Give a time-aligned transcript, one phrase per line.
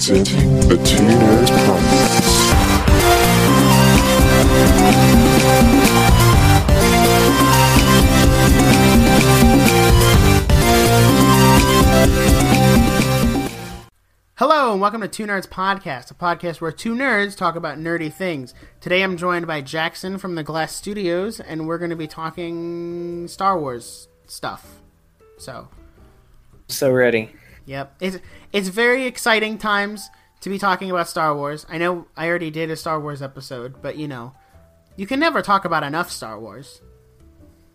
[0.00, 2.50] Presenting a Two Nerds Podcast.
[14.36, 18.10] Hello and welcome to Two Nerds Podcast, a podcast where two nerds talk about nerdy
[18.10, 18.54] things.
[18.80, 23.28] Today I'm joined by Jackson from the Glas Studios, and we're going to be talking
[23.28, 24.80] Star Wars stuff.
[25.36, 25.68] So,
[26.68, 27.34] So ready.
[27.70, 28.18] Yep, it's
[28.52, 31.64] it's very exciting times to be talking about Star Wars.
[31.68, 34.34] I know I already did a Star Wars episode, but you know,
[34.96, 36.82] you can never talk about enough Star Wars.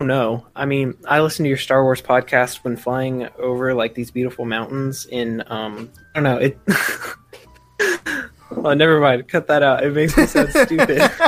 [0.02, 3.95] Oh, no, I mean, I listen to your Star Wars podcast when flying over like
[3.95, 6.59] these beautiful mountains in um I don't know, it
[8.52, 9.27] Oh, never mind.
[9.27, 9.84] Cut that out.
[9.84, 11.02] It makes me sound stupid.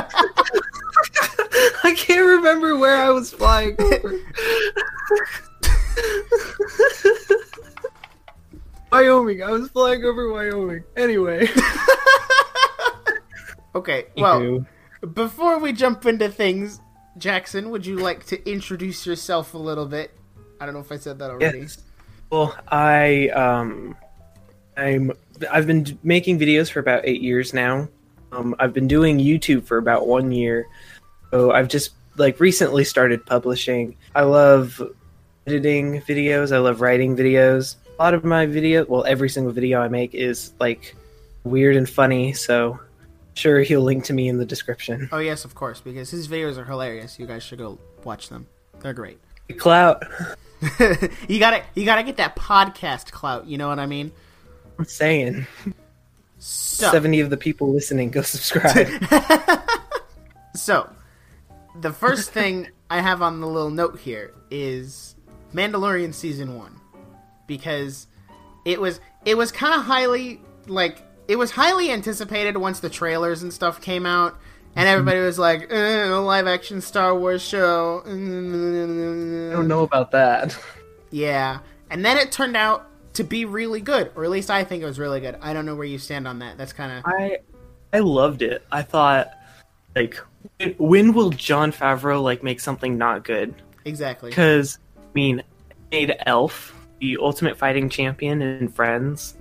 [1.84, 4.20] I can't remember where I was flying over.
[8.92, 9.44] Wyoming.
[9.44, 10.84] I was flying over Wyoming.
[10.96, 11.48] Anyway.
[13.78, 14.66] Okay, well,
[15.14, 16.82] before we jump into things,
[17.20, 20.18] Jackson, would you like to introduce yourself a little bit?
[20.60, 21.60] I don't know if I said that already.
[21.60, 21.84] Yes.
[22.32, 23.96] Well, I um,
[24.76, 25.12] I'm
[25.52, 27.88] I've been making videos for about eight years now.
[28.32, 30.66] Um, I've been doing YouTube for about one year,
[31.30, 33.96] so I've just like recently started publishing.
[34.16, 34.82] I love
[35.46, 36.52] editing videos.
[36.52, 37.76] I love writing videos.
[38.00, 40.96] A lot of my video, well, every single video I make is like
[41.44, 42.32] weird and funny.
[42.34, 42.80] So,
[43.34, 45.10] sure, he'll link to me in the description.
[45.12, 47.18] Oh yes, of course, because his videos are hilarious.
[47.18, 48.46] You guys should go watch them.
[48.82, 49.20] They're great.
[49.58, 50.04] Clout.
[51.28, 53.48] you gotta you gotta get that podcast clout.
[53.48, 54.12] You know what I mean?
[54.78, 55.48] I'm saying,
[56.40, 58.88] So, seventy of the people listening go subscribe.
[60.56, 60.90] so
[61.80, 65.16] the first thing I have on the little note here is
[65.54, 66.80] Mandalorian season one
[67.48, 68.08] because
[68.66, 73.42] it was it was kind of highly like it was highly anticipated once the trailers
[73.44, 74.38] and stuff came out.
[74.76, 78.04] And everybody was like, eh, a live action Star Wars show.
[78.06, 80.58] I don't know about that.
[81.10, 84.84] Yeah, and then it turned out to be really good, or at least I think
[84.84, 85.38] it was really good.
[85.42, 86.58] I don't know where you stand on that.
[86.58, 87.38] That's kind of I
[87.94, 88.62] I loved it.
[88.74, 89.32] I thought
[89.96, 90.18] like
[90.60, 93.56] when- when will Jon Favreau like make something not good?
[93.86, 94.32] exactly.
[94.32, 95.44] Because I mean,
[95.94, 99.36] made Elf the ultimate fighting champion and Friends.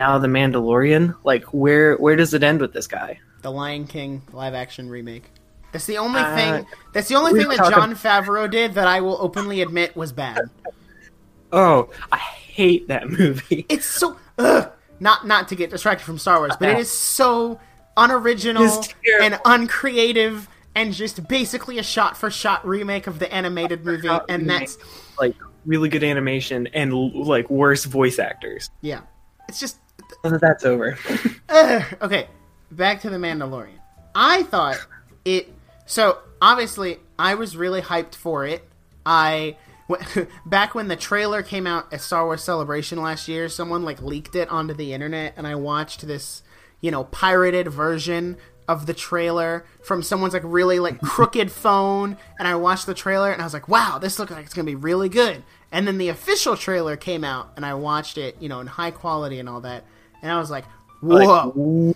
[0.00, 1.14] Now the Mandalorian.
[1.24, 3.20] Like where where does it end with this guy?
[3.42, 5.24] The Lion King live action remake.
[5.72, 6.66] That's the only Uh, thing.
[6.92, 10.42] That's the only thing that Jon Favreau did that I will openly admit was bad.
[11.52, 13.66] Oh, I hate that movie.
[13.68, 17.60] It's so ugh, not not to get distracted from Star Wars, but it is so
[17.96, 18.84] unoriginal
[19.20, 24.48] and uncreative, and just basically a shot for shot remake of the animated movie, and
[24.48, 24.78] that's
[25.18, 25.34] like
[25.64, 28.70] really good animation and like worse voice actors.
[28.80, 29.00] yeah.
[29.48, 29.78] It's just
[30.24, 30.96] So That's over.
[31.48, 31.82] Ugh.
[32.00, 32.26] okay,
[32.70, 33.78] back to the Mandalorian.
[34.14, 34.78] I thought
[35.24, 35.52] it.
[35.86, 38.66] So obviously, I was really hyped for it.
[39.04, 39.56] I
[39.88, 44.00] w- back when the trailer came out at Star Wars Celebration last year, someone like
[44.00, 46.42] leaked it onto the internet, and I watched this,
[46.80, 48.36] you know, pirated version
[48.72, 53.30] of the trailer from someone's like really like crooked phone and I watched the trailer
[53.30, 55.86] and I was like, "Wow, this looks like it's going to be really good." And
[55.86, 59.38] then the official trailer came out and I watched it, you know, in high quality
[59.38, 59.84] and all that.
[60.22, 60.64] And I was like,
[61.00, 61.94] "Whoa."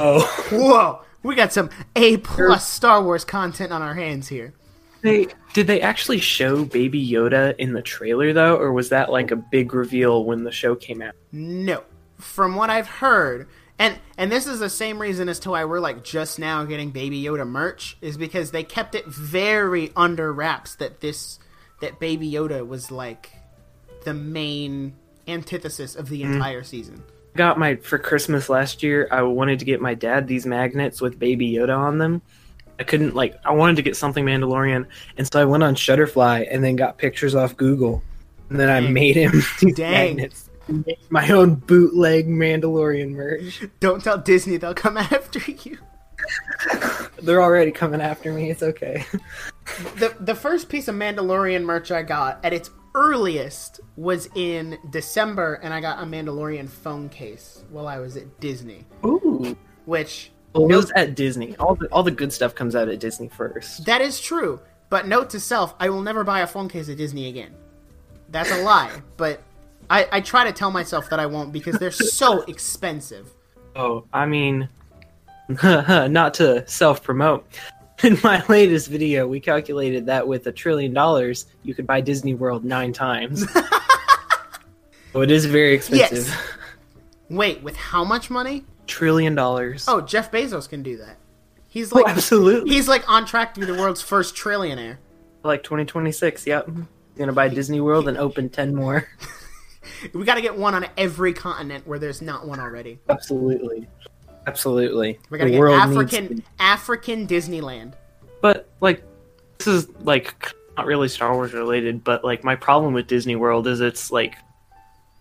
[0.00, 4.52] Oh, Whoa, we got some A plus Star Wars content on our hands here.
[5.02, 9.30] they did they actually show Baby Yoda in the trailer though, or was that like
[9.30, 11.14] a big reveal when the show came out?
[11.32, 11.84] No,
[12.18, 15.80] from what I've heard, and and this is the same reason as to why we're
[15.80, 20.74] like just now getting Baby Yoda merch is because they kept it very under wraps
[20.76, 21.38] that this
[21.80, 23.30] that Baby Yoda was like
[24.04, 24.94] the main
[25.28, 26.32] antithesis of the mm.
[26.32, 27.02] entire season.
[27.36, 29.08] got my for Christmas last year.
[29.10, 32.22] I wanted to get my dad these magnets with Baby Yoda on them.
[32.80, 36.48] I couldn't like I wanted to get something Mandalorian, and so I went on Shutterfly
[36.50, 38.02] and then got pictures off Google,
[38.50, 40.16] and then I made him these Dang.
[40.16, 40.47] magnets.
[40.68, 43.62] Made My own bootleg Mandalorian merch.
[43.80, 45.78] Don't tell Disney; they'll come after you.
[47.22, 48.50] They're already coming after me.
[48.50, 49.04] It's okay.
[49.96, 55.54] the the first piece of Mandalorian merch I got at its earliest was in December,
[55.62, 59.56] and I got a Mandalorian phone case while I was at Disney, Ooh,
[59.86, 61.56] which well, it was at Disney.
[61.56, 63.86] All the all the good stuff comes out at Disney first.
[63.86, 64.60] that is true.
[64.90, 67.54] But note to self: I will never buy a phone case at Disney again.
[68.30, 69.42] That's a lie, but
[69.90, 73.30] I, I try to tell myself that I won't because they're so expensive.
[73.76, 74.68] Oh, I mean,
[75.62, 77.46] not to self promote.
[78.04, 82.32] In my latest video, we calculated that with a trillion dollars, you could buy Disney
[82.34, 83.44] World nine times.
[85.12, 86.28] so it is very expensive.
[86.28, 86.42] Yes.
[87.28, 88.64] Wait, with how much money?
[88.86, 89.84] Trillion dollars.
[89.88, 91.16] Oh, Jeff Bezos can do that.
[91.68, 92.70] He's Oh, like absolutely.
[92.72, 94.98] he's like on track to be the world's first trillionaire.
[95.42, 96.46] like 2026.
[96.46, 96.70] Yep.
[97.16, 99.08] Gonna buy Disney World and open 10 more.
[100.12, 102.98] We got to get one on every continent where there's not one already.
[103.08, 103.88] Absolutely.
[104.46, 105.18] Absolutely.
[105.30, 107.92] We got to The get African African Disneyland.
[108.40, 109.02] But like
[109.58, 113.66] this is like not really Star Wars related, but like my problem with Disney World
[113.66, 114.36] is it's like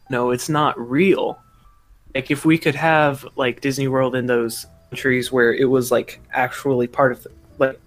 [0.09, 1.38] no, it's not real.
[2.15, 6.21] Like if we could have like Disney World in those countries where it was like
[6.31, 7.79] actually part of the, like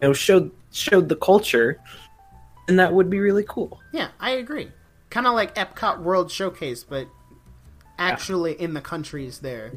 [0.00, 1.80] you know showed showed the culture,
[2.68, 3.80] and that would be really cool.
[3.92, 4.70] Yeah, I agree.
[5.10, 7.08] Kind of like Epcot World Showcase, but
[7.98, 9.72] actually in the countries they're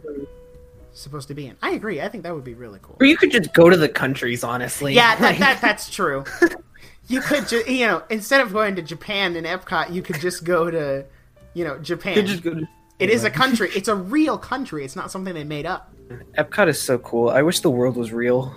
[0.94, 1.56] supposed to be in.
[1.62, 2.02] I agree.
[2.02, 2.98] I think that would be really cool.
[3.00, 4.94] Or you could just go to the countries, honestly.
[4.94, 6.24] Yeah, that, Like- that that's true.
[7.08, 10.44] You could just, you know, instead of going to Japan and Epcot, you could just
[10.44, 11.06] go to,
[11.54, 12.16] you know, Japan.
[12.16, 12.68] you could just go to
[13.00, 13.70] It is a country.
[13.76, 14.84] It's a real country.
[14.86, 15.94] It's not something they made up.
[16.38, 17.30] Epcot is so cool.
[17.30, 18.54] I wish the world was real.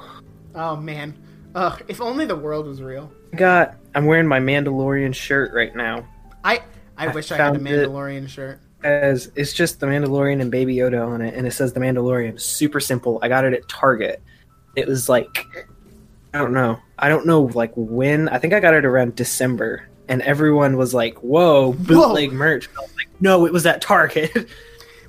[0.54, 1.14] Oh man.
[1.54, 3.10] Ugh, if only the world was real.
[3.32, 6.06] I got I'm wearing my Mandalorian shirt right now.
[6.44, 6.62] I
[6.96, 7.58] I, I wish I had a.
[7.58, 8.60] Mandalorian shirt.
[8.84, 12.40] As it's just the Mandalorian and Baby Yoda on it, and it says the Mandalorian.
[12.40, 13.18] Super simple.
[13.22, 14.20] I got it at Target.
[14.74, 15.46] It was like
[16.34, 16.78] I don't know.
[16.98, 18.28] I don't know like when.
[18.28, 22.80] I think I got it around December, and everyone was like, "Whoa, bootleg merch!" I
[22.80, 24.48] was like, "No, it was at Target."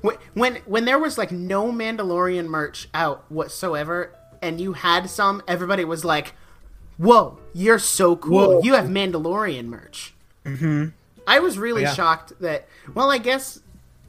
[0.04, 5.42] When, when when there was like no Mandalorian merch out whatsoever, and you had some,
[5.48, 6.34] everybody was like,
[6.98, 8.56] "Whoa, you're so cool!
[8.56, 8.62] Whoa.
[8.62, 10.12] You have Mandalorian merch."
[10.44, 10.88] Mm-hmm.
[11.26, 11.94] I was really Yeah.
[11.94, 12.68] shocked that.
[12.94, 13.60] Well, I guess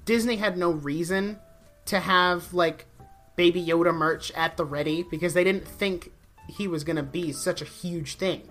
[0.06, 1.40] Disney had no reason
[1.86, 2.86] to have like
[3.36, 6.12] Baby Yoda merch at the ready because they didn't think
[6.48, 8.42] he was gonna be such a huge thing.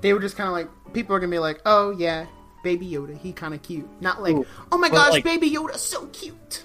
[0.00, 2.26] They were just kind of like people are gonna be like, "Oh yeah,
[2.62, 4.46] Baby Yoda, he kind of cute." Not like, Ooh.
[4.70, 6.62] "Oh my Well, gosh, like- Baby Yoda, so cute."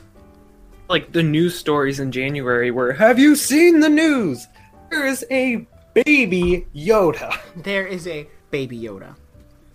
[0.89, 4.45] like the news stories in January were, "Have you seen the news?
[4.89, 9.15] There is a baby Yoda." there is a baby Yoda.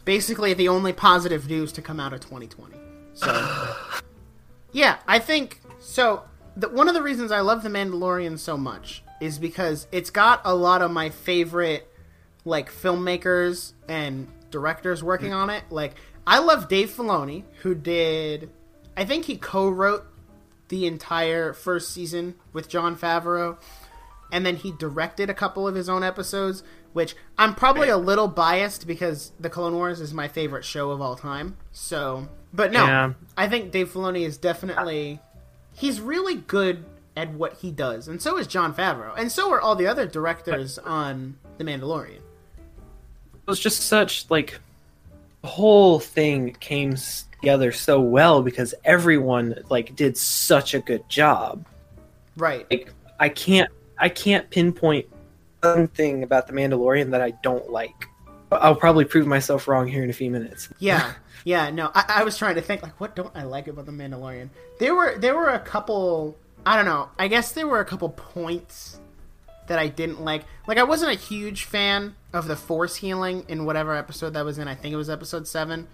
[0.06, 2.74] Basically, the only positive news to come out of 2020.
[3.12, 3.76] So,
[4.72, 6.22] yeah, I think so.
[6.56, 10.40] The, one of the reasons I love The Mandalorian so much is because it's got
[10.46, 11.92] a lot of my favorite,
[12.46, 15.36] like, filmmakers and directors working hmm.
[15.36, 15.64] on it.
[15.68, 18.48] Like, I love Dave Filoni, who did,
[18.96, 20.06] I think he co wrote
[20.68, 23.58] the entire first season with Jon Favreau
[24.32, 26.62] and then he directed a couple of his own episodes,
[26.96, 31.02] which I'm probably a little biased because The Clone Wars is my favorite show of
[31.02, 31.58] all time.
[31.70, 33.12] So, but no, Yeah.
[33.36, 35.20] I think Dave Filoni is definitely
[35.74, 39.60] he's really good at what he does, and so is Jon Favreau, and so are
[39.60, 42.16] all the other directors on The Mandalorian.
[42.16, 44.58] it was just such like
[45.42, 46.96] the whole thing came
[47.40, 51.64] together so well because everyone like did such a good job
[52.38, 52.66] Right.
[52.70, 55.06] like i can't i can't pinpoint
[55.74, 58.06] one thing about the mandalorian that i don't like
[58.52, 61.12] i'll probably prove myself wrong here in a few minutes Yeah,
[61.44, 61.70] yeah.
[61.70, 64.48] No, I, I was trying to think like, what don't I like about the Mandalorian?
[64.80, 66.36] There were there were a couple.
[66.64, 67.08] I don't know.
[67.18, 68.98] I guess there were a couple points
[69.68, 70.42] that I didn't like.
[70.66, 74.58] Like I wasn't a huge fan of the Force healing in whatever episode that was
[74.58, 74.66] in.
[74.66, 75.86] I think it was episode seven.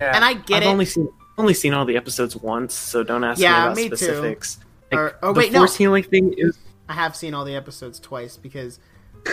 [0.00, 0.66] And I get it I've it.
[0.66, 1.08] only seen
[1.38, 3.96] only seen all the episodes once so don't ask Yeah, me about me too.
[3.96, 4.58] specifics
[4.90, 5.60] Like, Or- oh, the wait, no.
[5.60, 6.56] force healing thing is
[6.90, 8.80] I have seen all the episodes twice because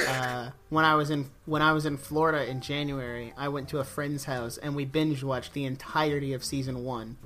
[0.07, 3.79] uh, when I was in when I was in Florida in January, I went to
[3.79, 7.17] a friend's house and we binge watched the entirety of season one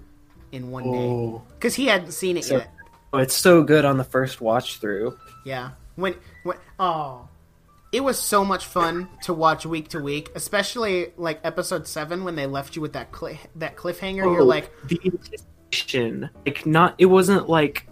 [0.54, 2.72] in one day oh, because he hadn't seen it So- yet.
[3.16, 5.72] it's so good on the first watch through Yeah.
[5.96, 7.28] When when oh,
[7.92, 12.36] it was so much fun to watch week to week, especially like episode seven when
[12.36, 14.16] they left you with that cli- that cliffhanger.
[14.24, 17.86] You're Oh, like, the anticipation like not it wasn't like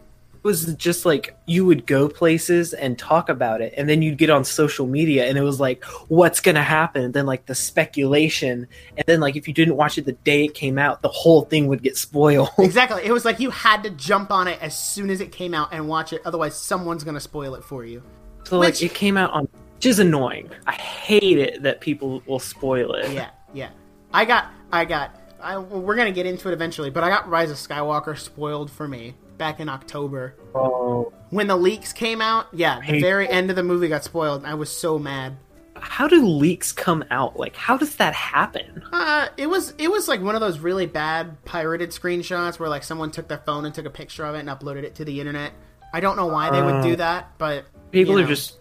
[0.43, 4.29] was just like you would go places and talk about it and then you'd get
[4.29, 8.67] on social media and it was like what's gonna happen and then like the speculation
[8.95, 11.41] and then like if you didn't watch it the day it came out the whole
[11.43, 13.03] thing would get spoiled exactly.
[13.03, 15.69] It was like you had to jump on it as soon as it came out
[15.73, 18.01] and watch it, otherwise someone's gonna spoil it for you.
[18.43, 22.39] so like it came out on which is annoying i hate it that people will
[22.39, 23.69] spoil it Yeah, yeah.
[24.13, 25.15] I got, I got.
[25.41, 28.87] I, we're gonna get into it eventually, but I got Rise of Skywalker spoiled for
[28.87, 32.47] me back in October oh when the leaks came out.
[32.53, 34.41] Yeah, the very end of the movie got spoiled.
[34.41, 35.37] and I was so mad.
[35.75, 40.07] how do leaks come out like how does that happen Uh, it was it was
[40.07, 43.73] like one of those really bad pirated screenshots where like someone took their phone and
[43.73, 45.53] took a picture of it and uploaded it to the internet.
[45.93, 48.59] I don't know why they would do that, but people you are just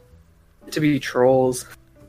[0.71, 1.67] to be trolls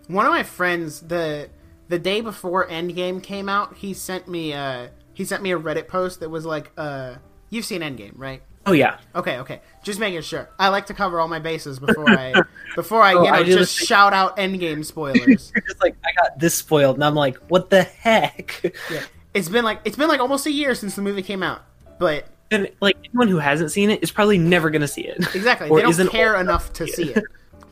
[0.07, 1.49] one of my friends the
[1.87, 3.75] the day before Endgame came out.
[3.77, 7.15] He sent me a he sent me a Reddit post that was like uh
[7.51, 8.43] You've seen Endgame, right?
[8.69, 9.61] Oh yeah, Okay, okay.
[9.83, 10.49] Just making sure.
[10.59, 12.33] I like to cover all my bases before I
[12.75, 15.51] before I Oh, you know I just shout out Endgame spoilers.
[15.67, 18.61] just like I got this spoiled, and I'm like, what the heck?
[18.91, 19.03] yeah.
[19.33, 21.61] It's been like it's been like almost a year since the movie came out,
[21.99, 25.17] but And like anyone who hasn't seen it is probably never gonna see it.
[25.35, 27.23] exactly they don't care enough to see it.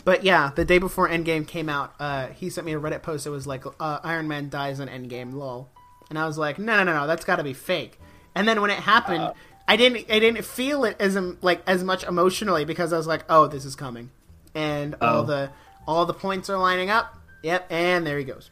[0.05, 3.27] But yeah, the day before Endgame came out, uh, he sent me a Reddit post.
[3.27, 5.69] It was like uh, Iron Man dies in Endgame, lol.
[6.09, 7.99] And I was like, no, no, no, no, that's got to be fake.
[8.33, 9.33] And then when it happened, Uh.
[9.67, 13.25] I didn't, I didn't feel it as like as much emotionally because I was like,
[13.29, 14.09] oh, this is coming,
[14.55, 15.25] and all Oh.
[15.25, 15.50] the
[15.88, 17.17] all the points are lining up.
[17.43, 18.50] Yep, and there he goes.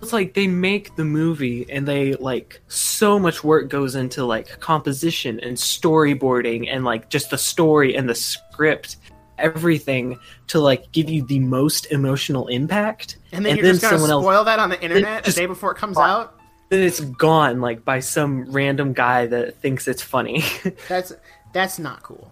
[0.00, 4.60] It's like they make the movie and they like so much work goes into like
[4.60, 8.96] composition and storyboarding and like just the story and the script,
[9.38, 13.16] everything to like give you the most emotional impact.
[13.32, 15.72] And then you're just gonna someone else spoil that on the internet a day before
[15.72, 16.37] it comes out.
[16.68, 20.44] Then it's gone like by some random guy that thinks it's funny.
[20.88, 21.12] That's
[21.52, 22.30] that's not cool.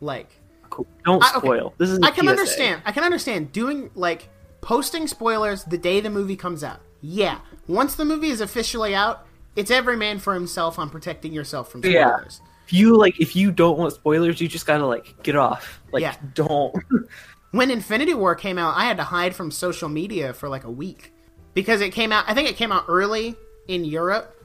[0.00, 0.28] Like,
[0.70, 0.86] cool.
[1.04, 1.74] Don't I- okay, spoil.
[1.78, 2.30] This is I can PSA.
[2.30, 2.82] understand.
[2.86, 4.28] I can understand doing like
[4.60, 6.80] posting spoilers the day the movie comes out.
[7.00, 9.26] Yeah, once the movie is officially out,
[9.56, 12.14] it's every man for himself on protecting yourself from Yeah.
[12.16, 12.40] spoilers.
[12.66, 15.82] If you like if you don't want spoilers, you just gotta like get off.
[15.92, 16.14] Like Yeah.
[16.34, 16.74] don't
[17.50, 20.70] When Infinity War came out, I had to hide from social media for like a
[20.70, 21.12] week
[21.54, 22.24] because it came out.
[22.26, 23.36] I think it came out early
[23.68, 24.40] in Europe,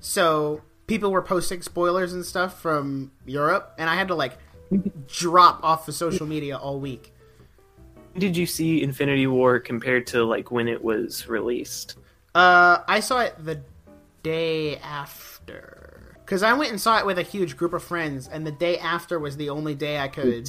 [0.00, 4.38] so people were posting spoilers and stuff from Europe, and I had to like
[5.08, 7.12] drop off of social media all week.
[8.16, 11.96] did you see Infinity War compared to like when it was released?
[12.34, 13.60] Uh, I saw it the
[14.22, 18.46] day after because I went and saw it with a huge group of friends, and
[18.46, 20.48] the day after was the only day I could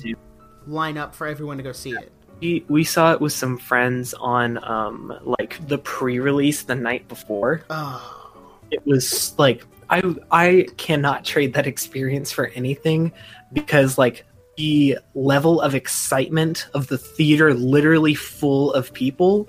[0.66, 2.12] line up for everyone to go see it.
[2.44, 7.64] We, we saw it with some friends on um like the pre-release the night before.
[7.70, 13.14] Oh, It was like I I cannot trade that experience for anything
[13.54, 14.26] because like
[14.58, 19.48] the level of excitement of the theater literally full of people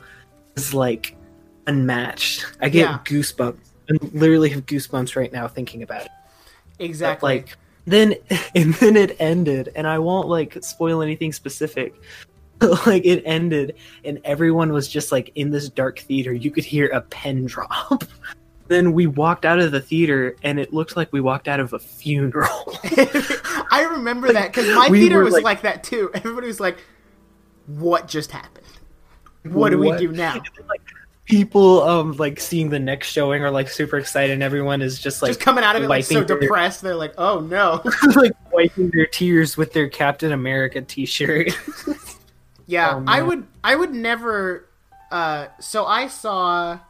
[0.54, 1.16] is like
[1.66, 2.46] unmatched.
[2.60, 2.98] I get Yeah.
[3.04, 3.58] goosebumps.
[3.90, 6.12] I literally have goosebumps right now thinking about it.
[6.78, 7.26] But, exactly.
[7.38, 8.14] like then
[8.54, 11.94] and then it ended and i won't like spoil anything specific
[12.86, 16.86] like it ended and everyone was just like in this dark theater you could hear
[16.88, 18.04] a pen drop
[18.68, 21.72] then we walked out of the theater and it looked like we walked out of
[21.72, 22.78] a funeral
[23.70, 26.10] I remember that because my we theater was like- like, that too.
[26.14, 26.78] Everybody was like,
[27.66, 28.64] "What just happened?
[29.42, 30.34] What do we do now?"
[30.68, 30.80] like
[31.24, 35.22] people um like seeing the next showing are like super excited and everyone is just
[35.22, 37.82] like Just coming out of it like so their- depressed, they're like, "Oh no."
[38.14, 41.50] like wiping their tears with their captain america t-shirt
[42.66, 44.68] Yeah, Oh, I would I would never
[45.10, 46.80] uh so I saw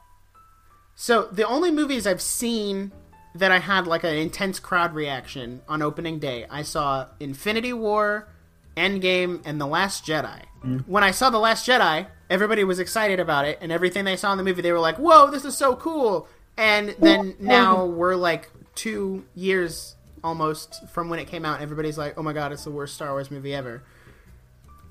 [0.95, 2.93] so the only movies I've seen
[3.35, 8.28] that I had like an intense crowd reaction on opening day, I saw Infinity War,
[8.76, 10.43] Endgame, and The Last Jedi.
[10.87, 14.33] When I saw The Last Jedi, everybody was excited about it, and everything they saw
[14.33, 16.26] in the movie, they were like, "Whoa, this is so cool!"
[16.57, 21.99] And then now we're like two years almost from when it came out, and everybody's
[21.99, 23.83] like, "Oh my god, it's the worst Star Wars movie ever."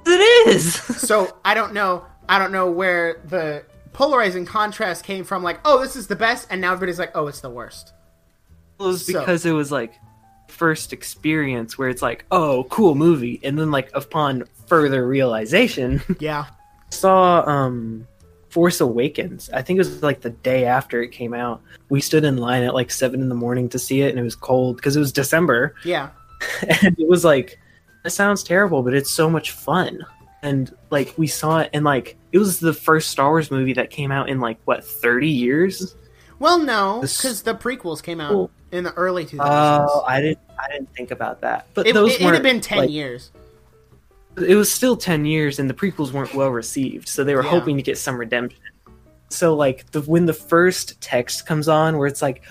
[0.06, 0.74] It is
[1.08, 2.06] so I don't know.
[2.28, 5.44] I don't know where the polarizing contrast came from.
[5.44, 7.94] Like, oh, this is the best, and now everybody's like, oh, it's the worst.
[8.80, 9.94] It was So- because it was like
[10.48, 16.46] first experience where it's like, oh, cool movie, and then like upon further realization, Yeah,
[16.90, 18.08] saw um
[18.50, 19.50] Force Awakens.
[19.52, 21.62] I think it was like the day after it came out.
[21.90, 24.24] We stood in line at like seven in the morning to see it, and it
[24.24, 26.10] was cold because it was December, yeah,
[26.84, 27.60] and it was like,
[28.06, 30.06] it sounds terrible, but it's so much fun.
[30.42, 33.90] And like we saw it, and like it was the first Star Wars movie that
[33.90, 35.96] came out in like what thirty years.
[36.40, 38.52] Well, no, because the prequels came out Cool.
[38.74, 39.40] in the early 2000s.
[39.90, 41.68] Oh, I didn't, I didn't think about that.
[41.74, 43.32] But it, those it, were had been 10 like, years.
[44.46, 47.52] it was still 10 years and the prequels weren't well received so they were Yeah.
[47.52, 48.60] hoping to get some redemption
[49.30, 52.42] so like the when the first text comes on where it's like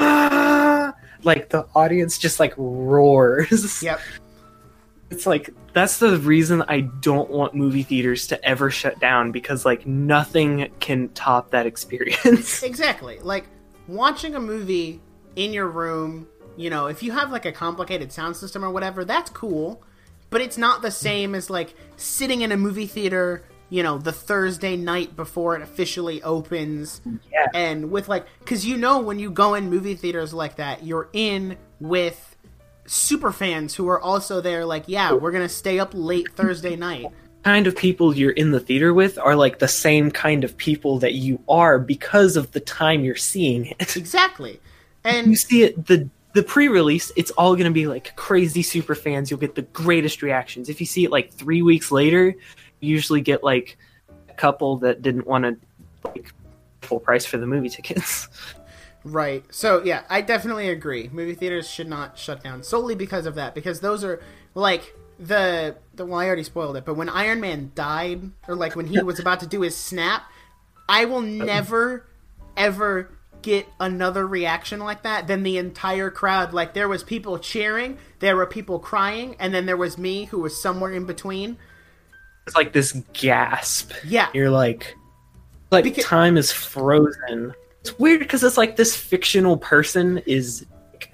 [0.00, 0.94] ah,
[1.24, 4.00] like the audience just like roars Yep.
[5.10, 9.64] it's like that's the reason i don't want movie theaters to ever shut down because
[9.64, 13.18] like nothing can top that experience Exactly.
[13.20, 13.46] Like
[13.86, 15.00] watching a movie
[15.36, 19.04] in your room, you know, if you have like a complicated sound system or whatever,
[19.04, 19.82] that's cool.
[20.30, 24.12] But it's not the same as like sitting in a movie theater, you know, the
[24.12, 27.00] Thursday night before it officially opens.
[27.32, 30.84] yeah And with like, because you know, when you go in movie theaters like that,
[30.84, 32.33] you're in with
[32.86, 37.06] super fans who are also there, like, yeah, we're to stay up late Thursday night.
[37.44, 40.98] kind of people you're in the theater with are like the same kind of people
[40.98, 44.60] that you are because of the time you're seeing it Exactly.
[45.04, 48.96] And you see it the the pre-release, it's all going to be like crazy super
[48.96, 49.30] fans.
[49.30, 50.68] You'll get the greatest reactions.
[50.68, 52.34] If you see it like three weeks later, you
[52.90, 53.78] usually get like
[54.28, 55.56] a couple that didn't want to
[56.04, 56.32] like
[56.82, 58.28] full price for the movie tickets.
[59.04, 59.44] Right.
[59.50, 61.10] So yeah, I definitely agree.
[61.12, 63.54] Movie theaters should not shut down solely because of that.
[63.54, 64.22] Because those are
[64.54, 66.84] like the the well, I already spoiled it.
[66.84, 70.22] But when Iron Man died, or like when he was about to do his snap,
[70.88, 72.06] I will never
[72.56, 73.10] ever
[73.42, 76.54] get another reaction like that than the entire crowd.
[76.54, 80.40] Like there was people cheering, there were people crying, and then there was me who
[80.40, 81.58] was somewhere in between.
[82.46, 83.92] It's like this gasp.
[84.04, 84.28] Yeah.
[84.32, 84.96] You're like,
[85.70, 87.54] like Because- time is frozen.
[87.84, 90.64] It's weird because it's like this fictional person is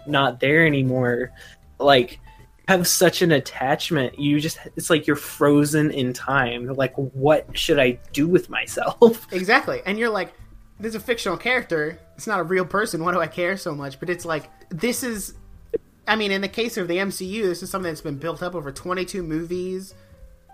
[0.06, 1.32] not there anymore.
[1.80, 2.20] Like,
[2.68, 4.16] have such an attachment.
[4.20, 6.66] You just, it's like you're frozen in time.
[6.68, 9.26] Like, what should I do with myself?
[9.32, 9.80] Exactly.
[9.84, 10.32] And you're like,
[10.78, 11.98] this is a fictional character.
[12.16, 13.02] It's not a real person.
[13.04, 13.98] Why do I care so much?
[13.98, 15.34] But it's like, this is.
[16.06, 18.54] I mean, in the case of the MCU, this is something that's been built up
[18.54, 19.94] over 22 movies,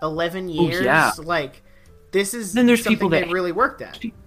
[0.01, 0.83] 11 years.
[0.83, 1.11] yeah.
[1.19, 1.61] Like,
[2.11, 3.99] this is Then there's something people they that- really worked at.
[3.99, 4.19] People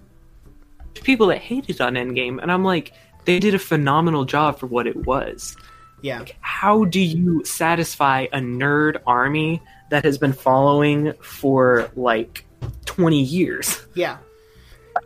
[0.95, 2.93] that hated on Endgame, and I'm like,
[3.25, 5.55] they did a phenomenal job for what it was.
[6.03, 6.25] Yeah.
[6.39, 12.43] how do you satisfy a nerd army that has been following for like
[12.85, 14.17] 20 years Yeah.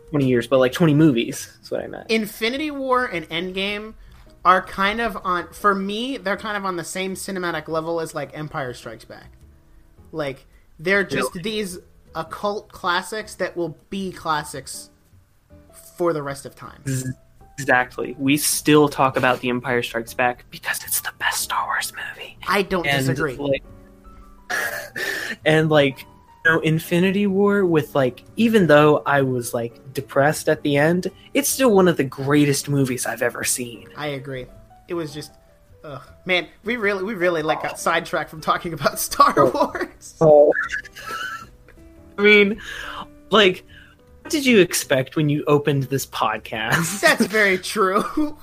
[0.08, 3.92] 20 years but like 20 movies that's what i meant Infinity War and Endgame
[4.42, 5.52] are kind of on.
[5.52, 9.32] For me, they're kind of on the same cinematic level as, like, Empire Strikes Back.
[10.12, 10.46] Like,
[10.78, 11.78] they're just these
[12.14, 14.88] occult classics that will be classics
[15.96, 16.82] for the rest of time.
[17.58, 21.92] exactly we still talk about the empire strikes back because it's the best star wars
[21.92, 23.34] movie I don't and disagree.
[23.36, 23.64] like
[25.44, 30.62] and like you know infinity war with like even though i was like depressed at
[30.62, 34.46] the end it's still one of the greatest movies i've ever seen I agree.
[34.88, 35.32] It was just,
[35.82, 36.02] ugh.
[36.26, 36.46] man.
[36.64, 39.50] We really, we really like got sidetracked from talking about Star oh.
[39.50, 40.14] Wars.
[40.20, 40.52] Oh.
[42.18, 42.60] I mean,
[43.30, 43.64] like,
[44.30, 47.00] did you expect when you opened this podcast?
[47.02, 48.36] That's very true.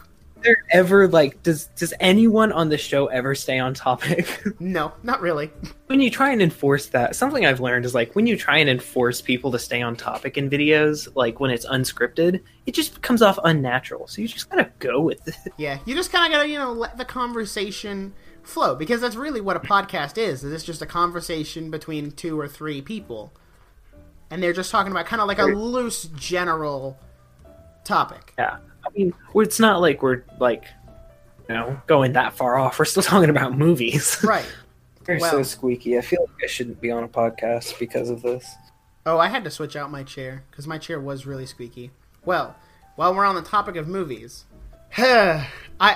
[0.44, 4.44] there ever like does does anyone on the show ever stay on topic?
[4.60, 5.52] no, not really.
[5.88, 8.70] when you try and enforce that, something I've learned is like when you try and
[8.70, 13.22] enforce people to stay on topic in videos, like when it's unscripted, it just comes
[13.22, 14.08] off unnatural.
[14.08, 15.36] So you just gotta go with it.
[15.58, 19.40] Yeah, you just kind of gotta, you know, let the conversation flow because that's really
[19.40, 20.44] what a podcast is.
[20.44, 23.34] Is it's just a conversation between two or three people,
[24.34, 26.98] and they're just talking about kind of like a loose general
[27.84, 28.34] topic.
[28.40, 28.58] Yeah.
[28.84, 30.64] I mean, it's not like we're like,
[31.48, 32.80] you know, going that far off.
[32.80, 34.18] We're still talking about movies.
[34.24, 34.46] Right.
[35.08, 36.00] You're Well- so squeaky.
[36.00, 38.50] I feel like I shouldn't be on a podcast because of this.
[39.06, 41.92] Oh, I had to switch out my chair because my chair was really squeaky.
[42.26, 42.56] Well,
[42.96, 44.46] while we're on the topic of movies,
[44.98, 45.46] I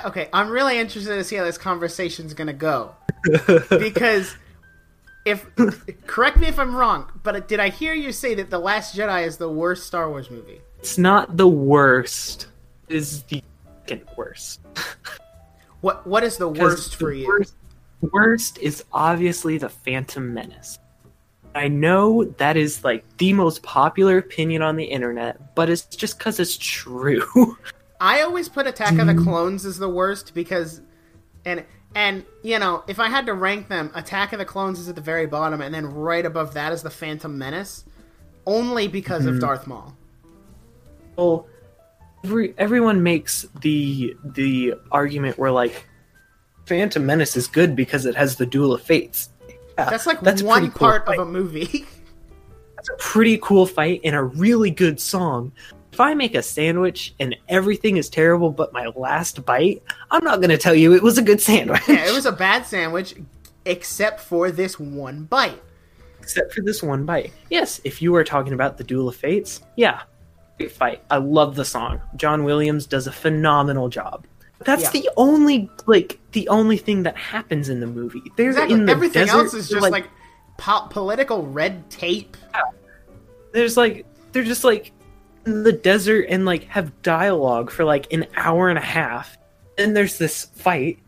[0.06, 2.93] okay, I'm really interested to see how this conversation's gonna go
[3.69, 4.36] because
[5.28, 5.46] if
[6.08, 9.26] correct me if I'm wrong, but did I hear you say that the Last Jedi
[9.26, 10.62] is the worst Star Wars movie?
[10.80, 12.48] It's not the worst.
[12.88, 13.44] It is the
[13.80, 14.62] second worst.
[15.82, 17.28] What what is the worst the for you?
[17.28, 17.54] Worst,
[18.12, 20.80] worst is obviously the Phantom Menace.
[21.54, 26.18] I know that is like the most popular opinion on the internet, but it's just
[26.18, 27.58] because it's true.
[28.02, 29.24] I always put Attack of the mm.
[29.24, 30.82] Clones as the worst because,
[31.46, 31.63] and
[31.98, 34.94] and you know, if I had to rank them, Attack of the Clones is at
[34.94, 37.86] the very bottom, and then right above that is the Phantom Menace,
[38.46, 39.40] only because of hmm.
[39.40, 39.98] Darth Maul.
[41.16, 41.48] well,
[42.24, 45.88] every, everyone makes the the argument where like
[46.68, 49.30] Phantom Menace is good because it has the Duel of Fates.
[49.50, 51.88] Yeah, That's like that's one pretty cool part of a movie.
[52.76, 55.52] That's a pretty cool fight and a really good song.
[55.98, 59.82] If I make a sandwich and everything is terrible but my last bite,
[60.12, 61.82] I'm not going to tell you it was a good sandwich.
[61.88, 63.16] yeah, it was a bad sandwich,
[63.66, 65.60] except for this one bite.
[66.22, 67.34] Except for this one bite.
[67.50, 70.04] Yes, if you are talking about the Duel of Fates, yeah,
[70.60, 71.02] great fight.
[71.10, 72.00] I love the song.
[72.16, 74.28] John Williams does a phenomenal job.
[74.60, 74.92] That's Yeah.
[75.02, 78.22] the only like the only thing that happens in the movie.
[78.36, 78.76] They're Exactly.
[78.76, 80.06] in the Everything desert, else is just like,
[80.60, 82.38] po- political red tape.
[83.52, 84.92] there's like they're just like
[85.48, 89.38] in the desert and like have dialogue for like an hour and a half.
[89.78, 91.00] Then there's this fight.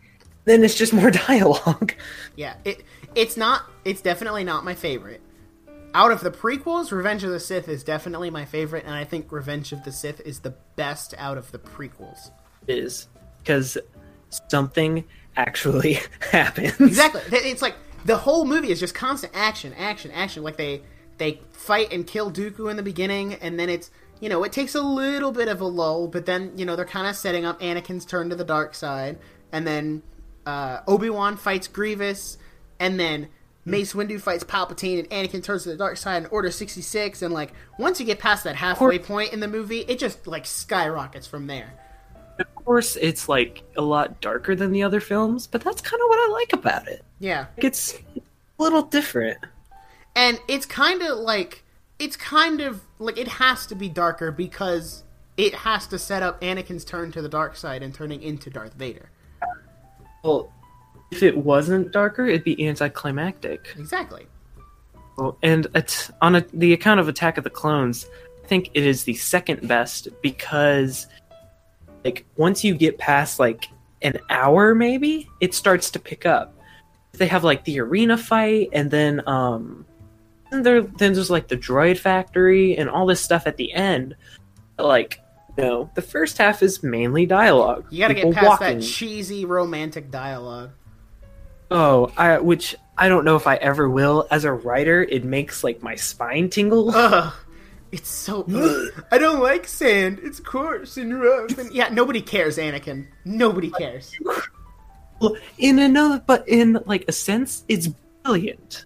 [0.46, 1.94] Then it's just more dialogue.
[2.36, 2.84] Yeah, it
[3.16, 3.64] it's not.
[3.86, 5.22] It's definitely not my favorite.
[5.94, 9.32] Out of the prequels, Revenge of the Sith is definitely my favorite, and I think
[9.32, 12.30] Revenge of the Sith is the best out of the prequels.
[12.68, 13.08] Is
[13.40, 13.78] because
[14.50, 15.04] something
[15.36, 16.00] actually
[16.32, 16.80] happens.
[16.80, 17.22] Exactly.
[17.32, 17.76] It's like
[18.06, 20.44] the whole movie is just constant action, action, action.
[20.44, 20.84] Like they
[21.18, 24.76] they fight and kill Dooku in the beginning, and then it's you know, it takes
[24.76, 27.60] a little bit of a lull, but then, you know, they're kind of setting up
[27.62, 29.18] Anakin's turn to the dark side,
[29.52, 30.02] and then
[30.46, 32.38] uh, Obi Wan fights Grievous,
[32.80, 33.28] and then
[33.66, 37.22] Mace Windu fights Palpatine, and Anakin turns to the dark side, and Order sixty six,
[37.22, 40.46] and like once you get past that halfway point in the movie, it just like
[40.46, 41.74] skyrockets from there.
[42.40, 46.08] Of course, it's like a lot darker than the other films, but that's kind of
[46.10, 47.04] what I like about it.
[47.20, 48.22] Yeah, Like, It's a
[48.64, 49.40] little different.
[50.16, 51.64] and it's kind of like
[52.00, 55.04] it's kind of like it has to be darker because
[55.38, 58.74] it has to set up Anakin's turn to the dark side and turning into Darth
[58.74, 59.10] Vader.
[60.24, 60.52] Well,
[61.12, 63.74] if it wasn't darker, it'd be anticlimactic.
[63.78, 64.28] Exactly.
[65.18, 68.06] Well, and it's on a, the account of Attack of the Clones,
[68.44, 71.08] I think it is the second best because,
[72.04, 73.68] like, once you get past like
[74.02, 76.56] an hour, maybe it starts to pick up.
[77.14, 79.86] They have like the arena fight, and then um,
[80.52, 84.16] and there then there's like the droid factory and all this stuff at the end.
[84.78, 85.22] Like,
[85.58, 87.86] no, the first half is mainly dialogue.
[87.90, 88.80] You got to People get past walking.
[88.80, 90.72] that cheesy romantic dialogue.
[91.72, 94.28] Oh, I which I don't know if I ever will.
[94.32, 96.92] As a writer, it makes like my spine tingle.
[96.96, 97.34] Ugh.
[97.92, 98.46] It's so.
[99.12, 100.20] I don't like sand.
[100.24, 101.58] It's coarse and rough.
[101.58, 103.08] And yeah, nobody cares, Anakin.
[103.26, 104.12] Nobody cares.
[105.20, 107.90] Well, in another, but in like a sense, it's
[108.24, 108.86] brilliant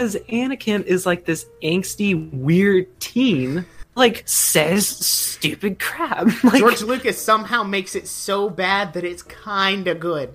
[0.00, 3.66] because Anakin is like this angsty, weird teen.
[3.94, 6.26] Like says stupid crap.
[6.44, 10.34] Like George Lucas somehow makes it so bad that it's kind of good.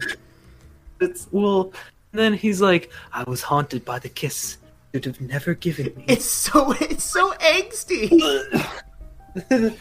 [1.02, 1.74] it's well.
[2.12, 4.58] Then he's like, "I was haunted by the kiss
[4.94, 8.12] you'd have never given me." It's so it's so angsty.
[9.50, 9.76] and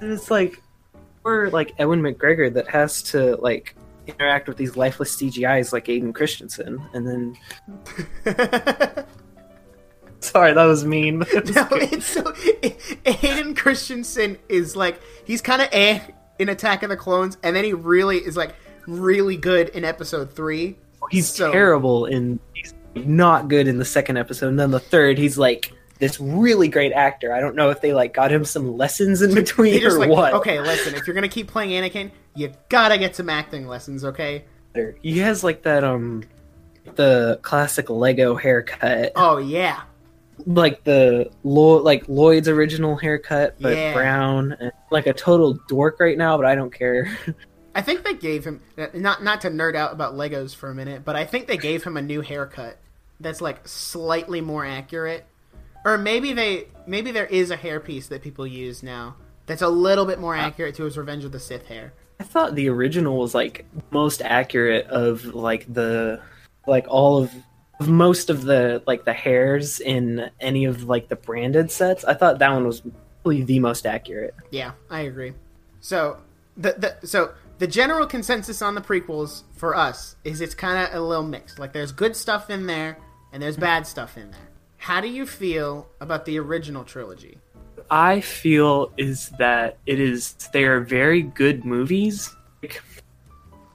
[0.00, 0.60] it's like
[1.22, 3.76] or like Ewan McGregor that has to like
[4.08, 7.36] interact with these lifeless CGIs like Hayden Christensen, and then
[10.30, 11.18] sorry that was mean.
[11.20, 11.92] But it was no, good.
[11.92, 12.32] it's so.
[13.04, 16.00] Hayden Christensen is like he's kind of eh
[16.38, 18.54] in Attack of the Clones, and then he really is like
[18.86, 20.76] really good in Episode Three.
[21.10, 25.18] he's so- terrible in he's not good in the second episode, and then the third
[25.18, 27.32] he's like this really great actor.
[27.32, 30.34] I don't know if they like got him some lessons in between or like what.
[30.34, 30.94] okay, listen.
[30.94, 34.04] If you're gonna keep playing Anakin, you gotta get some acting lessons.
[34.04, 34.44] Okay.
[35.02, 36.22] He has like that um
[36.94, 39.12] the classic Lego haircut.
[39.14, 39.82] Oh yeah.
[40.46, 43.92] Like the Lo- like Lloyd's original haircut, but Yeah.
[43.92, 46.36] brown, and like a total dork right now.
[46.36, 47.10] But I don't care.
[47.74, 50.74] I think they gave him uh, not not to nerd out about Legos for a
[50.74, 52.78] minute, but I think they gave him a new haircut
[53.20, 55.24] that's like slightly more accurate.
[55.84, 60.04] Or maybe they maybe there is a hairpiece that people use now that's a little
[60.04, 61.92] bit more uh, accurate to his Revenge of the Sith hair.
[62.18, 66.20] I thought the original was like most accurate of like the
[66.66, 67.32] like all of
[67.86, 72.04] most of the like the hairs in any of like the branded sets.
[72.04, 72.82] I thought that one was
[73.22, 74.34] probably the most accurate.
[74.50, 75.32] Yeah, I agree.
[75.80, 76.18] So
[76.56, 80.94] the, the so the general consensus on the prequels for us is it's kind of
[80.94, 81.58] a little mixed.
[81.58, 82.98] Like there's good stuff in there
[83.32, 84.48] and there's bad stuff in there.
[84.76, 87.38] How do you feel about the original trilogy?
[87.90, 92.34] I feel is that it is they are very good movies.
[92.62, 92.82] Like,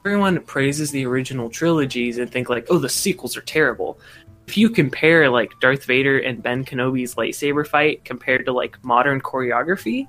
[0.06, 4.00] everyone praises the original trilogies and think like, oh, the sequels are terrible.
[4.48, 9.20] If you compare like Darth Vader and Ben Kenobi's lightsaber fight compared to like modern
[9.20, 10.08] choreography,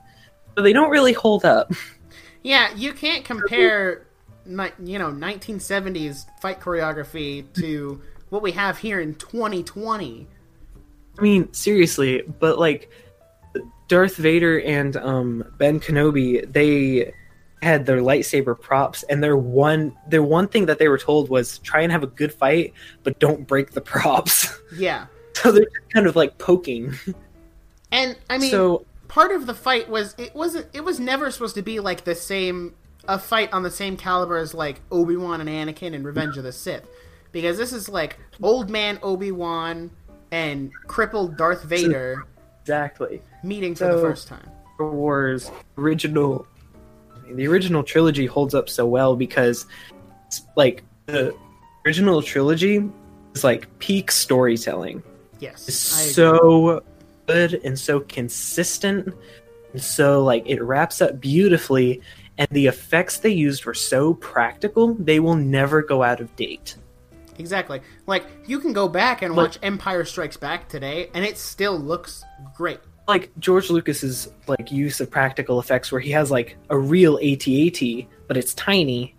[0.55, 1.73] they don't really hold up.
[2.43, 4.07] Yeah, you can't compare,
[4.47, 10.29] you know, 1970s fight choreography to what we have here in 2020.
[11.19, 12.89] I mean, seriously, but like
[13.89, 17.13] Darth Vader and um, Ben Kenobi, they
[17.63, 21.59] had their lightsaber props, and their one their one thing that they were told was
[21.59, 24.59] try and have a good fight, but don't break the props.
[24.77, 26.95] Yeah, so they're just kind of like poking.
[27.91, 31.55] and I mean, so part of the fight was it wasn't it was never supposed
[31.55, 32.75] to be like the same
[33.09, 36.45] a fight on the same caliber as like Obi Wan and Anakin and Revenge of
[36.45, 36.89] the Sith,
[37.33, 39.91] because this is like old man Obi Wan
[40.31, 42.27] and crippled Darth Vader
[42.63, 44.51] exactly, meeting for the first time.
[44.75, 46.47] Star Wars original,
[47.33, 49.67] the original trilogy holds up so well because,
[50.27, 51.35] it's like the
[51.87, 52.89] original trilogy
[53.35, 55.03] is like peak storytelling.
[55.39, 56.13] Yes, is I agree.
[56.13, 56.83] so
[57.27, 59.15] good and so consistent
[59.73, 62.01] and so like it wraps up beautifully
[62.39, 66.77] and the effects they used were so practical they will never go out of date
[67.39, 67.83] Exactly.
[68.07, 72.25] Like you can go back and watch Empire Strikes Back today, and it still looks
[72.55, 72.81] great.
[73.09, 78.07] Like george lucas's like use of practical effects where he has like a real at-at
[78.27, 79.15] but it's tiny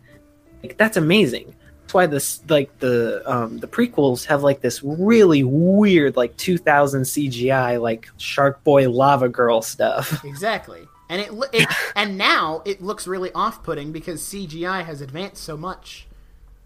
[0.64, 5.44] like that's amazing That's why this like the um the prequels have like this really
[5.44, 10.24] weird like 2000 CGI like Shark Boy Lava Girl stuff.
[10.26, 10.82] Exactly.
[11.10, 16.06] And it, it and now it looks really off-putting because CGI has advanced so much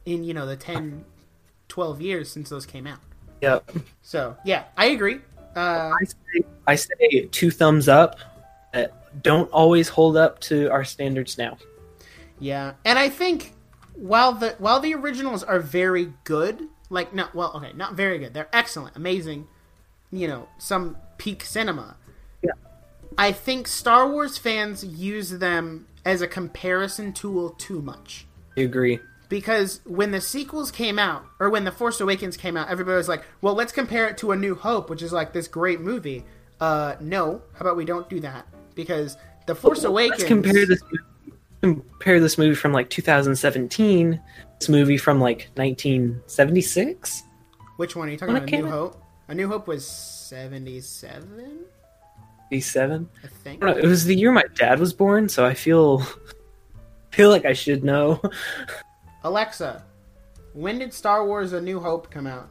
[0.03, 1.05] in, you know, the 10
[1.67, 2.99] 12 years since those came out.
[3.41, 3.71] Yep.
[4.01, 5.19] So, yeah, I agree.
[5.55, 8.17] Uh, I say, I say two thumbs up.
[8.73, 11.57] That don't always hold up to our standards now.
[12.39, 12.73] yeah.
[12.85, 13.53] And I think
[13.93, 18.33] while the while the originals are very good, like not well, okay, not very good.
[18.33, 19.47] They're excellent, amazing,
[20.11, 21.97] you know, some peak cinema.
[22.41, 22.51] Yeah.
[23.17, 28.25] I think Star Wars fans use them as a comparison tool too much.
[28.57, 28.99] I agree.
[29.31, 33.07] Because when the sequels came out or when the force awakens came out everybody was
[33.07, 36.25] like well let's compare it to a new hope which is like this great movie
[36.59, 39.17] uh no how about we don't do that because
[39.47, 40.83] the force awakens Let's compare this
[41.61, 44.21] compare this movie from like 2017.
[44.59, 47.23] This movie from like 1976.
[47.77, 48.71] which one are you talking when about a new out?
[48.71, 51.65] hope a new hope was 77
[52.51, 53.09] 87.
[53.23, 56.05] i think I know, It was the year my dad was born, so I feel
[57.11, 58.21] feel like I should know.
[59.23, 59.83] alexa
[60.53, 62.49] when did star wars a new hope come out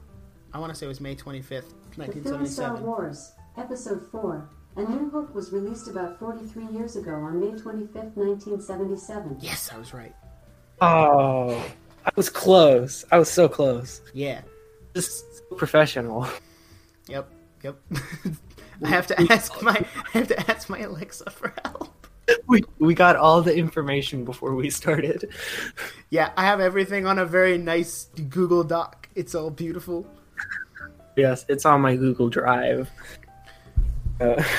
[0.52, 1.64] i want to say it was may 25th
[1.96, 6.94] The film Star 1977 Wars, Episode 4, A New Hope was released about 43 years
[6.96, 9.37] ago on May 25th, 1977.
[9.40, 10.14] yes i was right
[10.83, 11.50] Oh,
[12.06, 13.04] I was close.
[13.12, 14.00] I was so close.
[14.14, 14.40] yeah
[14.94, 15.11] Just
[15.50, 16.26] so professional.
[17.09, 17.28] Yep,
[17.62, 17.76] yep.
[18.85, 19.76] I have to ask my
[20.14, 21.99] I have to ask my Alexa for help.
[22.46, 25.30] We we got all the information before we started.
[26.10, 29.08] Yeah, I have everything on a very nice Google Doc.
[29.14, 30.06] It's all beautiful.
[31.16, 32.90] Yes, it's on my Google Drive.
[34.20, 34.42] Uh,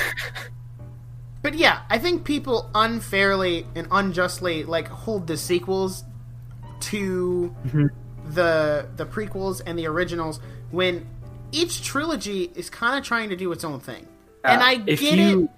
[1.42, 6.04] But yeah, I think people unfairly and unjustly like hold the sequels
[6.82, 7.52] to
[8.30, 10.38] the the prequels and the originals
[10.70, 11.04] when
[11.50, 14.06] each trilogy is kind of trying to do its own thing.
[14.44, 15.50] and Uh, I get you- it.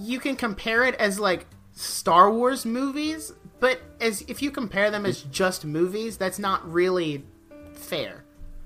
[0.00, 1.46] You can compare it as like
[1.78, 7.24] Star Wars movies, but as if you compare them as just movies, that's not really
[7.72, 8.24] fair.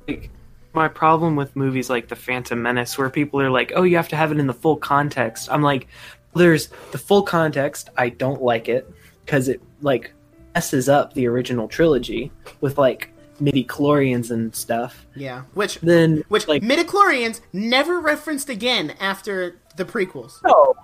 [0.09, 0.31] like
[0.73, 4.09] my problem with movies like The Phantom Menace, where people are like, "Oh, you have
[4.09, 5.89] to have it in the full context." I'm like,
[6.35, 7.91] "There's the full context.
[7.99, 8.91] I don't like it
[9.27, 10.15] because it like
[10.55, 16.63] messes up the original trilogy with like midichlorians and stuff." Yeah, which Then which like,
[16.63, 20.43] midichlorians never referenced again after the prequels.
[20.45, 20.75] no,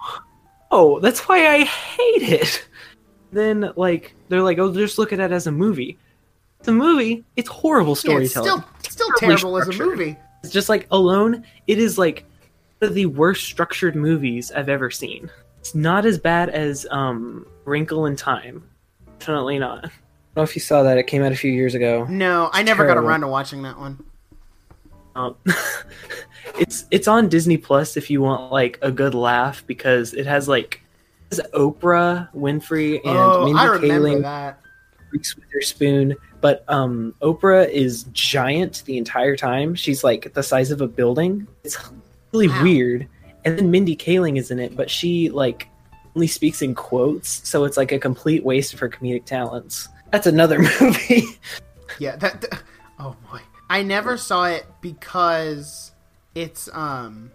[0.70, 2.66] oh, that's why I hate it.
[3.32, 5.98] Then like they're like, "Oh, just look at it as a movie."
[6.60, 7.24] It's a movie.
[7.36, 8.62] It's horrible Yeah, it's storytelling.
[8.62, 10.16] still still Terribly terrible as a movie.
[10.42, 12.24] It's just like Alone, it is like
[12.78, 15.30] one of the worst structured movies I've ever seen.
[15.60, 18.62] It's not as bad as um, Wrinkle in Time.
[19.18, 19.78] Definitely not.
[19.78, 19.92] I don't
[20.36, 20.96] know if you saw that.
[20.98, 22.04] It came out a few years ago.
[22.08, 24.02] No, I never got around to watching that one.
[25.18, 25.36] Um,
[26.58, 30.48] it's it's on Disney Plus if you want like a good laugh because it has
[30.48, 30.80] like
[31.30, 34.60] it has Oprah Winfrey and oh, Mindy I remember Kaling, that.
[35.10, 36.14] Reese Witherspoon.
[36.40, 39.74] But um, Oprah is giant the entire time.
[39.74, 41.48] She's like the size of a building.
[41.64, 41.76] It's
[42.32, 42.62] really Wow.
[42.62, 43.08] weird.
[43.44, 45.68] And then Mindy Kaling is in it, but she like
[46.14, 49.88] only speaks in quotes, so it's like a complete waste of her comedic talents.
[50.12, 51.24] That's another movie.
[51.98, 52.40] Yeah, that.
[52.40, 52.62] th-
[52.98, 55.92] oh boy, I never saw it because
[56.34, 57.30] it's um,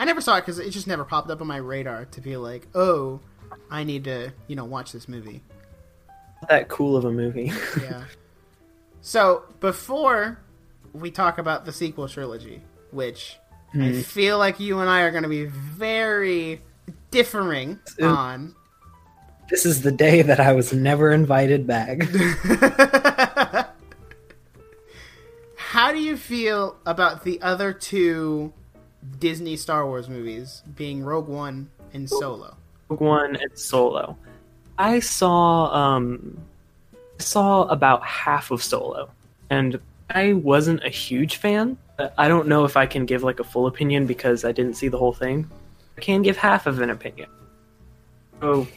[0.00, 2.36] I never saw it because it just never popped up on my radar to be
[2.36, 3.20] like, oh,
[3.70, 5.42] I need to you know watch this movie.
[6.48, 7.52] That cool of a movie.
[7.80, 8.04] Yeah.
[9.00, 10.38] so before
[10.92, 13.36] we talk about the sequel trilogy, which
[13.74, 16.60] I feel like you and I are going to be very
[17.10, 18.06] differing Ooh.
[18.06, 18.54] on.
[19.48, 21.98] this is the day that I was never invited back.
[25.82, 28.52] How do you feel about the other two
[29.18, 32.56] Disney Star Wars movies being Rogue One and Solo?
[32.88, 34.16] Rogue One and Solo.
[34.78, 36.38] I saw um
[37.18, 39.10] I saw about half of Solo
[39.50, 41.76] and I wasn't a huge fan.
[42.16, 44.86] I don't know if I can give like a full opinion because I didn't see
[44.86, 45.50] the whole thing.
[45.98, 47.28] I can give half of an opinion.
[48.40, 48.68] So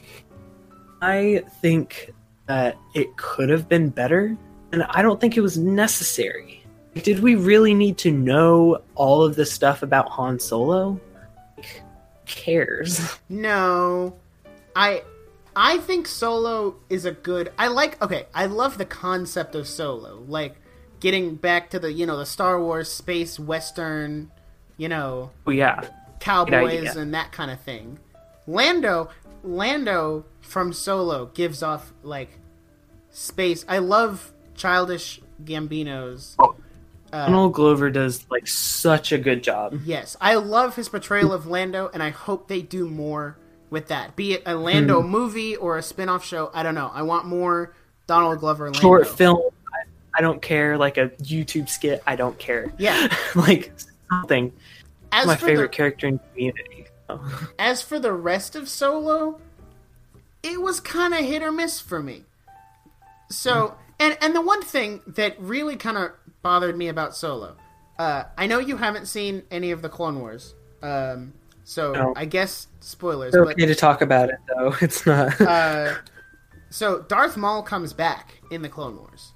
[1.04, 2.16] I think
[2.48, 4.36] that it could have been better
[4.72, 6.65] and I don't think it was necessary.
[7.04, 11.00] Did we really need to know all of this stuff about Han Solo?
[11.58, 11.82] Like,
[12.26, 13.18] cares?
[13.30, 14.16] No,
[14.76, 15.04] I
[15.56, 17.52] I think Solo is a good.
[17.58, 18.02] I like.
[18.02, 20.56] Okay, I love the concept of Solo, like
[21.00, 24.32] getting back to the you know the Star Wars space western,
[24.78, 25.82] you know Oh yeah.
[26.20, 28.00] cowboys and that kind of thing.
[28.48, 29.10] Lando,
[29.44, 32.40] Lando from Solo gives off like
[33.12, 33.66] space.
[33.68, 36.36] I love childish Gambino's.
[36.40, 36.56] Oh.
[37.14, 39.80] Uh, Donald Glover does like such a good job.
[39.86, 43.38] yes, I love his portrayal of Lando, and I hope they do more
[43.70, 44.16] with that.
[44.16, 45.10] Be it a Lando Hmm.
[45.10, 46.92] movie or a spin-off show, I don't know.
[46.94, 47.74] I want more
[48.08, 48.80] Donald Glover Lando.
[48.80, 49.40] Short film,
[49.74, 50.78] I, I don't care.
[50.78, 52.74] Like a YouTube skit, I don't care.
[52.78, 53.08] Yeah.
[53.36, 53.72] like
[54.10, 54.52] something.
[55.12, 56.86] As My favorite the, character in Community.
[57.10, 57.50] Oh.
[57.60, 59.40] as for the rest of Solo,
[60.44, 62.26] it was kind of hit or miss for me.
[63.30, 66.12] So, and and the one thing that really kind of
[66.46, 67.58] bothered me about Solo,
[67.98, 70.54] uh, I know you haven't seen any of the Clone Wars,
[70.84, 72.14] um, so No.
[72.16, 73.34] I guess spoilers.
[73.34, 74.76] It's but okay to talk about it though.
[74.82, 75.42] It's not.
[75.42, 75.96] uh,
[76.70, 79.32] so Darth Maul comes back in the Clone Wars,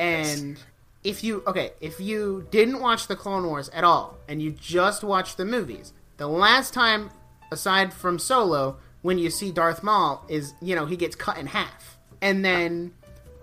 [0.00, 0.58] and
[1.04, 5.04] if you okay, if you didn't watch the Clone Wars at all and you just
[5.04, 7.10] watched the movies, the last time
[7.52, 11.46] aside from Solo when you see Darth Maul is you know he gets cut in
[11.46, 12.94] half, and then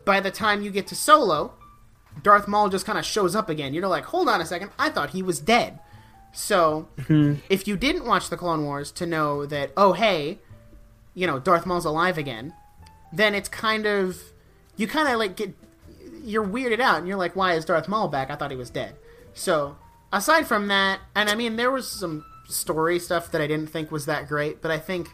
[0.04, 1.54] by the time you get to Solo,
[2.24, 3.74] Darth Maul just kind of shows up again.
[3.74, 5.80] You're like, hold on a second, I thought he was dead.
[6.32, 7.36] So mm-hmm.
[7.50, 10.40] if you didn't watch the Clone Wars to know that, oh hey,
[11.14, 12.54] you know Darth Maul's alive again,
[13.12, 14.22] then it's kind of
[14.78, 15.54] you kind of like get
[16.24, 18.30] you're weirded out and you're like, why is Darth Maul back?
[18.30, 18.96] I thought he was dead.
[19.34, 19.78] So
[20.14, 23.92] aside from that, and I mean there was some story stuff that I didn't think
[23.92, 25.10] was that great, but I think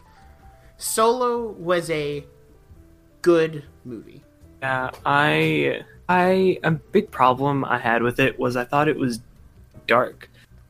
[0.76, 2.24] Solo was a
[3.22, 4.22] good movie.
[4.62, 9.20] Yeah, I I a big problem I had with it was I thought it was
[9.86, 10.28] dark.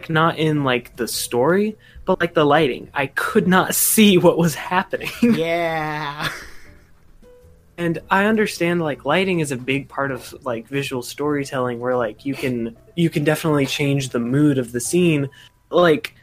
[0.08, 2.88] Not in like the story, but like the lighting.
[2.94, 5.10] I could not see what was happening.
[5.22, 6.30] Yeah.
[7.78, 12.24] and I understand like lighting is a big part of like visual storytelling where like
[12.24, 15.28] you can you can definitely change the mood of the scene.
[15.70, 16.14] Like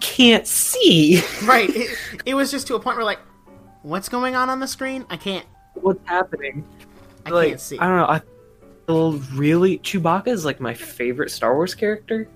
[0.00, 1.70] can't see right.
[1.70, 3.20] It, it was just to a point where like
[3.82, 5.04] what's going on on the screen?
[5.10, 6.64] I can't what's happening.
[7.26, 7.78] I like, can't see.
[7.78, 8.06] I don't know.
[8.06, 8.20] I
[8.88, 12.28] really Chewbacca is like my favorite Star Wars character.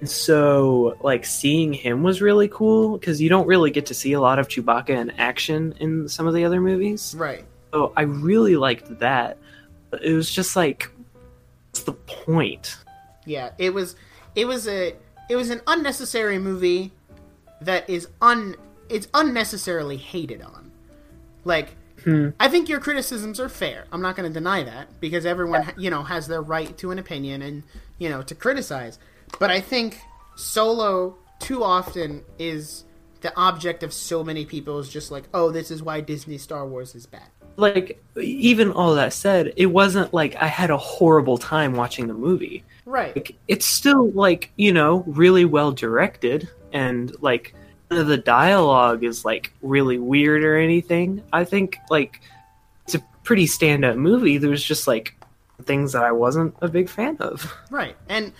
[0.00, 4.12] And so like seeing him was really cool because you don't really get to see
[4.14, 7.14] a lot of Chewbacca in action in some of the other movies.
[7.16, 7.44] Right.
[7.72, 9.38] So I really liked that.
[9.90, 10.90] But it was just like
[11.70, 12.76] what's the point?
[13.24, 13.96] Yeah, it was
[14.34, 14.94] it was a
[15.30, 16.92] it was an unnecessary movie
[17.60, 18.56] that is un
[18.88, 20.70] it's unnecessarily hated on.
[21.44, 22.30] Like Hmm.
[22.40, 23.84] I think your criticisms are fair.
[23.92, 26.98] I'm not going to deny that because everyone you know has their right to an
[26.98, 27.62] opinion and
[27.98, 28.98] you know to criticize.
[29.38, 29.98] But I think
[30.36, 32.84] Solo too often is
[33.20, 36.66] the object of so many people is just like, "Oh, this is why Disney Star
[36.66, 41.38] Wars is bad." Like even all that said, it wasn't like I had a horrible
[41.38, 42.64] time watching the movie.
[42.84, 43.14] Right.
[43.14, 47.54] like it's still like you know really well directed and like
[47.96, 52.20] of the dialogue is like really weird or anything i think like
[52.84, 55.14] it's a pretty stand-up movie there's just like
[55.64, 57.96] things that i wasn't a big fan of Right.
[58.08, 58.32] And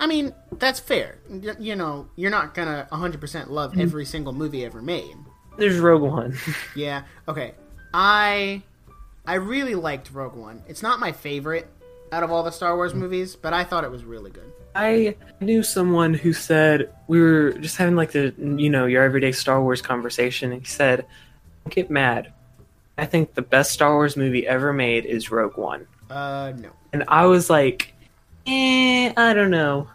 [0.00, 1.18] I mean, that's fair.
[1.58, 3.80] You know, you're not going to 100% love mm-hmm.
[3.80, 5.16] every single movie ever made.
[5.56, 6.36] there's rogue one
[6.76, 7.02] Yeah.
[7.26, 7.54] Okay.
[7.92, 8.62] I
[9.26, 10.62] I really liked Rogue One.
[10.68, 11.68] It's not my favorite
[12.12, 14.50] out of all the Star Wars movies, but I thought it was really good.
[14.74, 19.32] i knew someone who said we were just having like the you know your everyday
[19.32, 21.04] star wars conversation and he said
[21.64, 22.32] don't get mad
[22.98, 26.70] i think the best star wars movie ever made is rogue one Uh no.
[26.92, 27.92] And I was like,
[28.46, 29.88] eh, I don't know.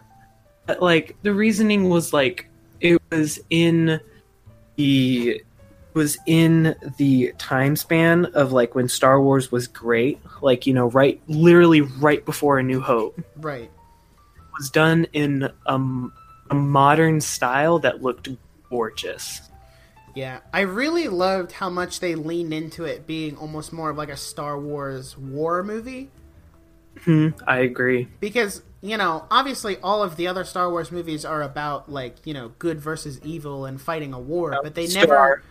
[0.66, 2.48] But, like the reasoning was like
[2.80, 4.00] it was in
[4.76, 5.42] the
[5.94, 10.88] was in the time span of like when Star Wars was great, like you know,
[10.90, 13.18] right literally right before A New Hope.
[13.18, 13.70] It Right.
[14.58, 16.12] was done in um,
[16.50, 18.28] a modern style that looked
[18.68, 19.40] gorgeous.
[20.14, 20.40] Yeah.
[20.52, 24.16] I really loved how much they leaned into it being almost more of like a
[24.16, 26.10] Star Wars war movie
[27.04, 28.06] Hmm, I agree.
[28.20, 32.32] because, you know, obviously all of the other Star Wars movies are about like, you
[32.32, 35.42] know, good versus evil and fighting a war, but they never Star Wars.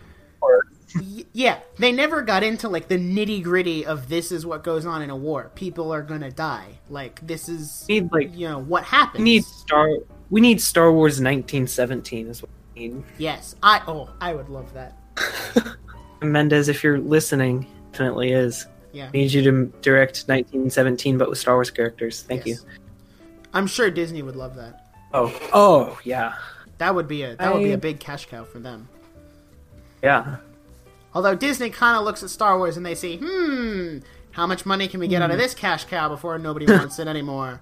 [0.96, 4.86] Y- yeah, they never got into like the nitty gritty of this is what goes
[4.86, 5.50] on in a war.
[5.56, 6.78] People are gonna die.
[6.88, 9.18] Like this is We need like you know what happens.
[9.18, 9.88] we need Star
[10.30, 13.04] we need Star Wars 1917 is what we need.
[13.18, 14.96] yes, I oh I would love that.
[16.22, 18.66] Mendes, if you're listening, definitely is.
[18.92, 22.22] Yeah, I need you to direct 1917, but with Star Wars characters.
[22.22, 22.62] Thank Yes.
[22.62, 22.70] you.
[23.52, 24.86] I'm sure Disney would love that.
[25.12, 26.34] Oh, oh yeah,
[26.78, 28.88] That would be a that would be a big cash cow for them.
[30.04, 30.36] Yeah.
[31.14, 33.98] Although Disney kind of looks at Star Wars and they see, hmm,
[34.32, 35.34] how much money can we get out Hmm.
[35.34, 37.60] of this cash cow before nobody wants it anymore?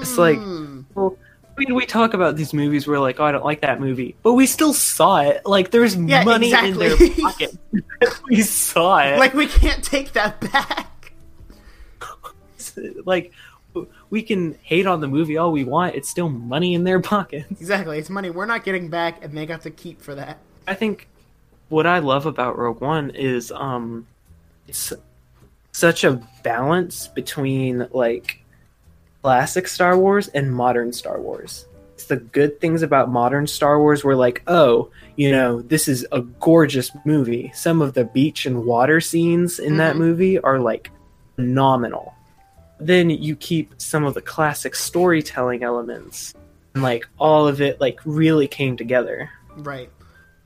[0.00, 0.80] It's like, Hmm.
[0.94, 1.16] well,
[1.56, 4.16] I mean, we talk about these movies where like, oh, I don't like that movie,
[4.22, 5.42] but we still saw it.
[5.46, 6.86] Like, there's Yeah, money exactly.
[6.86, 7.56] in their pocket.
[8.28, 9.18] we saw it.
[9.18, 11.12] like we can't take that back.
[13.04, 13.32] Like
[14.10, 15.94] we can hate on the movie all we want.
[15.94, 17.46] It's still money in their pockets.
[17.52, 17.98] Exactly.
[17.98, 20.38] It's money we're not getting back, and they got to keep for that.
[20.66, 21.08] I think
[21.68, 24.06] what I love about Rogue One is um,
[24.68, 24.92] it's
[25.72, 28.40] such a balance between like
[29.22, 31.66] classic Star Wars and modern Star Wars.
[31.94, 36.06] It's the good things about modern Star Wars where like, oh, you know, this is
[36.12, 37.50] a gorgeous movie.
[37.54, 39.98] Some of the beach and water scenes in that Mhm.
[39.98, 40.90] movie are like
[41.36, 42.14] phenomenal.
[42.80, 46.34] Then you keep some of the classic storytelling elements
[46.74, 49.30] and like all of it like really came together.
[49.56, 49.88] Right.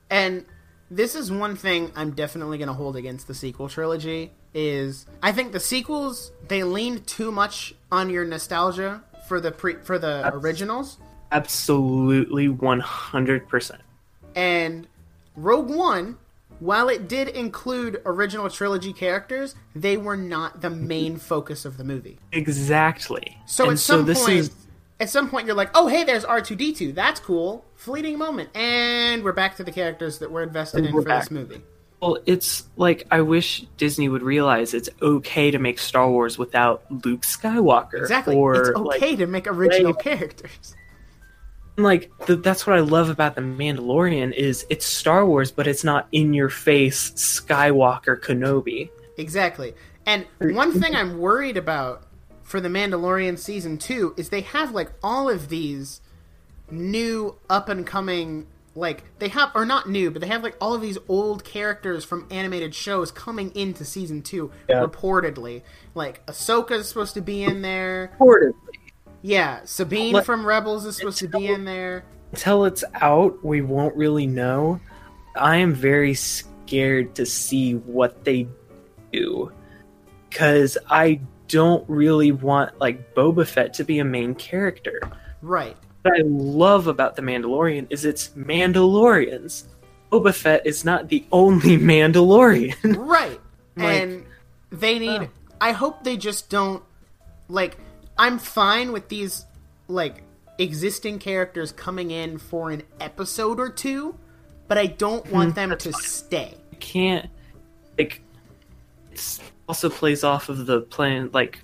[0.09, 0.45] And
[0.91, 5.31] this is one thing I'm definitely going to hold against the sequel trilogy is I
[5.31, 10.23] think the sequels they leaned too much on your nostalgia for the pre for the
[10.25, 10.97] Abs- originals
[11.31, 13.77] Absolutely 100%.
[14.35, 14.87] and
[15.35, 16.17] Rogue One
[16.59, 21.85] while it did include original trilogy characters, they were not the main focus of the
[21.85, 22.19] movie.
[22.33, 23.37] Exactly.
[23.45, 24.51] So and at some this point, is
[24.99, 26.93] at some point, you're like, "Oh, hey, there's R2D2.
[26.93, 27.65] That's cool.
[27.75, 31.31] Fleeting moment." And we're back to the characters that we're invested in we're for this
[31.31, 31.61] movie.
[32.01, 36.83] well, it's like I wish Disney would realize it's okay to make Star Wars without
[37.05, 37.99] Luke Skywalker.
[38.01, 38.35] Exactly.
[38.35, 40.01] Or it's okay like, to make original Leia.
[40.01, 40.75] characters.
[41.77, 45.83] like th- that's what I love about the Mandalorian is it's Star Wars, but it's
[45.83, 48.89] not in your face Skywalker Kenobi.
[49.17, 49.73] Exactly.
[50.05, 52.03] And one thing I'm worried about
[52.49, 56.01] for the Mandalorian season 2 is they have like all of these
[56.71, 60.73] new up and coming like they have or not new, but they have like all
[60.73, 64.81] of these old characters from animated shows coming into season 2 Yeah.
[64.83, 65.61] reportedly.
[65.93, 68.11] Like Ahsoka's supposed to be in there.
[68.19, 68.53] Reportedly
[69.21, 72.03] yeah, Sabine Let- from Rebels is supposed to be in there.
[72.31, 74.79] Until it's out, we won't really know.
[75.35, 78.47] I am very scared to see what they
[79.11, 79.51] do
[80.29, 81.19] because I
[81.49, 85.01] don't really want like Boba Fett to be a main character.
[85.41, 85.75] Right.
[86.03, 89.65] What I love about the Mandalorian is it's Mandalorians.
[90.11, 92.95] Boba Fett is not the only Mandalorian.
[92.97, 93.39] Right.
[93.75, 94.25] Like- and
[94.71, 95.29] they need Oh.
[95.61, 96.83] I hope they just don't
[97.47, 97.77] like
[98.17, 99.45] I'm fine with these
[99.87, 100.23] like
[100.57, 104.17] existing characters coming in for an episode or two,
[104.67, 105.55] but I don't want hmm.
[105.55, 106.55] them to stay.
[106.71, 107.29] you can't
[107.97, 108.21] like
[109.67, 111.59] also plays off of the plan like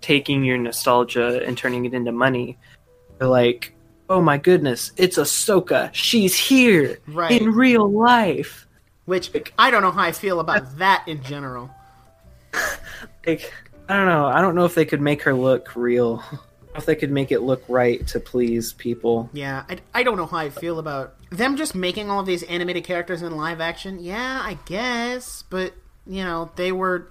[0.00, 2.56] taking your nostalgia and turning it into money
[3.18, 3.74] They're like
[4.08, 7.40] oh my goodness it's Ahsoka she's here Right.
[7.40, 8.66] in real life
[9.04, 11.70] Which I don't know how I feel about that in general.
[13.26, 13.52] like
[13.88, 16.22] I don't know I don't know if they could make her look real
[16.76, 20.26] if they could make it look right to please people Yeah, I, I don't know
[20.26, 23.98] how I feel about them just making all of these animated characters in live action.
[24.00, 25.74] Yeah, I guess, but
[26.06, 27.10] you know, they were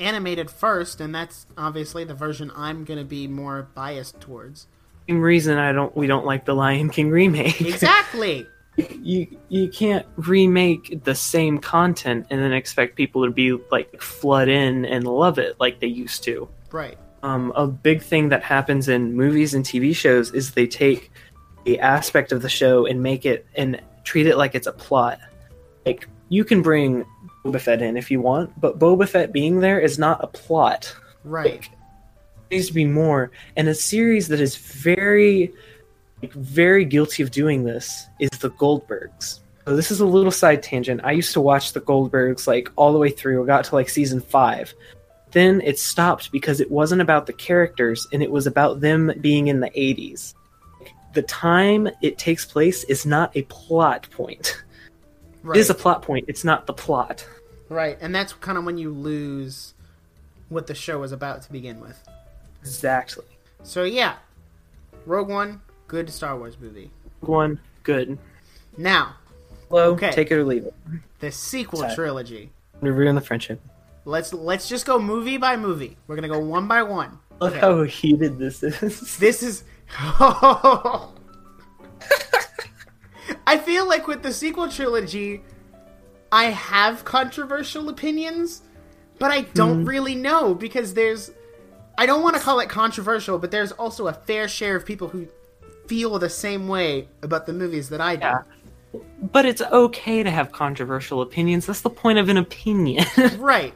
[0.00, 4.66] animated first and that's obviously the version I'm going to be more biased towards.
[5.08, 8.46] same reason I don't we don't like the Lion King remake Exactly.
[8.76, 14.48] you you can't remake the same content and then expect people to be like flood
[14.48, 16.48] in and love it like they used to.
[16.72, 16.98] right.
[17.22, 21.12] Um, a big thing that happens in movies and TV shows is they take
[21.64, 25.20] the aspect of the show and make it and treat it like it's a plot.
[25.86, 27.04] Like you can bring
[27.44, 30.94] Boba Fett in if you want, but Boba Fett being there is not a plot.
[31.24, 31.68] Right.
[31.70, 33.30] There needs to be more.
[33.56, 35.52] And a series that is very,
[36.22, 39.40] like, very guilty of doing this is the Goldbergs.
[39.66, 41.00] So this is a little side tangent.
[41.04, 43.42] I used to watch the Goldbergs like all the way through.
[43.42, 44.74] I got to like season five.
[45.30, 49.46] Then it stopped because it wasn't about the characters and it was about them being
[49.48, 50.34] in the 80s.
[51.14, 54.62] The time it takes place is not a plot point.
[55.42, 55.56] Right.
[55.56, 56.26] It is a plot point.
[56.28, 57.26] It's not the plot.
[57.68, 57.98] right.
[58.00, 59.74] And that's kind of when you lose
[60.48, 61.98] what the show was about to begin with.
[62.60, 63.24] Exactly.
[63.62, 64.16] So yeah.
[65.06, 66.90] Rogue One, good Star Wars movie.
[67.22, 68.18] Rogue One good.
[68.76, 69.16] Now,
[69.68, 69.92] Hello.
[69.92, 70.10] Okay.
[70.12, 70.74] Take it or leave it.
[71.18, 71.94] the sequel Sorry.
[71.94, 72.50] trilogy.
[72.80, 73.60] Ruin the friendship.
[74.04, 75.96] Let's let's just go movie by movie.
[76.06, 77.18] We're going to go one by one.
[77.40, 77.60] Look Okay.
[77.60, 79.16] how heated this is.
[79.18, 79.64] This is.
[79.98, 81.12] Oh.
[83.46, 85.42] I feel like with the sequel trilogy,
[86.30, 88.62] I have controversial opinions,
[89.18, 89.88] but I don't hmm.
[89.88, 91.30] really know because there's.
[91.98, 95.08] I don't want to call it controversial, but there's also a fair share of people
[95.08, 95.28] who
[95.86, 98.22] feel the same way about the movies that I do.
[98.22, 98.42] Yeah.
[99.20, 101.66] But it's okay to have controversial opinions.
[101.66, 103.04] That's the point of an opinion.
[103.38, 103.74] Right.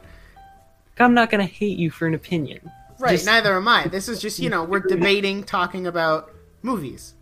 [0.99, 2.71] I'm not going to hate you for an opinion.
[2.97, 3.87] Right, Just- neither am I.
[3.87, 6.33] This is just, you know, we're debating, talking about
[6.63, 7.13] movies.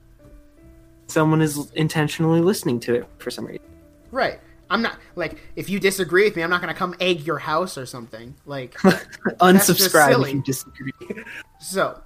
[1.07, 3.65] Someone is intentionally listening to it for some reason.
[4.11, 4.39] Right.
[4.69, 7.77] I'm not like if you disagree with me, I'm not gonna come egg your house
[7.77, 8.33] or something.
[8.45, 8.73] Like
[9.39, 10.91] Unsubscribe if you disagree.
[11.59, 12.01] so,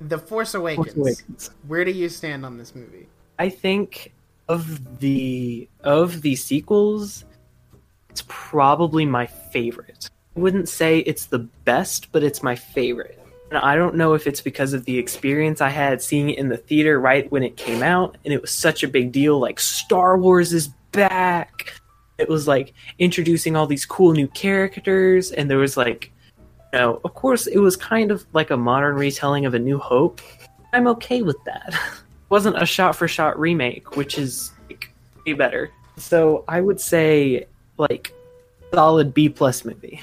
[0.00, 0.96] The Force Awakens.
[0.96, 1.50] Awakens.
[1.66, 3.08] Where do you stand on this movie?
[3.38, 4.12] I think
[4.48, 7.24] of the of the sequels,
[8.10, 10.10] it's probably my favorite.
[10.36, 13.21] I wouldn't say it's the best, but it's my favorite.
[13.52, 16.48] And I don't know if it's because of the experience I had seeing it in
[16.48, 19.38] the theater right when it came out, and it was such a big deal.
[19.38, 21.74] Like Star Wars is back.
[22.16, 26.10] It was like introducing all these cool new characters, and there was like,
[26.72, 29.76] you know, of course, it was kind of like a modern retelling of A New
[29.76, 30.22] Hope.
[30.72, 31.74] I'm okay with that.
[31.74, 32.00] it
[32.30, 34.90] wasn't a shot for shot remake, which is like,
[35.26, 35.70] way better.
[35.98, 37.44] So I would say
[37.76, 38.14] like
[38.72, 40.02] solid B plus movie.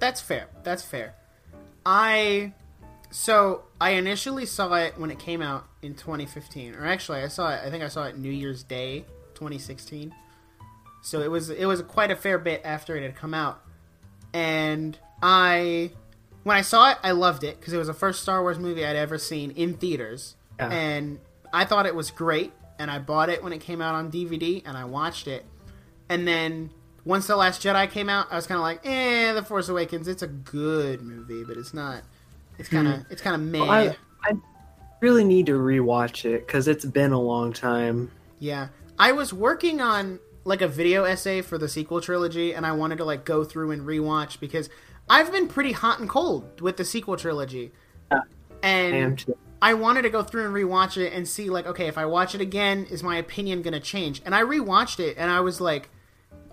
[0.00, 0.48] That's fair.
[0.64, 1.14] That's fair.
[1.90, 2.52] I
[3.10, 7.50] so I initially saw it when it came out in 2015, or actually I saw
[7.54, 7.62] it.
[7.64, 10.14] I think I saw it New Year's Day 2016.
[11.00, 13.62] So it was it was quite a fair bit after it had come out,
[14.34, 15.92] and I
[16.42, 18.84] when I saw it I loved it because it was the first Star Wars movie
[18.84, 20.68] I'd ever seen in theaters, Yeah.
[20.70, 21.20] and
[21.54, 22.52] I thought it was great.
[22.80, 25.44] And I bought it when it came out on DVD, and I watched it.
[26.08, 26.70] And then
[27.08, 30.06] once the Last Jedi came out, I was kind of like, eh, The Force Awakens.
[30.08, 32.02] It's a good movie, but it's not.
[32.58, 33.62] It's kind of it's kind of meh.
[33.62, 34.32] I I
[35.00, 38.10] really need to rewatch it because it's been a long time.
[38.40, 42.72] Yeah, I was working on like a video essay for the sequel trilogy, and I
[42.72, 44.68] wanted to like go through and rewatch because
[45.08, 47.72] I've been pretty hot and cold with the sequel trilogy,
[48.12, 48.20] Yeah.
[48.62, 49.70] and I.
[49.70, 52.34] I wanted to go through and rewatch it and see like, okay, if I watch
[52.34, 54.20] it again, is my opinion gonna change?
[54.26, 55.88] And I rewatched it, and I was like,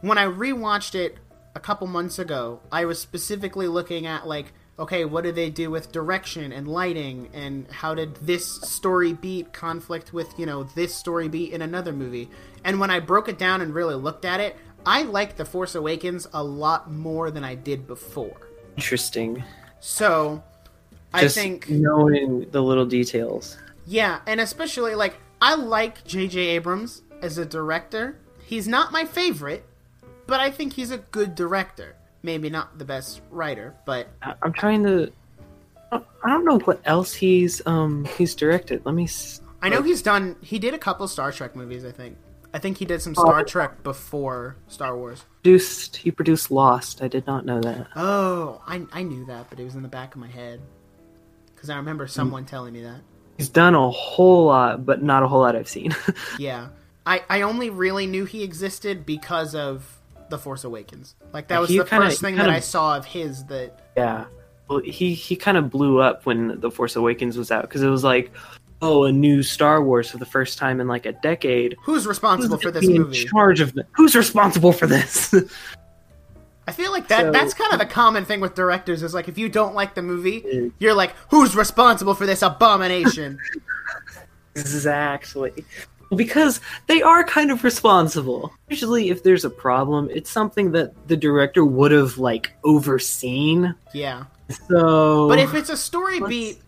[0.02, 1.18] when I rewatched it
[1.56, 5.72] a couple months ago, I was specifically looking at like, okay, what did they do
[5.72, 10.94] with direction and lighting, and how did this story beat conflict with you know this
[10.94, 12.30] story beat in another movie?
[12.64, 15.76] And when I broke it down and really looked at it, I like The Force
[15.76, 18.38] Awakens a lot more than I did before.
[18.76, 19.44] Interesting.
[19.80, 20.44] So.
[21.14, 23.58] I think knowing the little details.
[23.86, 26.40] Yeah, and especially like I like J.J.
[26.40, 28.20] Abrams as a director.
[28.46, 29.66] He's not my favorite,
[30.28, 31.96] but I think he's a good director.
[32.24, 34.08] Maybe not the best writer, but
[34.42, 35.12] I'm trying to.
[35.92, 38.82] I don't know what else he's um he's directed.
[38.86, 39.04] Let me.
[39.04, 40.36] s- I know he's done.
[40.42, 41.86] He did a couple Star Trek movies.
[41.86, 42.18] I think.
[42.54, 45.24] I think he did some Star Trek before Star Wars.
[45.44, 45.98] Produced.
[45.98, 47.04] He produced Lost.
[47.04, 47.88] I did not know that.
[47.96, 50.62] Oh, I I knew that, but it was in the back of my head
[51.54, 53.02] because I remember someone telling me that.
[53.38, 55.94] He's done a whole lot, but not a whole lot I've seen.
[56.40, 56.70] Yeah,
[57.06, 59.95] I I only really knew he existed because of
[60.30, 61.16] The Force Awakens.
[61.34, 63.80] Like that was He the kinda- first thing kinda- that I saw of his that
[63.96, 64.26] yeah.
[64.68, 67.90] Well, he he kind of blew up when The Force Awakens was out because it
[67.90, 68.32] was like,
[68.82, 71.76] oh, a new Star Wars for the first time in like a decade.
[71.84, 73.26] Who's responsible Who's for this be in movie?
[73.26, 75.34] charge of the, Who's responsible for this?
[76.68, 79.28] I feel like that So- that's kind of the common thing with directors is like
[79.28, 83.38] if you don't like the movie, you're like, who's responsible for this abomination?
[84.56, 85.54] exactly.
[86.16, 88.52] Because they are kind of responsible.
[88.70, 93.76] Usually, if there's a problem, it's something that the director would have like overseen.
[93.94, 94.26] yeah.
[94.70, 96.62] So, But if it's a story Let's- beat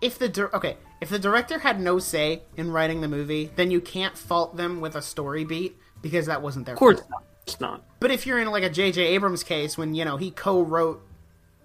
[0.00, 3.70] if the dir- okay, if the director had no say in writing the movie, then
[3.70, 7.10] you can't fault them with a story beat because that wasn't their of course fault.
[7.10, 7.22] not.
[7.46, 7.82] It's not.
[8.00, 9.00] But if you're in like a J.J.
[9.06, 11.00] Abrams case, when you know he co-wrote,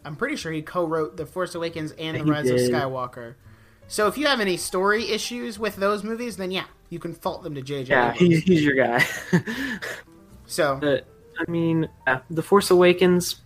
[0.06, 2.58] I'm pretty sure he co-wrote The Force Awakens and Yeah, The he Rise of.
[2.58, 3.36] Skywalker.
[3.88, 7.42] So if you have any story issues with those movies, then yeah, you can fault
[7.42, 7.90] them to J.J.
[7.90, 9.04] Yeah, he, he's your guy.
[10.46, 11.08] So but
[11.40, 11.88] I mean,
[12.30, 13.40] The Force Awakens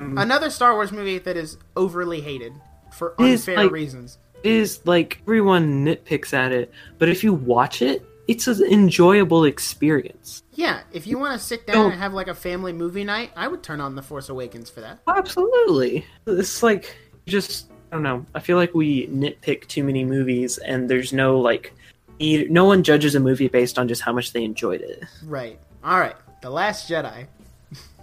[0.00, 2.52] another Star Wars movie that is overly hated
[2.92, 4.18] for unfair like- reasons.
[4.42, 10.42] is like everyone nitpicks at it, but if you watch it, it's an enjoyable experience.
[10.52, 13.30] Yeah, if you want to sit down Don't- and have like a family movie night,
[13.36, 14.98] I would turn on The Force Awakens for that.
[15.06, 16.04] Absolutely.
[16.26, 16.96] It's like
[17.26, 18.26] just I don't know.
[18.34, 21.72] I feel like we nitpick too many movies, and there's no like,
[22.22, 25.04] need, no one judges a movie based on just how much they enjoyed it.
[25.24, 25.58] Right.
[25.84, 26.16] All right.
[26.40, 27.26] The Last Jedi.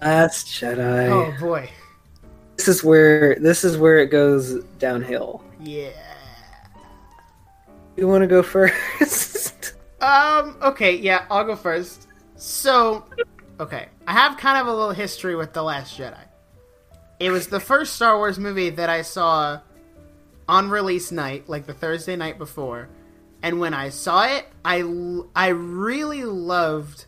[0.01, 1.09] Last Jedi.
[1.09, 1.69] Oh boy.
[2.57, 5.43] This is where this is where it goes downhill.
[5.59, 5.91] Yeah.
[7.95, 9.73] You want to go first?
[10.01, 10.55] Um.
[10.61, 10.95] Okay.
[10.95, 11.25] Yeah.
[11.29, 12.07] I'll go first.
[12.39, 13.03] So,
[13.59, 16.23] okay, I have kind of a little history with The Last Jedi.
[17.19, 19.59] It was the first Star Wars movie that I saw
[20.47, 22.87] on release night, like the Thursday night before.
[23.41, 24.83] And when I saw it, I
[25.35, 27.05] I really loved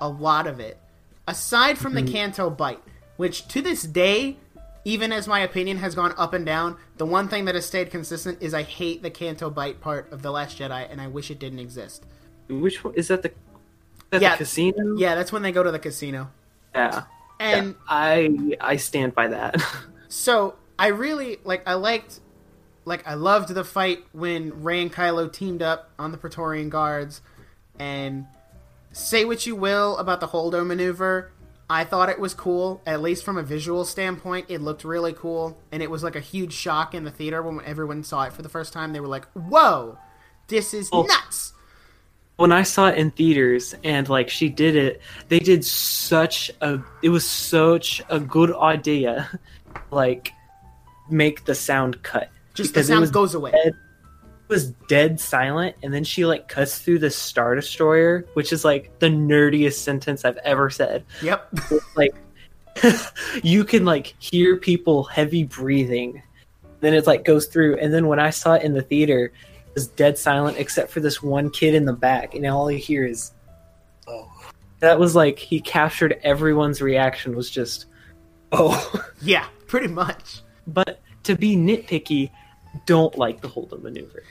[0.00, 0.78] a lot of it.
[1.26, 2.12] Aside from the mm-hmm.
[2.12, 2.82] Canto Bight,
[3.16, 4.36] which to this day,
[4.84, 7.90] even as my opinion has gone up and down, the one thing that has stayed
[7.90, 11.30] consistent is I hate the Canto Bight part of The Last Jedi and I wish
[11.30, 12.04] it didn't exist.
[12.48, 13.22] Which one is that?
[13.22, 13.32] The
[14.12, 14.32] At Yeah.
[14.32, 14.96] the casino.
[14.96, 16.30] Yeah, that's when they go to the casino.
[16.74, 17.04] Yeah.
[17.40, 19.56] And Yeah, I I stand by that.
[20.08, 21.66] So I really like.
[21.66, 22.20] I liked,
[22.84, 27.22] like, I loved the fight when Rey and Kylo teamed up on the Praetorian Guards.
[27.78, 28.26] And
[28.92, 31.32] say what you will about the Holdo maneuver,
[31.68, 32.82] I thought it was cool.
[32.86, 36.20] At least from a visual standpoint, it looked really cool, and it was like a
[36.20, 38.92] huge shock in the theater when everyone saw it for the first time.
[38.92, 39.98] They were like, "Whoa,
[40.48, 41.54] this is nuts!"
[42.36, 46.80] when I saw it in theaters and like she did it, they did such a
[47.02, 49.38] it was such a good idea,
[49.90, 50.32] like
[51.08, 52.30] make the sound cut.
[52.54, 53.50] Just the Because it sound goes away.
[53.50, 53.74] dead-
[54.46, 58.64] It was dead silent, and then she like cuts through the Star Destroyer, which is
[58.64, 61.04] like the nerdiest sentence I've ever said.
[61.22, 61.52] Yep.
[61.96, 62.14] like
[63.42, 66.20] you can like hear people heavy breathing
[66.80, 69.74] then it like goes through and then when i saw it in the theater it
[69.74, 73.06] was dead silent except for this one kid in the back and all you hear
[73.06, 73.30] is
[74.08, 74.28] oh
[74.80, 77.86] that was like he captured everyone's reaction was just
[78.50, 80.40] oh yeah, pretty much.
[80.66, 82.28] but to be nitpicky
[82.86, 84.22] don't like the hold maneuver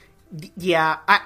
[0.57, 1.19] yeah, I,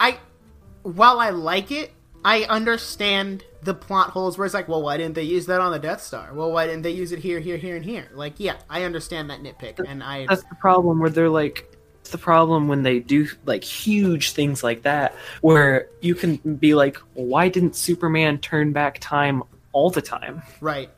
[0.83, 1.91] I while I like it,
[2.23, 5.71] I understand the plot holes where it's like, well, why didn't they use that on
[5.71, 6.33] the Death Star?
[6.33, 8.09] Well, why didn't they use it here, here, here, and here?
[8.13, 11.73] Like, yeah, I understand that nitpick, and I that's the problem where they're like
[12.11, 16.95] the problem when they do like huge things like that where you can be like
[17.15, 19.43] why didn't superman turn back time
[19.73, 20.89] all the time right.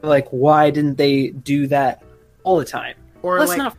[0.00, 2.02] like why didn't they do that
[2.42, 3.76] all the time Or let's like, not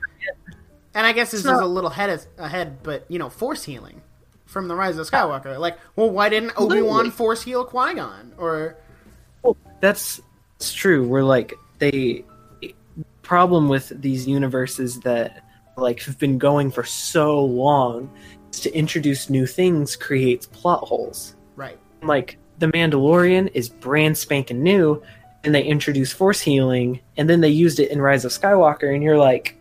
[0.98, 4.02] and I guess this not- is a little head ahead, but you know, force healing
[4.46, 5.58] from the Rise of Skywalker.
[5.60, 8.34] Like, well, why didn't Obi Wan force heal Qui Gon?
[8.38, 8.76] Or
[9.80, 10.20] that's
[10.56, 12.26] it's true we're like they
[13.22, 15.44] problem with these universes that
[15.78, 18.10] like have been going for so long
[18.52, 24.64] is to introduce new things creates plot holes right, like the Mandalorian is brand spanking
[24.64, 25.02] new,
[25.44, 29.04] and they introduce force healing, and then they used it in Rise of Skywalker, and
[29.04, 29.57] you're like,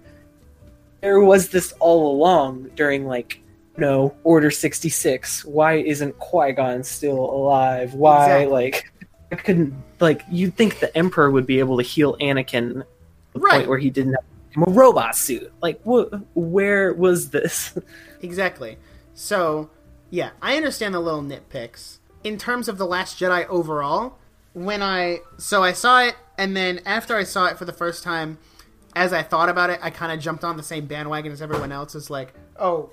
[1.07, 3.41] there was this all along during like,
[3.77, 5.45] no Order sixty six.
[5.45, 7.95] Why isn't Qui Gon still alive?
[7.95, 8.53] Why Exactly.
[8.53, 8.93] like
[9.31, 12.87] I couldn't like you'd think the Emperor would be able to heal Anakin to
[13.35, 13.53] the Right.
[13.59, 14.15] point where he didn't
[14.55, 15.53] have a robot suit.
[15.63, 17.79] Like, wh- where was this?
[18.23, 18.79] exactly.
[19.15, 19.71] So,
[20.11, 21.99] yeah, I understand the little nitpicks.
[22.25, 24.19] In terms of The Last Jedi overall,
[24.55, 25.21] when I.
[25.39, 28.39] So I saw it, and then after I saw it for the first time,
[28.97, 31.71] as I thought about it, I kind of jumped on the same bandwagon as everyone
[31.71, 31.95] else.
[31.95, 32.91] Is like, oh,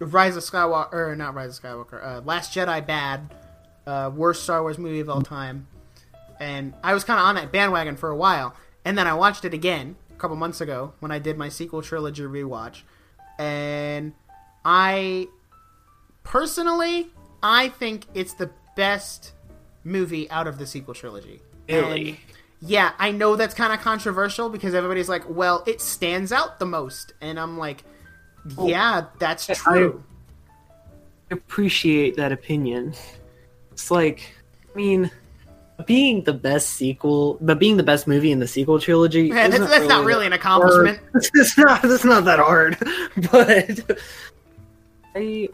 [0.00, 0.92] Rise of Skywalker.
[0.92, 2.04] Or not Rise of Skywalker.
[2.04, 3.32] Uh, Last Jedi bad.
[3.86, 5.68] Uh, worst Star Wars movie of all time.
[6.40, 8.54] And I was kind of on that bandwagon for a while.
[8.84, 11.80] And then I watched it again a couple months ago when I did my sequel
[11.80, 12.82] trilogy rewatch.
[13.38, 14.14] And
[14.64, 15.28] I
[16.24, 17.06] personally,
[17.40, 19.32] I think it's the best
[19.84, 21.40] movie out of the sequel trilogy.
[21.68, 22.08] Really?
[22.08, 22.18] And,
[22.60, 26.66] yeah, I know that's kind of controversial because everybody's like, "Well, it stands out the
[26.66, 27.84] most," and I'm like,
[28.56, 28.66] oh.
[28.66, 30.02] "Yeah, that's true.
[31.30, 32.94] I- appreciate that opinion.
[33.72, 34.32] It's like,
[34.72, 35.10] I mean,
[35.84, 39.30] being the best sequel, but being the best movie in the sequel trilogy.
[39.30, 40.98] Man, that's, that's not really an accomplishment.
[41.12, 41.26] hard.
[41.34, 41.82] It's not.
[41.82, 42.78] That's not that hard.
[43.32, 44.00] But
[45.14, 45.48] I,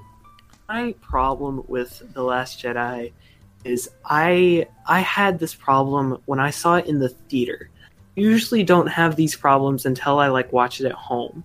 [0.69, 3.13] my problem with the Last Jedi
[3.65, 7.71] is I I had this problem when I saw it in the theater.
[8.15, 11.45] Usually, don't have these problems until I like watch it at home.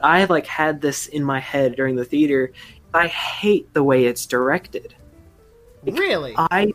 [0.00, 2.52] I like had this in my head during the theater.
[2.94, 4.94] I hate the way it's directed.
[5.84, 6.34] Really?
[6.36, 6.72] I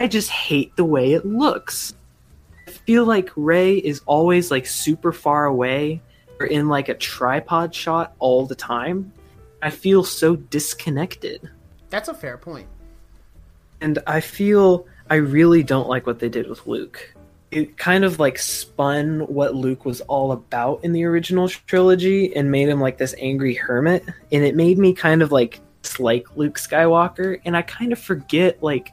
[0.00, 1.94] I just hate the way it looks.
[2.66, 6.00] I feel like Rey is always like super far away
[6.40, 9.12] or in like a tripod shot all the time.
[9.60, 11.48] I feel so disconnected.
[11.90, 12.66] That's a fair point.
[13.82, 17.14] And I feel I really don't like what they did with Luke.
[17.50, 22.50] It kind of like spun what Luke was all about in the original trilogy and
[22.50, 24.04] made him like this angry hermit.
[24.30, 27.40] And it made me kind of like dislike Luke Skywalker.
[27.44, 28.92] And I kind of forget like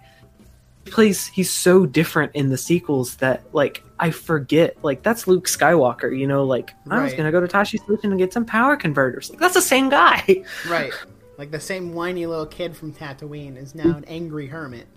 [0.83, 5.45] he plays he's so different in the sequels that like I forget like that's Luke
[5.45, 8.75] Skywalker, you know, like I was gonna go to Tosche Station and get some power
[8.75, 9.29] converters.
[9.29, 10.43] Like that's the same guy.
[10.67, 10.91] Right.
[11.39, 14.87] Like the same whiny little kid from Tatooine is now an angry hermit.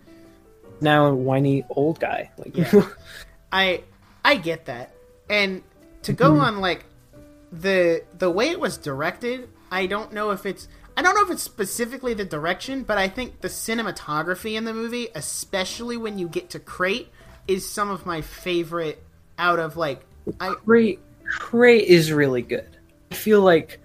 [0.80, 2.32] now a whiny old guy.
[2.36, 2.88] Like Yeah.
[3.52, 3.84] I
[4.24, 4.92] I get that.
[5.30, 5.62] And
[6.02, 6.42] to go mhm.
[6.42, 6.84] on like
[7.52, 10.66] the the way it was directed, I don't know if it's
[10.96, 14.74] I don't know if it's specifically the direction, but I think the cinematography in the
[14.74, 17.08] movie, especially when you get to Crait,
[17.46, 19.00] is some of my favorite
[19.38, 20.04] out of like
[20.40, 22.76] I Crait Crait is really good.
[23.12, 23.78] I feel like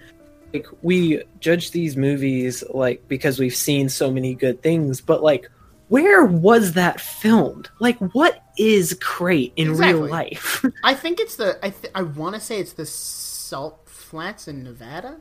[0.53, 5.49] like we judge these movies like because we've seen so many good things, but like
[5.89, 7.69] where was that filmed?
[7.79, 10.65] Like, what is Crait in real life?
[10.83, 11.57] I think it's the.
[11.63, 15.17] I th- I want to say it's the Salt Flats in Nevada.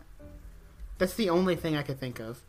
[0.99, 2.41] That's the only thing I could think of.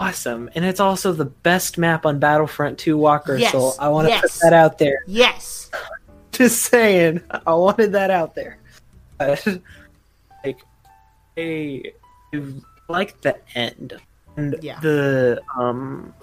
[0.00, 3.74] awesome, and it's also the best map on Battlefront 2 Walker Yes, Soul.
[3.78, 4.22] I want to yes.
[4.22, 5.02] put that out there.
[5.06, 5.70] Yes.
[6.32, 8.58] Just saying, I wanted that out there.
[9.18, 9.36] Uh,
[10.44, 10.58] like,
[11.36, 11.82] I
[12.88, 14.00] like the end
[14.36, 14.78] and Yeah.
[14.80, 16.14] the um,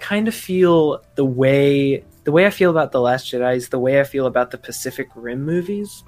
[0.00, 3.80] kind of feel the way the way I feel about the Last Jedi is the
[3.80, 6.04] way I feel about the Pacific Rim movies,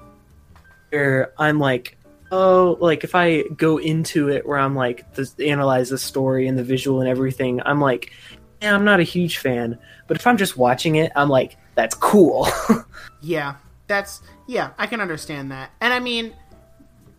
[0.89, 1.97] where I'm like,
[2.31, 6.57] oh, like if I go into it where I'm like, this, analyze the story and
[6.57, 8.13] the visual and everything, I'm like,
[8.61, 9.77] yeah, I'm not a huge fan.
[10.07, 12.47] But if I'm just watching it, I'm like, that's cool.
[13.21, 13.55] Yeah,
[13.87, 15.71] that's yeah, I can understand that.
[15.81, 16.33] And I mean,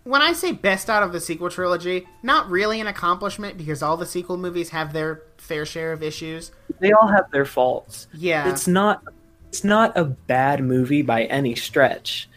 [0.06, 3.96] when I say best out of the sequel trilogy, not really an accomplishment because all
[3.96, 6.52] the sequel movies have their fair share of issues.
[6.78, 8.06] they all have their faults.
[8.14, 8.48] Yeah.
[8.48, 9.02] It's not
[9.48, 12.28] it's not a bad movie by any stretch.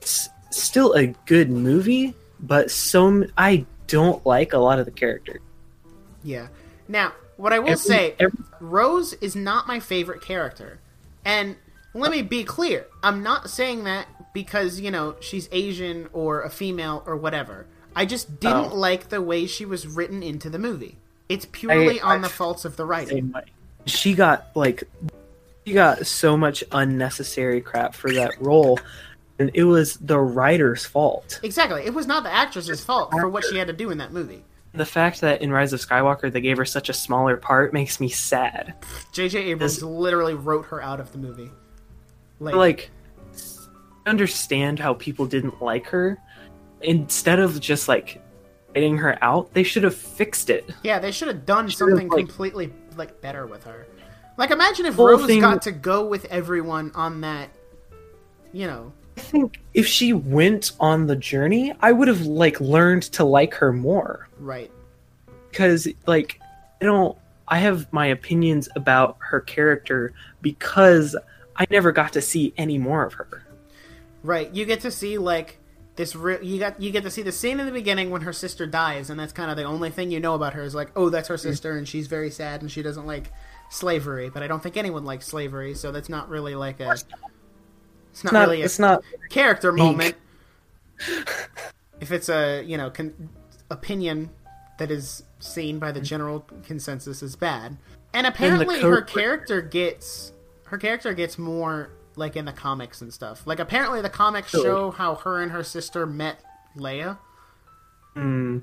[0.00, 5.40] It's still a good movie, but so I don't like a lot of the characters.
[6.22, 6.48] yeah.
[6.86, 10.78] Now, what I will Every- say, every- Rose is not my favorite character.
[11.24, 11.56] And
[11.94, 14.06] let me be clear, I'm not saying that
[14.38, 17.64] because, you know, she's Asian or a female or whatever.
[17.96, 18.76] I just didn't Oh.
[18.76, 20.98] like the way she was written into the movie.
[21.30, 23.32] It's purely I- on the faults of the writing.
[23.86, 24.84] She got like
[25.66, 28.78] she got so much unnecessary crap for that role,
[29.38, 31.40] and it was the writer's fault.
[31.42, 31.82] Exactly.
[31.86, 34.44] It was not the actress's fault for what she had to do in that movie.
[34.74, 38.00] The fact that in Rise of Skywalker they gave her such a smaller part makes
[38.00, 38.74] me sad.
[39.12, 39.38] J.J.
[39.52, 41.50] Abrams This- literally wrote her out of the movie.
[42.40, 42.90] Like, like
[44.06, 46.18] understand how people didn't like her
[46.82, 48.20] instead of just like
[48.74, 52.08] writing her out they should have fixed it yeah, they should have done Should've, something
[52.08, 53.86] like- completely like better with her.
[54.36, 57.50] Like, imagine if Rose thing- got to go with everyone on that.
[58.52, 63.02] You know, i think if she went on the journey i would have like learned
[63.04, 64.70] to like her more right?
[65.50, 66.40] because like
[66.80, 67.16] i don't
[67.48, 71.16] i have my opinions about her character because
[71.56, 73.43] i never got to see any more of her
[74.24, 74.52] Right.
[74.54, 75.58] You get to see like
[75.96, 76.16] this.
[76.16, 78.66] Re- you got you get to see the scene in the beginning when her sister
[78.66, 81.10] dies, and that's kind of the only thing you know about her is like, oh,
[81.10, 83.30] that's her sister, and she's very sad, and she doesn't like
[83.68, 84.30] slavery.
[84.30, 86.92] But I don't think anyone likes slavery, so that's not really like a.
[86.92, 87.20] It's not,
[88.12, 89.84] it's not really a it's not character Meek.
[89.84, 90.14] moment.
[92.00, 93.28] if it's a you know con-
[93.70, 94.30] opinion
[94.78, 96.04] that is seen by the mm.
[96.04, 97.76] general consensus as bad,
[98.14, 100.32] and apparently her character gets
[100.64, 103.46] her character gets more like in the comics and stuff.
[103.46, 104.66] Like apparently the comics Really?
[104.66, 106.40] show how her and her sister met
[106.76, 107.18] Leia.
[108.16, 108.62] Mm,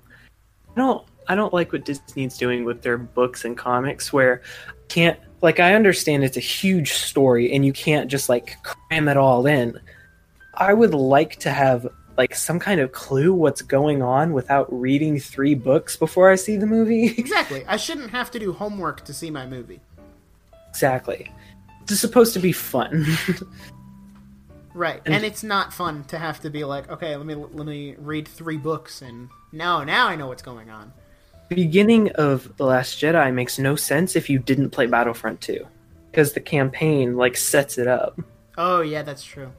[0.70, 1.06] I don't.
[1.28, 4.42] I don't like what Disney's doing with their books and comics, where
[4.90, 9.18] can't like I understand it's a huge story and you can't just like cram it
[9.18, 9.80] all in.
[10.56, 11.88] I would like to have
[12.18, 16.58] like some kind of clue what's going on without reading three books before I see
[16.58, 17.08] the movie.
[17.18, 17.64] Exactly.
[17.68, 19.80] I shouldn't have to do homework to see my movie.
[20.70, 21.32] exactly.
[21.92, 23.06] It's supposed to be fun.
[24.74, 25.02] Right.
[25.06, 28.26] And, it's not fun to have to be like, okay, let me let me read
[28.28, 30.94] three books and now now I know what's going on.
[31.50, 35.68] the beginning of The Last Jedi makes no sense if you didn't play Battlefront 2
[36.10, 38.18] because the campaign like sets it up.
[38.58, 39.52] Oh yeah, that's true.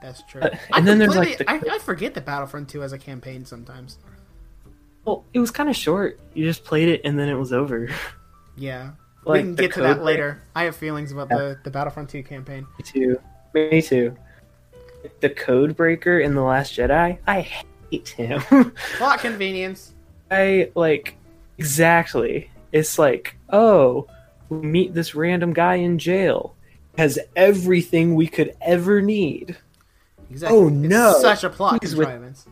[0.00, 0.42] That's true.
[0.42, 2.98] Uh, I and then there's, like, the- I, I forget that Battlefront 2 has a
[2.98, 3.98] campaign sometimes.
[5.04, 6.20] Well, it was kind of short.
[6.34, 7.88] You just played it and then it was over.
[8.56, 8.90] Yeah.
[9.26, 10.42] We can get to that later.
[10.54, 12.66] I have feelings about the, the Battlefront 2 campaign.
[12.78, 13.20] Me too.
[13.54, 14.16] Me too.
[15.20, 17.40] The code breaker in The Last Jedi, I
[17.90, 18.40] hate him.
[18.98, 19.94] Plot convenience.
[20.30, 21.16] I like
[21.58, 22.50] exactly.
[22.72, 24.06] It's like, oh,
[24.48, 26.54] we meet this random guy in jail.
[26.98, 29.56] Has everything we could ever need.
[30.30, 30.58] Exactly.
[30.58, 31.18] Oh, It's no.
[31.20, 32.46] such a plot He's with-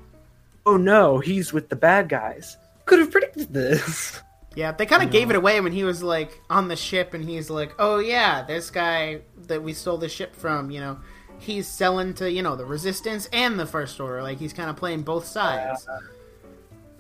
[0.66, 2.56] Oh no, he's with the bad guys.
[2.84, 4.20] Could have predicted this.
[4.58, 7.22] Yeah, they kind of gave it away when he was like on the ship, and
[7.24, 10.98] he's like, "Oh yeah, this guy that we stole the ship from, you know,
[11.38, 14.20] he's selling to you know the Resistance and the First Order.
[14.20, 15.86] Like he's kind of playing both sides."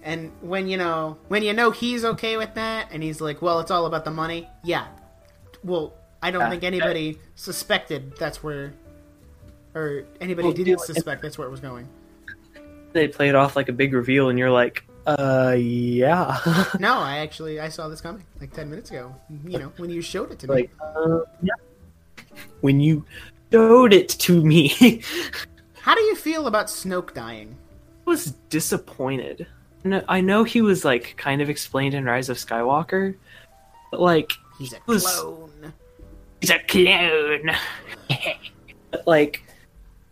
[0.04, 3.58] And when you know when you know he's okay with that, and he's like, "Well,
[3.58, 4.86] it's all about the money." Yeah.
[5.64, 6.50] Well, I don't Yeah.
[6.50, 8.72] think anybody suspected that's where,
[9.74, 11.88] or anybody Well, didn't suspect that's where it was going.
[12.92, 16.36] They play it off like a big reveal, and you're like, uh, yeah.
[16.80, 19.14] No, I actually I saw this coming like ten minutes ago.
[19.44, 20.54] You know when you showed it to me.
[20.54, 21.54] like, uh, yeah.
[22.60, 23.04] When you
[23.52, 25.02] showed it to me,
[25.80, 27.56] How do you feel about Snoke dying?
[28.06, 29.46] I was disappointed.
[29.84, 33.14] No, I know he was like kind of explained in Rise of Skywalker,
[33.90, 35.72] but like He's a was- clone.
[36.40, 37.50] He's a clone.
[39.06, 39.42] like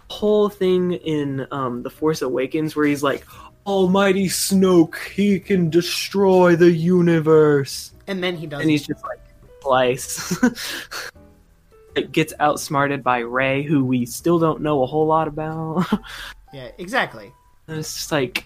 [0.08, 3.24] whole thing in um the Force Awakens where he's like,
[3.66, 7.92] Almighty Snoke, he can destroy the universe.
[8.06, 8.60] And then he does.
[8.60, 9.18] and he's just like
[9.62, 10.38] slice.
[11.96, 15.86] it gets outsmarted by Rey, who we still don't know a whole lot about.
[16.54, 17.32] yeah, exactly.
[17.66, 18.44] And it's just like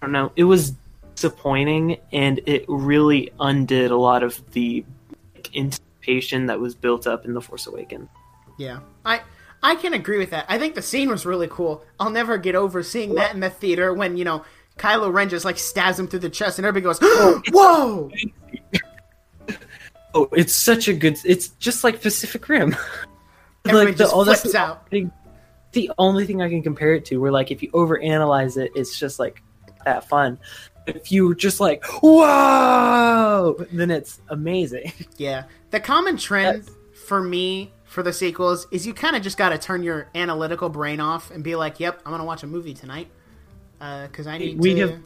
[0.00, 0.32] I don't know.
[0.34, 0.72] It was
[1.14, 4.84] disappointing, and it really undid a lot of the
[5.34, 8.08] like, anticipation that was built up in the Force Awakens.
[8.58, 9.20] Yeah, I
[9.62, 10.46] I can agree with that.
[10.48, 11.84] I think the scene was really cool.
[12.00, 14.44] I'll never get over seeing that in the theater when you know
[14.78, 18.10] Kylo Ren just like stabs him through the chest and everybody goes, oh, "Whoa!"
[20.14, 21.16] Oh, it's such a good.
[21.24, 22.76] It's just like Pacific Rim.
[23.64, 23.84] Oh,
[24.24, 24.90] that's flips out.
[24.90, 25.08] the-
[25.70, 28.98] The only thing I can compare it to, where like if you overanalyze it, it's
[28.98, 29.40] just like
[29.84, 30.38] that fun.
[30.88, 34.92] If you just like whoa, then it's amazing.
[35.16, 36.68] Yeah, the common trend
[37.06, 40.68] for me for the sequels is you kind of just got to turn your analytical
[40.70, 43.08] brain off and be like, "Yep, I'm gonna watch a movie tonight
[43.80, 44.98] uh, because I need We to have-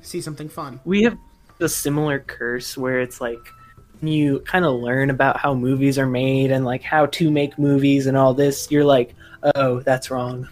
[0.00, 1.18] see something fun." we have
[1.60, 3.40] a similar curse where it's like
[4.00, 8.06] you kind of learn about how movies are made and like how to make movies
[8.06, 8.70] and all this.
[8.70, 9.14] You're like,
[9.56, 10.48] oh, that's wrong.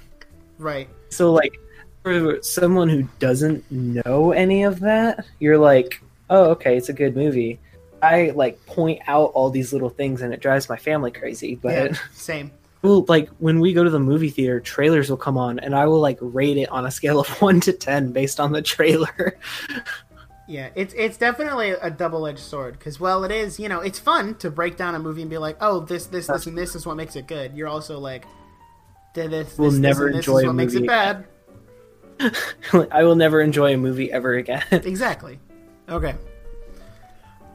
[0.58, 0.88] Right.
[1.10, 1.54] So like
[2.02, 7.14] for someone who doesn't know any of that, you're like, oh, okay, it's a good
[7.14, 7.60] movie.
[8.02, 11.54] I like point out all these little things and it drives my family crazy.
[11.54, 11.98] But Yeah.
[12.12, 12.50] Same.
[12.82, 15.86] well, like when we go to the movie theater, trailers will come on and I
[15.86, 19.38] will like rate it on a scale of one to ten based on the trailer.
[20.48, 23.98] Yeah, it's it's definitely a double edged sword because well, it is, you know, it's
[23.98, 26.76] fun to break down a movie and be like, oh, this, this, this, and this
[26.76, 27.56] is what makes it good.
[27.56, 28.24] You're also like,
[29.12, 31.26] this, this, We'll this, never this enjoy is what makes it bad.
[32.72, 34.62] I will never enjoy a movie ever again.
[34.70, 35.40] Exactly.
[35.88, 36.14] Okay.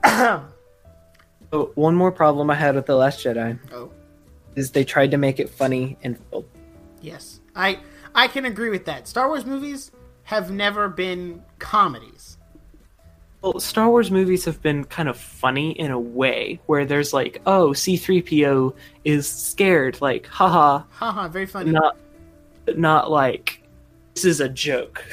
[0.03, 3.91] So one more problem I had with The Last Jedi Oh,
[4.55, 6.45] is they tried to make it funny and failed.
[7.01, 7.79] yes, I
[8.15, 9.07] I can agree with that.
[9.07, 9.91] Star Wars movies
[10.23, 12.37] have never been comedies.
[13.41, 17.41] Well, Star Wars movies have been kind of funny in a way where there's like,
[17.47, 21.71] oh, C3PO is scared, like, haha, Haha, very funny.
[21.71, 21.97] not
[22.75, 23.61] not like
[24.13, 25.03] this is a joke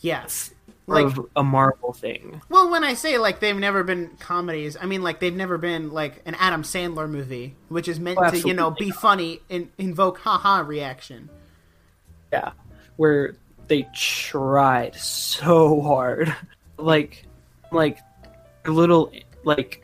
[0.00, 0.52] Yes.
[0.88, 2.40] Like, of a Marvel thing.
[2.48, 5.90] well, when I say like they've never been comedies, I mean like they've never been
[5.90, 9.68] like an Adam Sandler movie, which is meant Oh, to you know be funny and
[9.78, 11.28] invoke haha reaction.
[12.32, 12.52] Yeah.
[12.96, 13.34] Where
[13.68, 16.34] they tried so hard.
[16.78, 17.24] Like
[17.72, 17.98] like
[18.66, 19.10] little
[19.44, 19.82] like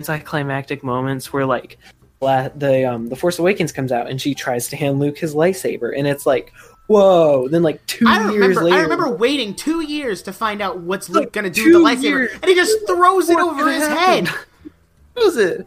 [0.00, 1.78] anticlimactic moments where like
[2.20, 5.36] la- the um the Force Awakens comes out and she tries to hand Luke his
[5.36, 6.52] lightsaber and it's like
[6.86, 8.62] whoa then like two I years remember.
[8.64, 12.00] later I remember waiting two years to find out what's Luke Like, gonna do with
[12.00, 12.30] the lightsaber, years.
[12.34, 14.28] and he just throws it over his happened?
[14.28, 14.38] head.
[15.14, 15.66] What was it?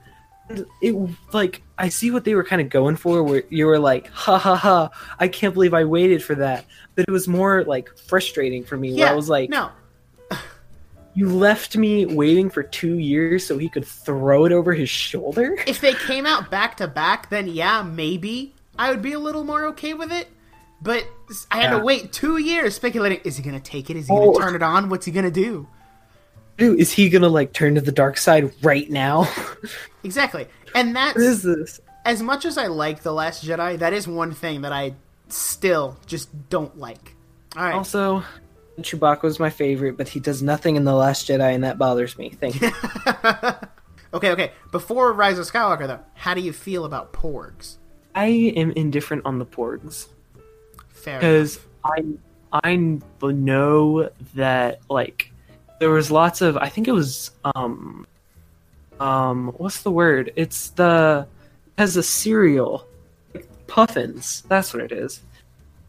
[0.82, 0.96] It
[1.34, 4.38] like I see what they were kind of going for, where you were like, "Ha
[4.40, 4.90] ha ha!
[5.20, 8.90] I can't believe I waited for that." But it was more like frustrating for me.
[8.94, 9.70] where Yeah, I was like, no,
[11.14, 15.56] "You left me waiting for two years so he could throw it over his shoulder."
[15.68, 19.44] if they came out back to back, then yeah, maybe I would be a little
[19.44, 20.28] more okay with it.
[20.82, 21.06] But
[21.52, 21.80] I had Yeah.
[21.80, 23.98] to wait two years speculating: is he gonna take it?
[23.98, 24.40] Is he gonna Oh.
[24.40, 24.90] turn it on?
[24.90, 25.68] What's he gonna do?
[26.58, 29.28] Dude, is he gonna like turn to the dark side right now?
[30.04, 30.46] Exactly,
[30.76, 31.80] and that's what is this?
[32.06, 33.80] as much as I like the Last Jedi.
[33.80, 34.94] That is one thing that I
[35.30, 37.16] still just don't like.
[37.58, 38.24] All right, Also,
[38.80, 42.16] Chewbacca was my favorite, but he does nothing in the Last Jedi, and that bothers
[42.20, 42.30] me.
[42.40, 42.70] Thank you.
[44.14, 44.52] okay, okay.
[44.72, 47.78] Before Rise of Skywalker, though, how do you feel about Porgs?
[48.14, 50.08] I am indifferent on the Porgs.
[51.06, 51.60] Fair because.
[51.86, 52.04] I
[52.64, 55.32] I know that like
[55.80, 58.08] there was lots of I think it was um
[59.00, 60.34] um what's the word?
[60.36, 61.28] It's the
[61.78, 62.88] has a cereal
[63.68, 64.44] puffins.
[64.48, 65.22] That's what it is.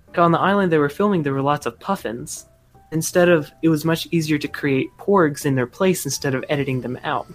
[0.09, 2.47] Like, on the island they were filming, there were lots of puffins.
[2.93, 6.81] Instead of it was much easier to create porgs in their place instead of editing
[6.81, 7.27] them out.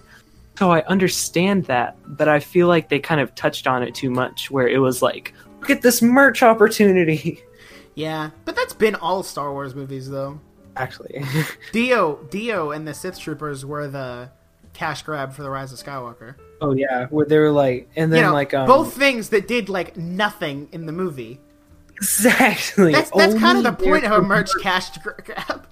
[0.58, 4.10] So I understand that, but I feel like they kind of touched on it too
[4.10, 7.42] much, where it was like, look at this merch opportunity.
[7.94, 10.40] Yeah, but that's been all Star Wars movies, though.
[10.76, 11.22] Actually,
[11.72, 14.30] D-O, D-O, and the Sith Troopers were the
[14.72, 16.36] cash grab for the Rise of Skywalker.
[16.62, 19.46] oh yeah, where they were like, and then you know, like um, both things that
[19.46, 21.40] did like nothing in the movie.
[21.96, 22.92] exactly.
[22.92, 25.66] That's that's kind of the point of a merch cash grab.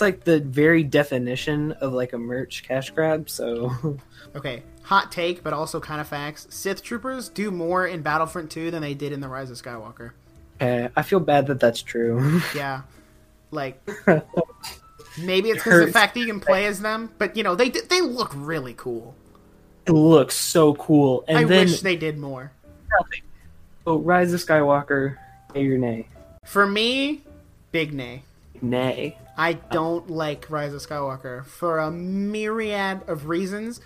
[0.00, 3.28] It's like the very definition of like a merch cash grab.
[3.28, 3.98] So
[4.34, 6.46] Okay, hot take, but also kind of facts.
[6.48, 10.12] Sith Troopers do more in Battlefront 2 than they did in the Rise of Skywalker.
[10.58, 12.40] okay, I feel bad that that's true.
[12.54, 12.80] Yeah,
[13.50, 13.78] like
[15.22, 17.68] Maybe it's because the fact that you can play as them, but you know they
[17.68, 19.14] they look really cool.
[19.84, 21.26] It looks so cool.
[21.28, 22.52] And I then wish they did more.
[23.86, 25.18] oh, Rise of Skywalker,
[25.54, 26.08] yay or nay?
[26.46, 27.20] For me,
[27.70, 28.22] big nay.
[28.62, 29.18] Nay.
[29.40, 33.80] I don't like Rise of Skywalker for a myriad of reasons,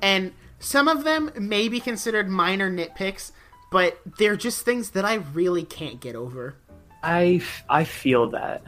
[0.00, 3.32] and some of them may be considered minor nitpicks,
[3.72, 6.54] but they're just things that I really can't get over.
[7.02, 8.62] I, I feel that.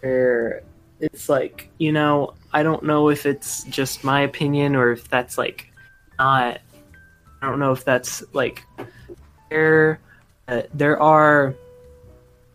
[0.00, 0.64] Where
[0.98, 5.38] it's like, you know, I don't know if it's just my opinion or if that's
[5.38, 5.70] like
[6.18, 6.60] not.
[7.40, 8.64] I don't know if that's like
[9.50, 10.00] there.
[10.48, 11.54] Uh, there are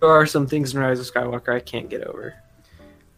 [0.01, 2.35] there are some things in Rise of Skywalker I can't get over.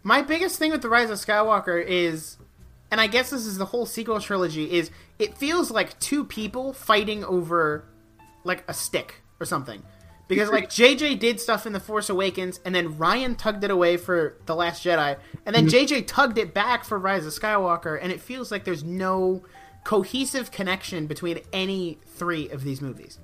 [0.06, 2.38] My biggest thing with the Rise of Skywalker is,
[2.92, 6.74] and I guess this is the whole sequel trilogy, is it feels like two people
[6.74, 7.86] fighting over
[8.44, 9.82] like a stick or something.
[10.28, 13.98] Because like JJ did stuff in The Force Awakens, and then Ryan tugged it away
[13.98, 15.96] for The Last Jedi, and then mm-hmm.
[15.96, 19.44] JJ tugged it back for Rise of Skywalker, and it feels like there's no
[19.86, 23.18] cohesive connection between any three of these movies.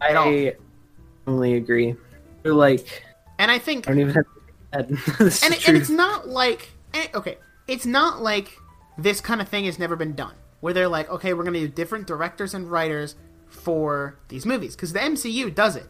[0.00, 0.54] I
[1.28, 1.94] only agree.
[2.42, 3.04] They're like
[3.38, 4.24] And I think I don't even have.
[4.88, 4.90] and,
[5.54, 8.58] it, and it's not like and- okay it's not like
[8.98, 11.60] this kind of thing has never been done where they're like okay we're going to
[11.60, 13.16] do different directors and writers
[13.48, 15.86] for these movies because the mcu does it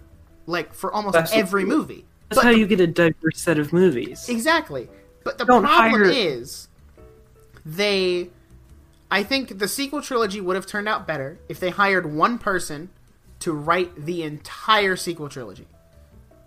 [0.47, 2.05] like for almost That's- every movie.
[2.29, 4.29] That's but how you get a diverse set of movies.
[4.31, 4.89] exactly.
[5.25, 6.69] But the Don't problem hire- is
[7.65, 8.29] they
[9.11, 12.91] i think the sequel trilogy would have turned out better if they hired one person
[13.41, 15.67] to write the entire sequel trilogy.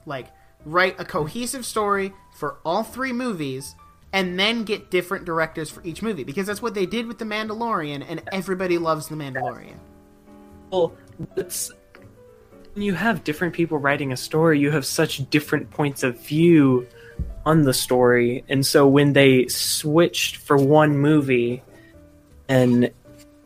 [0.05, 0.27] Like
[0.65, 3.75] write a cohesive story for all three movies
[4.13, 7.25] and then get different directors for each movie because that's what they did with the
[7.25, 9.77] mandalorian and everybody loves the mandalorian.
[10.71, 10.93] Well,
[11.35, 11.71] it's
[12.73, 16.87] when you have different people writing a story, you have such different points of view
[17.43, 21.63] on the story, and so when they switched for one movie,
[22.47, 22.91] and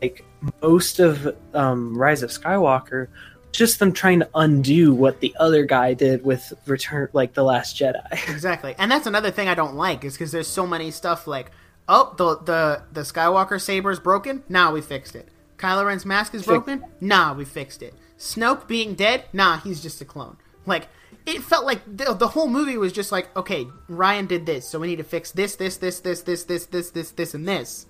[0.02, 0.22] like
[0.60, 3.08] most of um, Rise of Skywalker,
[3.52, 7.76] just them trying to undo what the other guy did with Return, like the Last
[7.76, 8.10] Jedi.
[8.28, 8.74] exactly.
[8.78, 11.50] And that's another thing i don't like is because there's so many stuff like
[11.88, 14.42] oh the the the skywalker saber is broken?
[14.48, 15.28] Nah we fixed it.
[15.58, 16.84] Kylo ren's mask is broken?
[17.00, 17.94] Nah we fixed it.
[18.18, 19.24] Snoke being dead?
[19.32, 20.38] Nah he's just a clone.
[20.64, 20.88] Like
[21.26, 24.80] it felt like the, the whole movie was just like okay ryan did this so
[24.80, 27.86] we need to fix this this this this this this this this this and this.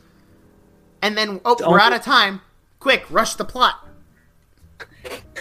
[1.00, 2.40] And then oh we're out of time.
[2.80, 3.86] Quick rush the plot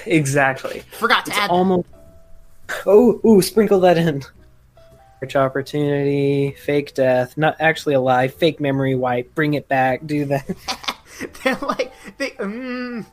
[0.05, 0.83] exactly.
[0.91, 1.87] forgot to It's add almost.
[2.85, 4.23] Oh, ooh, sprinkle that in.
[5.19, 10.45] Search opportunity, fake death, not actually alive, fake memory wipe, bring it back, do that.
[11.43, 13.05] they're like they mm.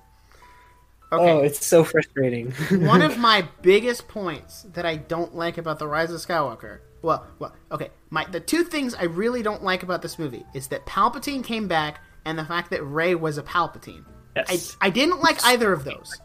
[1.13, 2.51] okay Oh, it's so frustrating.
[2.71, 6.81] one of my biggest points that I don't like about the Rise of Skywalker.
[7.01, 7.91] Well, well, okay.
[8.11, 11.69] My the two things I really don't like about this movie is that Palpatine came
[11.69, 14.05] back and the fact that Rey was a Palpatine.
[14.37, 14.77] Yes.
[14.81, 14.87] I.
[14.87, 16.21] I didn't like either of those.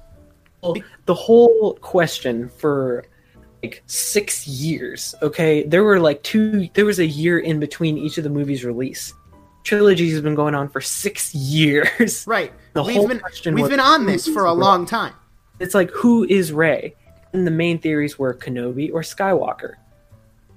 [1.05, 3.05] The whole question for
[3.61, 5.63] like six years, okay?
[5.63, 9.13] There were like two, there was a year in between each of the movies' release.
[9.63, 12.25] Trilogy has been going on for six years.
[12.27, 12.51] Right.
[12.73, 15.13] The we've whole been question we've been on this for a long time.
[15.59, 16.95] It's like, who is Rey?
[17.31, 19.75] And the main theories were Kenobi or Skywalker.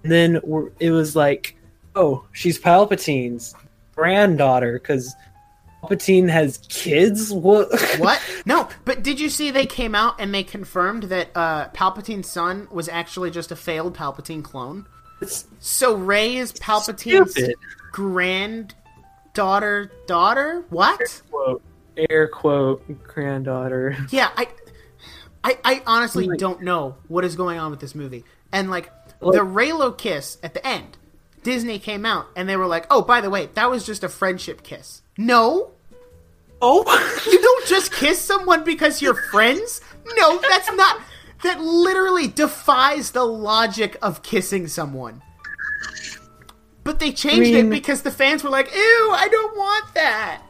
[0.03, 0.41] And then
[0.81, 1.57] it was like,
[1.95, 3.55] oh, she's Palpatine's
[3.95, 5.15] granddaughter because
[5.89, 7.32] Palpatine has kids.
[7.32, 7.68] What?
[7.99, 8.22] What?
[8.47, 12.68] No, but did you see they came out and they confirmed that uh, Palpatine's son
[12.70, 14.87] was actually just a failed Palpatine clone?
[15.20, 17.57] It's So Rey is Palpatine's stupid.
[17.91, 20.64] granddaughter daughter?
[20.70, 21.22] What?
[21.30, 21.62] Quote,
[22.11, 23.97] air quote, granddaughter.
[24.11, 24.49] Yeah, I,
[25.43, 28.24] I, I honestly Like- don't know what is going on with this movie.
[28.53, 30.97] And like Like- the Reylo kiss at the end,
[31.43, 34.09] Disney came out and they were like, "Oh, by the way, that was just a
[34.09, 35.70] friendship kiss." No,
[36.63, 36.83] Oh,
[37.31, 39.81] you don't just kiss someone because you're friends.
[40.17, 41.01] No, that's not.
[41.43, 45.23] That literally defies the logic of kissing someone.
[46.85, 49.95] But they changed I mean- it because the fans were like, "Ew, I don't want
[49.95, 50.43] that."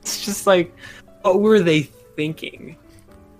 [0.00, 0.74] it's just like,
[1.22, 1.82] what were they
[2.16, 2.76] thinking?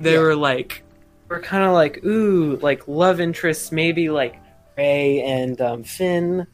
[0.01, 0.21] They Yeah.
[0.21, 0.83] were like,
[1.29, 4.37] we're kind of like, ooh, like love interests, maybe like
[4.77, 6.47] Rey and um, Finn.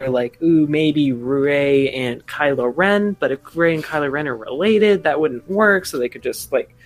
[0.00, 3.16] Or like, ooh, maybe Rey and Kylo Ren.
[3.18, 5.86] But if Rey and Kylo Ren are related, that wouldn't work.
[5.86, 6.76] So they could just like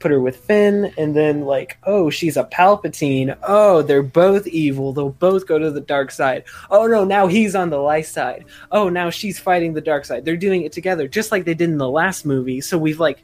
[0.00, 3.36] put her with Finn, and then like, oh, she's a Palpatine.
[3.42, 4.92] Oh, they're both evil.
[4.92, 6.44] They'll both go to the dark side.
[6.70, 8.46] Oh no, now he's on the light side.
[8.72, 10.24] Oh, now she's fighting the dark side.
[10.24, 12.60] They're doing it together, just like they did in the last movie.
[12.60, 13.22] So we've like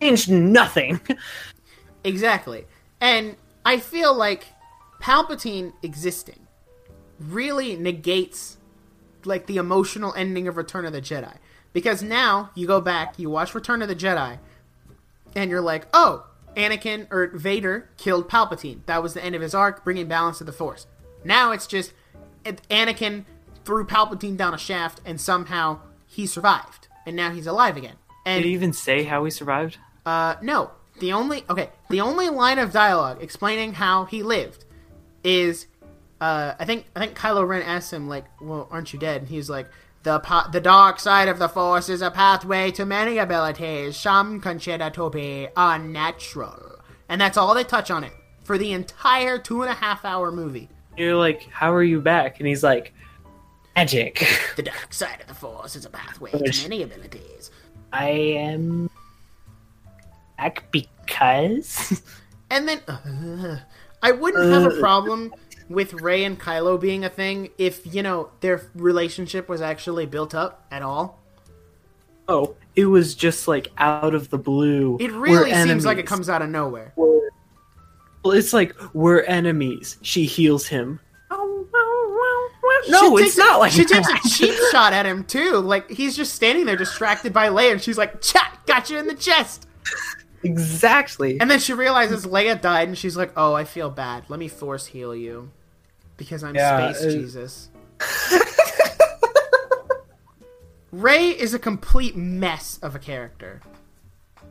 [0.00, 1.00] changed nothing.
[2.06, 2.66] Exactly.
[3.00, 3.34] And
[3.64, 4.46] I feel like
[5.00, 6.43] Palpatine existing
[7.18, 8.56] really negates
[9.24, 11.36] like the emotional ending of Return of the Jedi.
[11.72, 14.38] Because now you go back, you watch Return of the Jedi,
[15.34, 18.80] and you're like, oh, Anakin or Vader killed Palpatine.
[18.86, 20.86] That was the end of his arc, bringing balance to the Force.
[21.24, 21.92] Now it's just
[22.44, 23.24] Anakin
[23.64, 27.96] threw Palpatine down a shaft, and somehow he survived, and now he's alive again.
[28.26, 29.78] And Did he even say how he survived?
[30.06, 30.70] uh, no.
[31.00, 34.64] The only okay, the only line of dialogue explaining how he lived
[35.24, 35.66] is,
[36.24, 39.28] uh, I think I think Kylo Ren asks him like, "Well, aren't you dead?" And
[39.28, 39.68] he's like,
[40.04, 43.98] "The pa- the dark side of the Force is a pathway to many abilities.
[43.98, 48.12] Some consider to be unnatural." And that's all they touch on it
[48.42, 50.70] for the entire two and a half hour movie.
[50.96, 52.38] You're like, how are you back?
[52.38, 52.94] And he's like,
[53.76, 54.26] magic.
[54.56, 56.62] The dark side of the Force is a pathway Gosh.
[56.62, 57.50] to many abilities.
[57.92, 58.88] I am
[60.38, 62.02] back because.
[62.50, 63.58] And then uh,
[64.02, 65.34] I wouldn't have a problem
[65.68, 70.34] with Rey and Kylo being a thing if you know their relationship was actually built
[70.34, 71.20] up at all.
[72.28, 74.96] Oh, it was just like out of the blue.
[75.00, 76.92] It really seems like it comes out of nowhere.
[76.96, 79.98] Well, it's like we're enemies.
[80.02, 81.00] She heals him.
[82.88, 84.04] No, She it's takes not a, like she that.
[84.04, 85.56] takes a cheap shot at him too.
[85.58, 89.06] Like he's just standing there distracted by Leia, and she's like, "Chat, got you in
[89.06, 89.66] the chest."
[90.44, 91.40] Exactly.
[91.40, 94.24] And then she realizes Leia died, and she's like, "Oh, I feel bad.
[94.28, 95.50] Let me force heal you,
[96.16, 97.68] because I'm Yeah, Space uh, Jesus."
[100.92, 103.60] Rey is a complete mess of a character.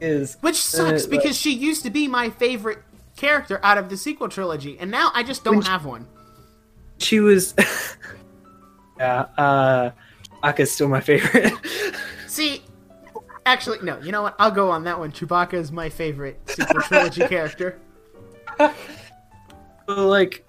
[0.01, 2.79] is Which sucks Uh, because she used to be my favorite
[3.15, 6.07] character out of the sequel trilogy, and now I just don't she- have one.
[6.97, 7.53] she was.
[8.97, 9.91] yeah, uh,
[10.43, 11.53] Chewbacca's still my favorite.
[12.27, 12.62] See,
[13.45, 13.99] actually, no.
[13.99, 14.35] You know what?
[14.39, 15.11] I'll go on that one.
[15.11, 17.79] Chewbacca is my favorite sequel trilogy character.
[19.87, 20.45] Like,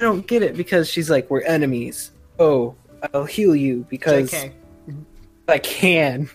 [0.00, 2.12] I don't get it because she's like, we're enemies.
[2.38, 2.74] Oh,
[3.12, 4.52] I'll heal you because JK.
[5.48, 6.30] I can.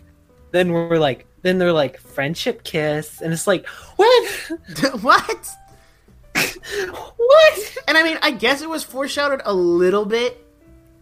[0.52, 3.66] Then we're like, then they're like friendship kiss, and it's like,
[3.96, 4.52] what?
[5.02, 5.50] what?
[7.18, 7.78] what?
[7.88, 10.46] And I mean, I guess it was foreshadowed a little bit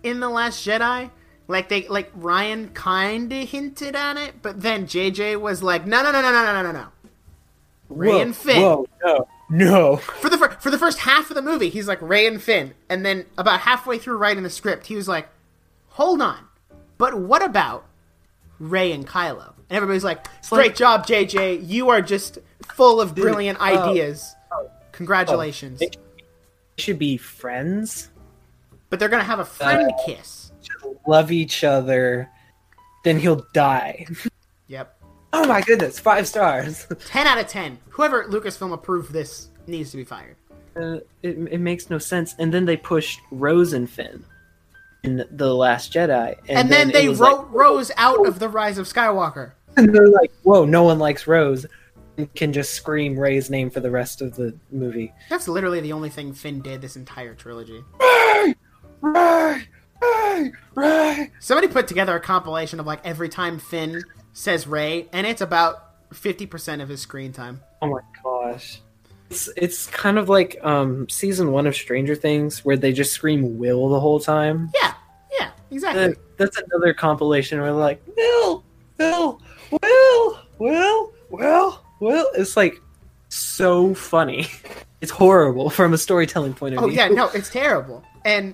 [0.03, 1.09] in the Last Jedi.
[1.51, 6.01] Like they, like Ryan kind of hinted at it, but then JJ was like, "No,
[6.01, 6.87] no, no, no, no, no, no, no."
[7.89, 8.61] Rey Whoa, and Finn.
[8.61, 9.97] Whoa, no, no.
[9.97, 12.73] For the fir- for the first half of the movie, he's like Rey and Finn,
[12.89, 15.27] and then about halfway through writing the script, he was like,
[15.89, 16.37] "Hold on,
[16.97, 17.85] but what about
[18.57, 21.67] Rey and Kylo?" And everybody's like, "Great job, JJ.
[21.67, 24.33] You are just full of brilliant uh, ideas.
[24.93, 25.91] Congratulations." They
[26.77, 28.07] should be friends.
[28.89, 30.40] But they're gonna have a friend Uh, kiss.
[30.61, 32.29] Should love each other.
[33.03, 34.05] Then he'll die.
[34.67, 34.97] Yep.
[35.33, 36.87] Oh my goodness, five stars.
[37.07, 37.77] 10 out of 10.
[37.89, 40.35] Whoever Lucasfilm approved this needs to be fired.
[40.75, 42.35] Uh, it, it makes no sense.
[42.39, 44.23] And then they pushed Rose and Finn
[45.03, 48.49] in the Last Jedi, and, And, then, it they wrote like, Rose out of The
[48.49, 49.53] Rise of Skywalker.
[49.77, 51.65] and they're like, "Whoa, no one likes Rose."
[52.17, 55.13] And can just scream Rey's name for the rest of the movie.
[55.29, 57.83] That's literally the only thing Finn did this entire trilogy.
[57.99, 58.55] Rey,
[59.01, 59.67] Rey,
[60.01, 61.31] Rey, Rey.
[61.39, 66.09] Somebody put together a compilation of like every time Finn says Rey, and it's about
[66.13, 67.61] 50% of his screen time.
[67.81, 68.81] Oh my gosh.
[69.29, 73.57] It's, it's kind of like um, season one of Stranger Things, where they just scream
[73.57, 74.69] "Will" the whole time.
[74.75, 74.93] Yeah,
[75.39, 76.07] yeah, exactly.
[76.07, 78.63] That- that's another compilation where they're like, Will,
[78.97, 79.39] Will,
[79.83, 82.27] Will, Will, Will, Will.
[82.33, 82.81] It's like
[83.29, 84.47] so funny.
[85.01, 86.99] It's horrible from a storytelling point of Oh view.
[87.01, 88.03] Oh yeah, no, it's terrible.
[88.23, 88.53] And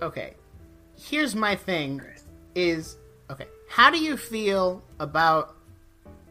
[0.00, 0.32] okay,
[1.08, 2.02] here's my thing:
[2.54, 2.96] is
[3.30, 3.46] okay.
[3.68, 5.56] How do you feel about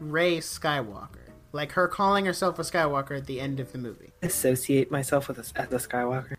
[0.00, 1.08] Rey Skywalker?
[1.52, 4.12] Like her calling herself a Skywalker at the end of the movie.
[4.22, 6.34] associate myself with a, as a Skywalker.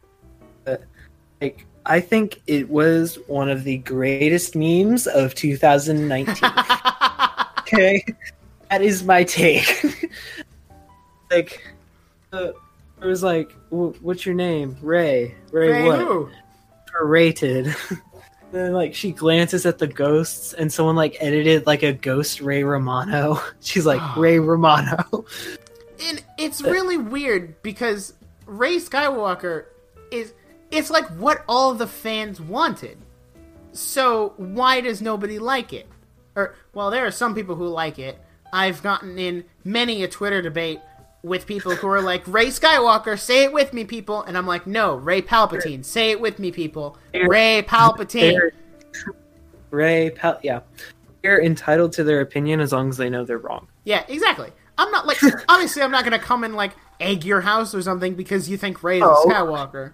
[0.65, 0.83] But
[1.41, 6.35] like, I think it was one of the greatest memes of 2019.
[7.59, 8.05] okay,
[8.69, 9.83] that is my take.
[11.31, 11.75] like,
[12.31, 12.51] uh,
[13.01, 14.77] it was like, "Wh- "What's your name?
[14.81, 15.33] Rey.
[15.51, 15.99] Rey, Rey what?
[15.99, 16.29] who?
[17.01, 17.75] Rated."
[18.51, 22.63] then like she glances at the ghosts, and someone like edited like a ghost Ray
[22.63, 23.41] Romano.
[23.61, 25.25] She's like Ray Romano.
[26.01, 28.13] And it's really weird because
[28.45, 29.65] Rey Skywalker
[30.11, 30.33] is
[30.71, 32.97] it's like what all the fans wanted.
[33.71, 35.87] So why does nobody like it?
[36.35, 38.19] Or well, there are some people who like it.
[38.51, 40.79] I've gotten in many a Twitter debate
[41.21, 44.65] with people who are like Rey Skywalker, say it with me, people, and I'm like,
[44.65, 48.51] no, Rey Palpatine, say it with me, people, Rey Palpatine.
[49.71, 50.61] Rey, Pal- yeah,
[51.21, 53.67] they're entitled to their opinion as long as they know they're wrong.
[53.83, 54.51] Yeah, exactly.
[54.77, 55.17] I'm not like
[55.49, 58.81] obviously I'm not gonna come and like egg your house or something because you think
[58.81, 59.25] Rey is Oh.
[59.27, 59.91] Skywalker.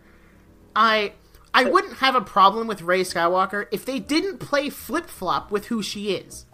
[0.75, 1.13] I
[1.53, 5.65] I wouldn't have a problem with Rey Skywalker if they didn't play flip flop with
[5.67, 6.45] who she is.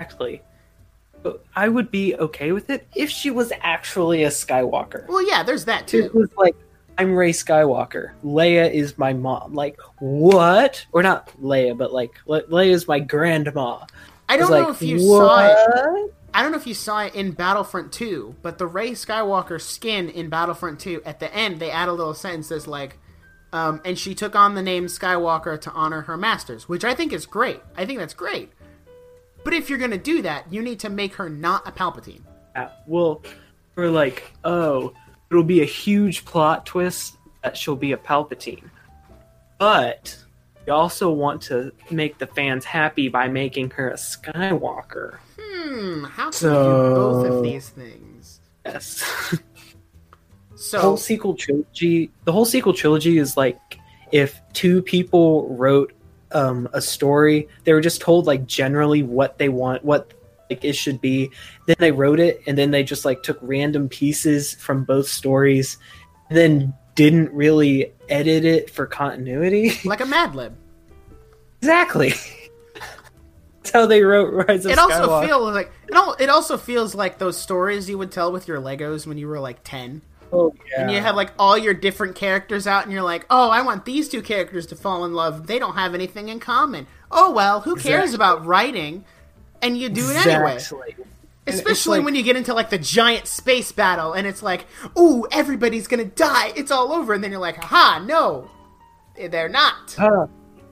[0.00, 0.42] Exactly.
[1.22, 5.06] But I would be okay with it if she was actually a Skywalker.
[5.08, 6.10] Well, yeah, there's that It too.
[6.18, 6.56] was like,
[6.98, 8.12] I'm Rey Skywalker.
[8.24, 9.54] Leia is my mom.
[9.54, 10.84] Like, what?
[10.92, 13.78] Or not Leia, but like, Le- Leia's my grandma.
[14.28, 16.14] I don't was know like, if you saw it.
[16.34, 20.08] I don't know if you saw it in Battlefront 2, but the Rey Skywalker skin
[20.08, 22.98] in Battlefront 2, at the end, they add a little sentence that's like,
[23.52, 27.12] um, and she took on the name Skywalker to honor her masters, which I think
[27.12, 27.60] is great.
[27.76, 28.50] I think that's great.
[29.44, 32.22] But if you're going to do that, you need to make her not a Palpatine.
[32.54, 33.22] Yeah, well,
[33.74, 34.92] we're like, oh,
[35.30, 38.68] it'll be a huge plot twist that she'll be a Palpatine.
[39.58, 40.16] But
[40.66, 45.18] you also want to make the fans happy by making her a Skywalker.
[45.40, 48.40] Hmm, how can So- you do both of these things?
[48.64, 49.36] Yes.
[50.54, 53.58] So, the whole sequel trilogy the whole sequel trilogy is like
[54.12, 55.92] if two people wrote
[56.34, 60.12] um, a story they were just told like generally what they want what
[60.50, 61.30] like it should be
[61.66, 65.78] then they wrote it and then they just like took random pieces from both stories
[66.28, 70.54] and then didn't really edit it for continuity like a Mad Lib.
[71.60, 72.12] exactly
[73.62, 75.26] that's how they wrote rise of It also Skywalker.
[75.26, 78.60] feels like it, al- it also feels like those stories you would tell with your
[78.60, 80.02] Legos when you were like 10.
[80.32, 80.82] Oh, yeah.
[80.82, 83.84] and you have like all your different characters out and you're like oh i want
[83.84, 85.46] these two characters to fall in love.
[85.46, 86.86] They don't have anything in common.
[87.10, 88.14] Oh well who cares Exactly.
[88.14, 89.04] about writing?
[89.60, 90.58] And you do it anyway.
[91.46, 94.66] Especially like- when you get into like the giant space battle and it's like
[94.98, 96.52] ooh everybody's gonna die.
[96.56, 97.12] It's all over.
[97.12, 98.50] And then you're like haha no.
[99.16, 99.94] They're not.
[99.98, 100.26] Huh.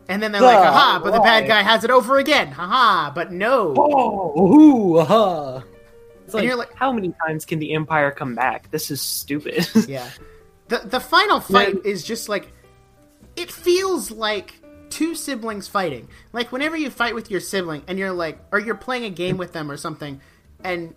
[0.08, 2.48] and then they're like Duh, haha but the bad guy has it over again.
[2.52, 3.74] Haha but no.
[3.76, 5.60] Oh, ooh, uh-huh.
[6.30, 8.70] It's And you're like- how many times can the Empire come back?
[8.70, 9.66] This is stupid.
[9.88, 10.08] Yeah.
[10.68, 12.52] The the final fight is just like
[13.36, 14.54] it feels like
[14.90, 16.08] two siblings fighting.
[16.32, 19.36] Like whenever you fight with your sibling and you're like or you're playing a game
[19.36, 20.20] with them or something
[20.62, 20.94] and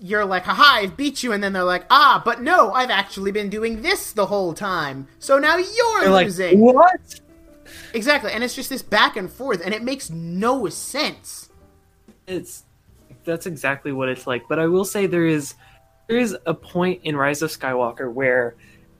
[0.00, 3.30] you're like, haha, I've beat you, and then they're like, ah, but no, I've actually
[3.32, 5.06] been doing this the whole time.
[5.18, 6.58] So now you're They're like, losing.
[6.60, 7.20] what?
[7.94, 11.48] Exactly, and it's just this back and forth, and it makes no sense.
[12.26, 12.64] It's
[13.24, 14.48] that's exactly what it's like.
[14.48, 15.54] But I will say there is
[16.08, 18.54] there is a point in Rise of Skywalker where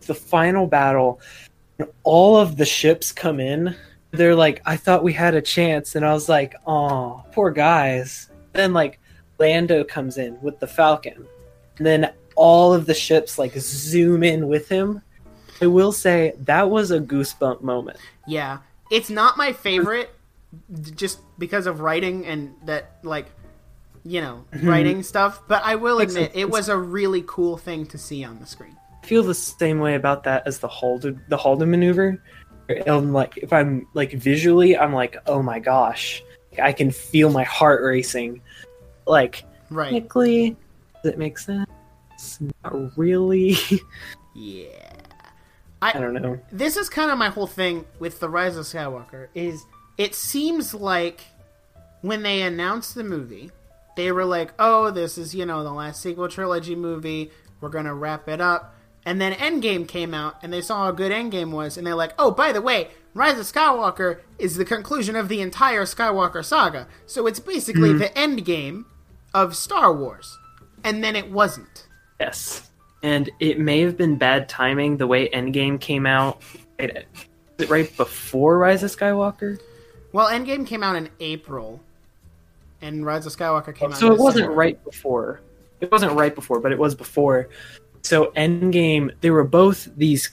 [0.06, 1.20] the final battle,
[2.02, 3.76] all of the ships come in.
[4.12, 8.30] They're like, I thought we had a chance, and I was like, oh, poor guys.
[8.52, 9.00] Then like
[9.38, 11.26] Lando comes in with the Falcon,
[11.78, 15.02] and then all of the ships like zoom in with him.
[15.60, 17.98] I will say that was a goosebump moment.
[18.26, 18.58] Yeah,
[18.90, 20.10] it's not my favorite,
[20.94, 23.26] just because of writing and that like,
[24.04, 24.68] you know, mhm.
[24.68, 25.42] writing stuff.
[25.48, 28.76] But I will admit, it was a really cool thing to see on the screen.
[29.02, 32.22] I feel the same way about that as the Holdo the Holdo maneuver.
[32.86, 36.22] I'm like if I'm like visually, I'm like, oh my gosh,
[36.62, 38.40] I can feel my heart racing.
[39.06, 39.90] Like Right?
[39.90, 40.56] technically,
[41.02, 41.68] does it make sense?
[42.62, 43.56] Not really.
[44.34, 44.92] Yeah.
[45.80, 46.38] I don't know.
[46.52, 49.28] This is kind of my whole thing with the Rise of Skywalker.
[49.34, 49.64] Is
[49.98, 51.20] it seems like
[52.02, 53.50] when they announced the movie,
[53.96, 57.30] they were like, "Oh, this is you know the last sequel trilogy movie.
[57.60, 58.74] We're gonna wrap it up."
[59.04, 62.14] And then Endgame came out, and they saw how good Endgame was, and they're like,
[62.18, 66.86] "Oh, by the way, Rise of Skywalker is the conclusion of the entire Skywalker saga.
[67.06, 67.98] So it's basically hmm.
[67.98, 68.84] the Endgame
[69.34, 70.38] of Star Wars."
[70.84, 71.86] And then it wasn't.
[72.18, 72.70] Yes,
[73.02, 76.42] and it may have been bad timing the way Endgame came out.
[76.78, 77.06] It
[77.68, 79.60] right before Rise of Skywalker?
[80.12, 81.80] Well, Endgame came out in April,
[82.82, 83.98] and Rise of Skywalker came out.
[83.98, 84.54] So it wasn't December.
[84.56, 85.40] right before.
[85.80, 87.48] It wasn't right before, but it was before.
[88.02, 90.30] So Endgame, they were both these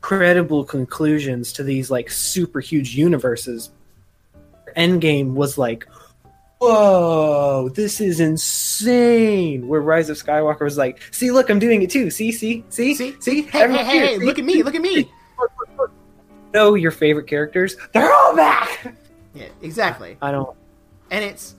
[0.00, 3.70] credible conclusions to these like super huge universes.
[4.76, 5.86] Endgame was like,
[6.58, 9.66] whoa, this is insane.
[9.68, 12.10] Where Rise of Skywalker was like, see, look, I'm doing it too.
[12.10, 14.06] See, see, see, See, see, hey, hey, hey, here.
[14.06, 14.24] hey, See?
[14.24, 15.10] look at me, look at me.
[16.54, 17.76] Know your favorite characters?
[17.92, 18.94] They're all back.
[19.34, 20.16] Yeah, exactly.
[20.22, 20.56] I don't.
[21.10, 21.54] And it's,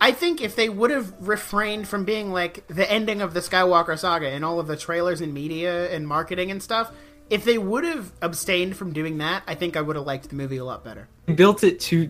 [0.00, 3.98] I think if they would have refrained from being like the ending of the Skywalker
[3.98, 6.92] saga and all of the trailers and media and marketing and stuff,
[7.30, 10.36] if they would have abstained from doing that, I think I would have liked the
[10.36, 11.08] movie a lot better.
[11.34, 12.06] built it to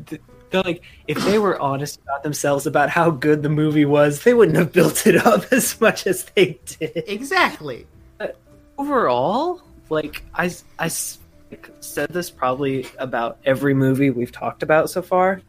[0.51, 4.33] they're like if they were honest about themselves about how good the movie was they
[4.33, 7.87] wouldn't have built it up as much as they did Exactly.
[8.79, 9.61] overall
[9.91, 10.51] like I
[10.81, 15.43] like, said this probably about every movie we've talked about so far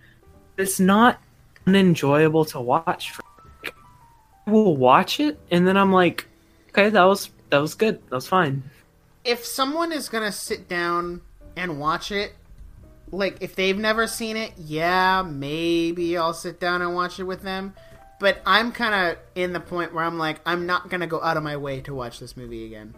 [0.57, 1.21] it's not
[1.67, 3.13] unenjoyable to watch
[4.47, 6.27] I will watch it and then i'm like
[6.69, 8.63] okay that was that was good that was fine
[9.23, 11.21] If someone is gonna sit down
[11.59, 12.33] and watch it.
[13.11, 17.41] Like if they've never seen it, yeah, maybe I'll sit down and watch it with
[17.41, 17.73] them.
[18.19, 21.37] But I'm kind of in the point where I'm like, I'm not gonna go out
[21.37, 22.93] of my way to watch this movie again.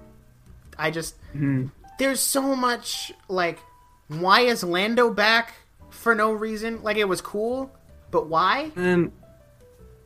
[0.78, 1.68] I just mm-hmm.
[1.98, 3.60] there's so much like,
[4.08, 5.54] why is Lando back
[5.90, 6.84] for no reason?
[6.84, 7.72] Like it was cool,
[8.12, 8.72] but why?
[8.76, 9.12] And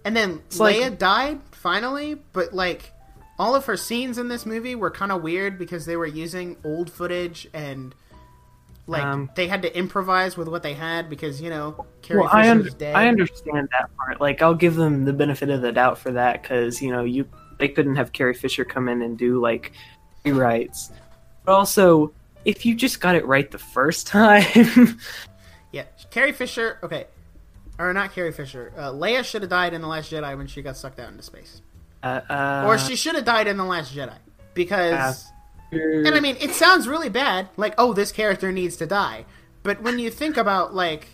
[0.03, 2.91] And then like- Leia died finally, but like
[3.37, 6.55] all of her scenes in this movie were kind of weird because they were using
[6.63, 7.93] old footage and
[8.87, 12.29] like Um, they had to improvise with what they had because you know Carrie well,
[12.31, 12.95] I, Fisher's un- dead.
[12.95, 14.21] I understand that part.
[14.21, 17.27] Like, I'll give them the benefit of the doubt for that because you know you
[17.57, 19.71] they couldn't have Carrie Fisher come in and do like
[20.23, 20.91] rewrites.
[21.45, 22.13] But also,
[22.45, 24.99] if you just got it right the first time,
[25.71, 26.77] Yeah, Carrie Fisher.
[26.83, 27.07] Okay,
[27.77, 28.73] or not Carrie Fisher.
[28.77, 31.23] Uh, Leia should have died in the Last Jedi when she got sucked out into
[31.23, 31.61] space,
[32.03, 34.17] uh, uh, or she should have died in the Last Jedi
[34.53, 35.27] because.
[35.71, 37.49] And I mean, it sounds really bad.
[37.57, 39.25] Like, oh, this character needs to die.
[39.63, 41.07] But when you think about like,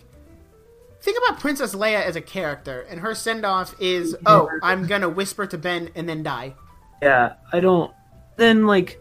[1.00, 5.08] think about Princess Leia as a character, and her send off is, oh, I'm gonna
[5.08, 6.54] whisper to Ben and then die.
[7.00, 7.92] Yeah, I don't.
[8.36, 9.00] Then like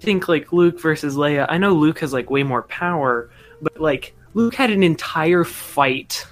[0.00, 1.46] think like Luke versus Leia.
[1.48, 3.30] I know Luke has like way more power,
[3.62, 6.26] but like Luke had an entire fight,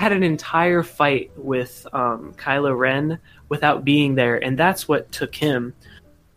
[0.00, 3.18] had an entire fight with um, Kylo Ren
[3.50, 5.74] without being there, and that's what took him.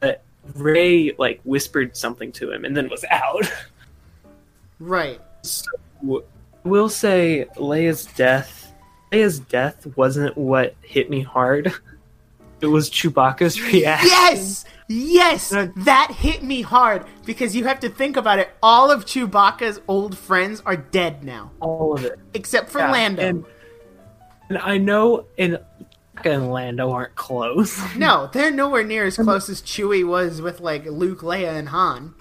[0.02, 0.22] But
[0.54, 3.52] Rey like whispered something to him and then was out.
[4.80, 5.22] Right.
[5.44, 5.72] So,
[6.02, 6.20] I
[6.68, 8.74] will say Leia's death.
[9.14, 11.72] Leia's death wasn't what hit me hard.
[12.60, 14.10] It was Chewbacca's reaction.
[14.10, 14.64] Yes.
[14.88, 18.50] Yes, That- hit me hard because you have to think about it.
[18.62, 22.20] All of Chewbacca's old friends are dead now, All of it.
[22.34, 23.22] except for Yeah, Lando.
[23.22, 23.46] And,
[24.50, 25.60] and I know, and
[26.26, 27.82] and Lando aren't close.
[27.98, 32.14] No, they're nowhere near as close as Chewie was with like Luke, Leia, and Han.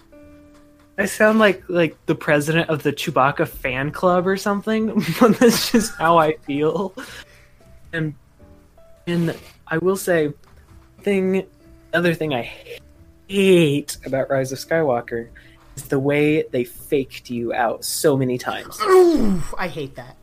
[0.99, 4.87] I sound like like the president of the Chewbacca fan club or something,
[5.21, 6.95] but that's just how I feel.
[7.93, 8.15] And
[9.07, 9.37] and
[9.67, 10.33] I will say,
[11.03, 11.47] thing,
[11.93, 12.51] other thing I
[13.29, 15.29] hate about Rise of Skywalker
[15.77, 18.79] is the way they faked you out so many times.
[18.83, 20.17] Ooh, I hate that.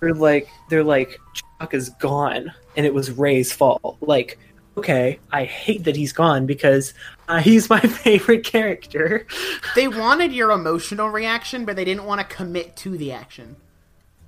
[0.00, 1.18] they're like they're like
[1.60, 3.96] Chewbacca's gone and it was Rey's fault.
[4.00, 4.38] Like,
[4.76, 6.94] okay, I hate that he's gone because
[7.28, 9.26] uh, he's my favorite character.
[9.74, 13.56] They wanted your emotional reaction, but they didn't want to commit to the action.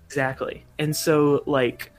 [0.07, 0.65] Exactly.
[0.79, 1.91] And so like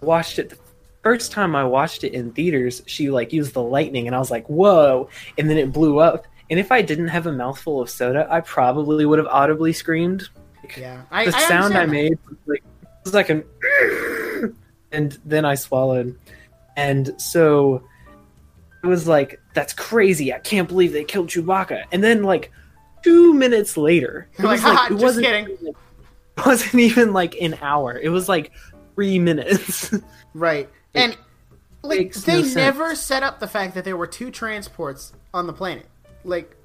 [0.00, 0.56] watched it the
[1.02, 4.30] first time I watched it in theaters, she like used the lightning and I was
[4.30, 5.08] like, "Whoa."
[5.38, 6.26] And then it blew up.
[6.50, 10.28] And if I didn't have a mouthful of soda, I probably would have audibly screamed.
[10.76, 12.62] Yeah, I, the I sound I made was like
[13.04, 13.44] was like an
[14.92, 16.18] and then I swallowed.
[16.76, 17.82] And so
[18.82, 20.32] it was like, that's crazy.
[20.32, 21.84] I can't believe they killed Chewbacca.
[21.92, 22.52] And then like
[23.02, 25.76] two minutes later, it You're like, was like, it just wasn't kidding." it
[26.46, 27.98] wasn't even like an hour.
[27.98, 28.52] It was like
[28.94, 29.94] three minutes.
[30.34, 30.68] Right.
[30.94, 31.16] And
[31.82, 32.54] like they no sense.
[32.54, 35.86] never set up the fact that there were two transports on the planet.
[36.24, 36.56] Like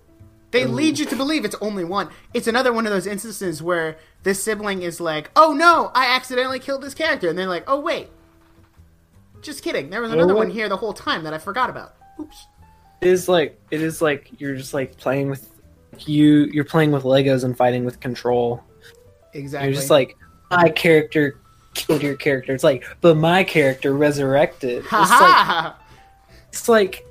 [0.52, 0.74] they mm.
[0.74, 2.10] lead you to believe it's only one.
[2.34, 6.60] It's another one of those instances where this sibling is like, "Oh no, I accidentally
[6.60, 8.10] killed this character." And they're like, "Oh wait.
[9.42, 9.90] Just kidding.
[9.90, 12.48] There was another one here the whole time that I forgot about." Oops.
[13.02, 15.52] it is like it is like you're just like playing with
[16.00, 18.64] you you're playing with Legos and fighting with control.
[19.34, 19.70] Exactly.
[19.70, 20.16] You're just like
[20.50, 21.40] my character
[21.78, 22.54] killed your character.
[22.54, 24.84] It's like, but my character resurrected.
[24.92, 25.76] It's like
[26.52, 27.06] it's like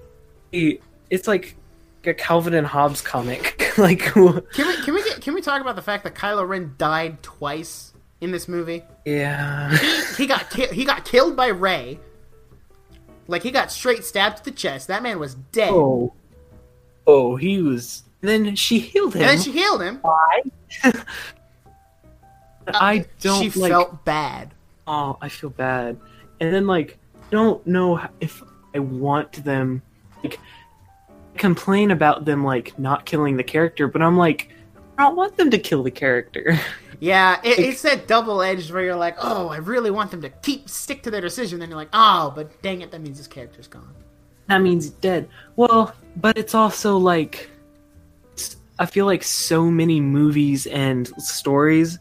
[1.10, 1.56] it's like
[2.04, 3.72] a Calvin and Hobbes comic.
[3.78, 6.74] like Can we can we get, can we talk about the fact that Kylo Ren
[6.78, 8.82] died twice in this movie?
[9.04, 9.76] yeah.
[10.16, 11.98] He got ki- he got killed by Rey.
[13.28, 14.88] Like he got straight stabbed to the chest.
[14.88, 15.70] That man was dead.
[15.72, 16.12] Oh.
[17.06, 19.22] Oh, he was and then she healed him.
[19.22, 19.98] And then she healed him.
[20.02, 20.42] Why?
[22.68, 24.52] Uh, I don't She like felt bad.
[24.86, 25.98] Oh, I feel bad.
[26.40, 26.98] And then like
[27.30, 28.42] don't know if
[28.74, 29.82] I want them
[30.22, 30.38] like
[31.36, 34.50] complain about them like not killing the character, but I'm like
[34.98, 36.58] I don't want them to kill the character.
[36.98, 40.30] Yeah, it, it's that double edged where you're like, oh, I really want them to
[40.30, 41.58] keep stick to their decision.
[41.58, 43.94] Then you're like, oh, but dang it, that means this character's gone.
[44.46, 45.28] that means he's dead.
[45.56, 47.50] Well, but it's also like
[48.78, 51.98] I feel like so many movies and stories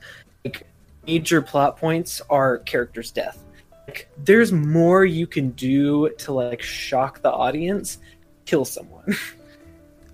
[1.08, 3.44] major plot points are characters' death.
[3.88, 8.00] Like there's more you can do to like shock the audience,
[8.46, 9.16] kill someone.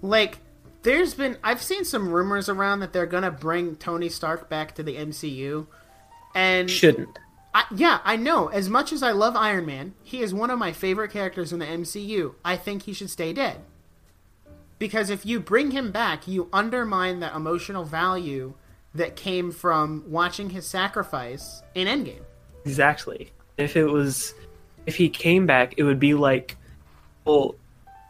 [0.04, 0.40] Like,
[0.82, 4.84] there's been I've seen some rumors around that they're gonna bring Tony Stark back to
[4.84, 5.68] the MCU,
[6.34, 7.20] and Shouldn't.
[7.54, 8.48] I, yeah, I know.
[8.48, 11.60] As much as I love Iron Man, he is one of my favorite characters in
[11.60, 12.34] the MCU.
[12.44, 13.62] I think he should stay dead.
[14.80, 18.56] because if you bring him back, you undermine the emotional value
[18.96, 22.24] that came from watching his sacrifice in Endgame.
[22.66, 23.32] Exactly.
[23.58, 24.34] If it was,
[24.86, 26.58] if he came back, it would be like,
[27.26, 27.56] well,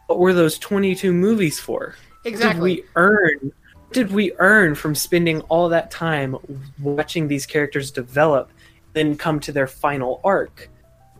[0.06, 1.94] what were those 22 movies for?
[2.24, 2.76] Exactly.
[2.76, 3.52] Did we earn?
[3.92, 6.36] Did we earn from spending all that time
[6.80, 8.50] watching these characters develop,
[8.94, 10.70] then come to their final arc,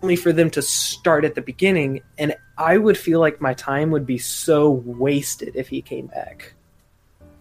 [0.02, 2.01] only for them to start at the beginning?
[2.16, 6.55] And I would feel like my time would be so wasted if he came back.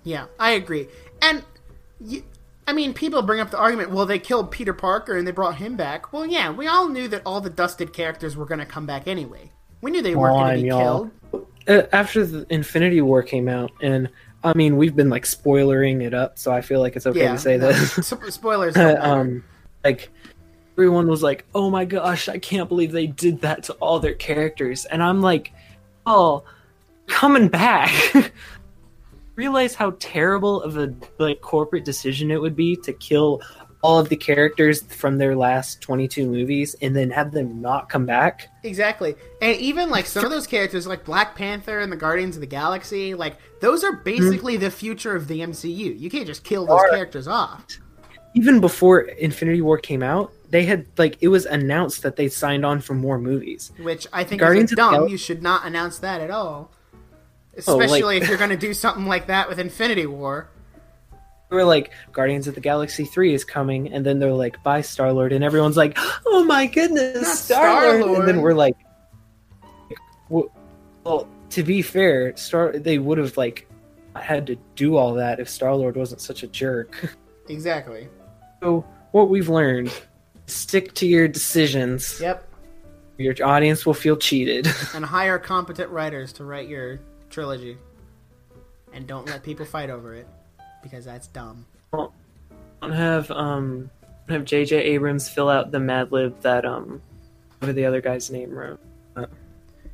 [0.03, 0.87] Yeah, I agree.
[1.21, 1.43] And
[2.67, 5.55] I mean, people bring up the argument, well, they killed Peter Parker and they brought
[5.55, 6.13] him back.
[6.13, 9.07] Well, yeah, we all knew that all the dusted characters were going to come back
[9.07, 9.51] anyway.
[9.81, 11.11] We knew they weren't going to be y'all.
[11.31, 11.47] killed.
[11.67, 14.09] Uh, after the Infinity War came out, and
[14.43, 17.33] I mean, we've been like spoilering it up, so I feel like it's okay Yeah,
[17.33, 17.91] to say no, this.
[18.07, 18.75] sp- spoilers.
[18.77, 19.43] um,
[19.83, 20.09] like
[20.73, 24.15] everyone was like, "Oh my gosh, I can't believe they did that to all their
[24.15, 25.51] characters," and I'm like,
[26.05, 26.43] "Oh,
[27.07, 28.33] coming back."
[29.35, 33.41] Realize how terrible of a like corporate decision it would be to kill
[33.83, 38.05] all of the characters from their last 22 movies and then have them not come
[38.05, 38.47] back.
[38.63, 39.15] Exactly.
[39.41, 42.45] And even like some of those characters like Black Panther and the Guardians of the
[42.47, 45.99] Galaxy, like those are basically the future of the MCU.
[45.99, 47.65] You can't just kill those characters off.
[48.35, 52.65] Even before Infinity War came out, they had like it was announced that they signed
[52.65, 53.71] on for more movies.
[53.79, 54.93] Which I think Guardians is dumb.
[54.93, 56.71] Gal- You should not announce that at all.
[57.67, 60.49] Oh, like- Especially if you're going to do something like that with Infinity War.
[61.49, 64.79] They were like, Guardians of the Galaxy 3 is coming, and then they're like, bye,
[64.81, 65.33] Star Lord.
[65.33, 68.19] And everyone's like, oh my goodness, Star Lord.
[68.19, 68.77] And then we're like,
[70.29, 70.49] well,
[71.03, 73.67] well, to be fair, Star they would have like
[74.15, 77.15] had to do all that if Star Lord wasn't such a jerk.
[77.49, 78.07] Exactly.
[78.61, 79.91] so, what we've learned
[80.45, 82.21] stick to your decisions.
[82.21, 82.47] Yep.
[83.17, 84.67] Your audience will feel cheated.
[84.93, 87.01] And hire competent writers to write your
[87.31, 87.77] trilogy.
[88.93, 90.27] And don't let people fight over it.
[90.83, 91.65] Because that's dumb.
[91.93, 92.11] don't
[92.91, 93.89] have um
[94.29, 97.01] have JJ Abrams fill out the Mad Lib that um
[97.59, 98.79] whatever the other guy's name wrote.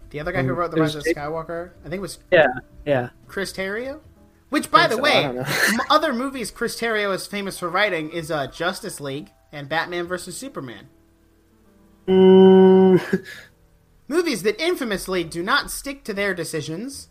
[0.09, 2.19] The other guy who Um, wrote The Rise of J- Skywalker, I think it was
[2.31, 2.47] Yeah,
[2.85, 3.09] yeah.
[3.27, 3.99] Chris Terrio?
[4.49, 5.41] Which, by the so, way, don't know.
[5.41, 10.07] m- other movies Chris Terrio is famous for writing is uh, Justice League and Batman
[10.07, 10.37] vs.
[10.37, 10.87] Superman.
[12.07, 13.25] Mm,
[14.07, 17.09] Movies that infamously do not stick to their decisions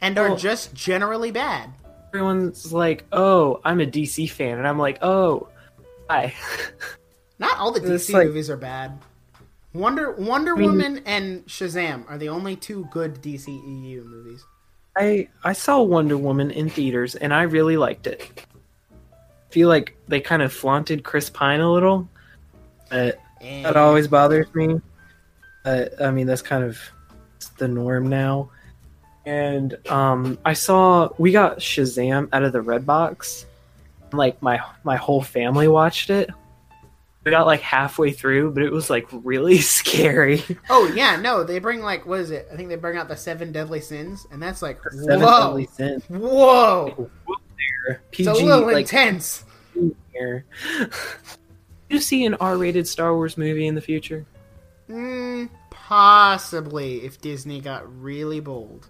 [0.00, 1.70] and are Well- just generally bad.
[2.08, 5.48] everyone's like, "Oh, I'm a DC fan," and I'm like, "Oh,
[6.08, 6.34] hi."
[7.38, 8.98] Not all the DC like- movies are bad.
[9.74, 14.42] Wonder Wonder mean- Woman and Shazam are the only two good DCEU movies.
[14.96, 18.46] I I saw Wonder Woman in theaters and I really liked it.
[19.50, 22.08] feel like they kind of flaunted Chris Pine a little.
[22.90, 24.80] But And that always bothers me.
[25.64, 26.78] But I mean, that's kind of
[27.58, 28.50] the norm now.
[29.26, 33.44] And um, I saw we got Shazam out of the red box.
[34.12, 36.30] Like my my whole family watched it.
[37.24, 40.44] We got like halfway through, but it was like really scary.
[40.70, 42.48] Oh yeah, no, they bring like what is it?
[42.52, 45.66] I think they bring out the seven deadly sins, and that's like Seven whoa, Deadly
[45.66, 46.04] Sins.
[46.06, 47.10] whoa,
[48.12, 49.44] PG it's a little like intense.
[51.90, 54.24] you see an R-rated Star Wars movie in the future?
[54.88, 58.86] Mm, possibly if Disney got really bold.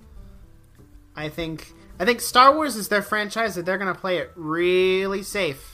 [1.16, 5.22] I think I think Star Wars is their franchise that they're gonna play it really
[5.22, 5.72] safe.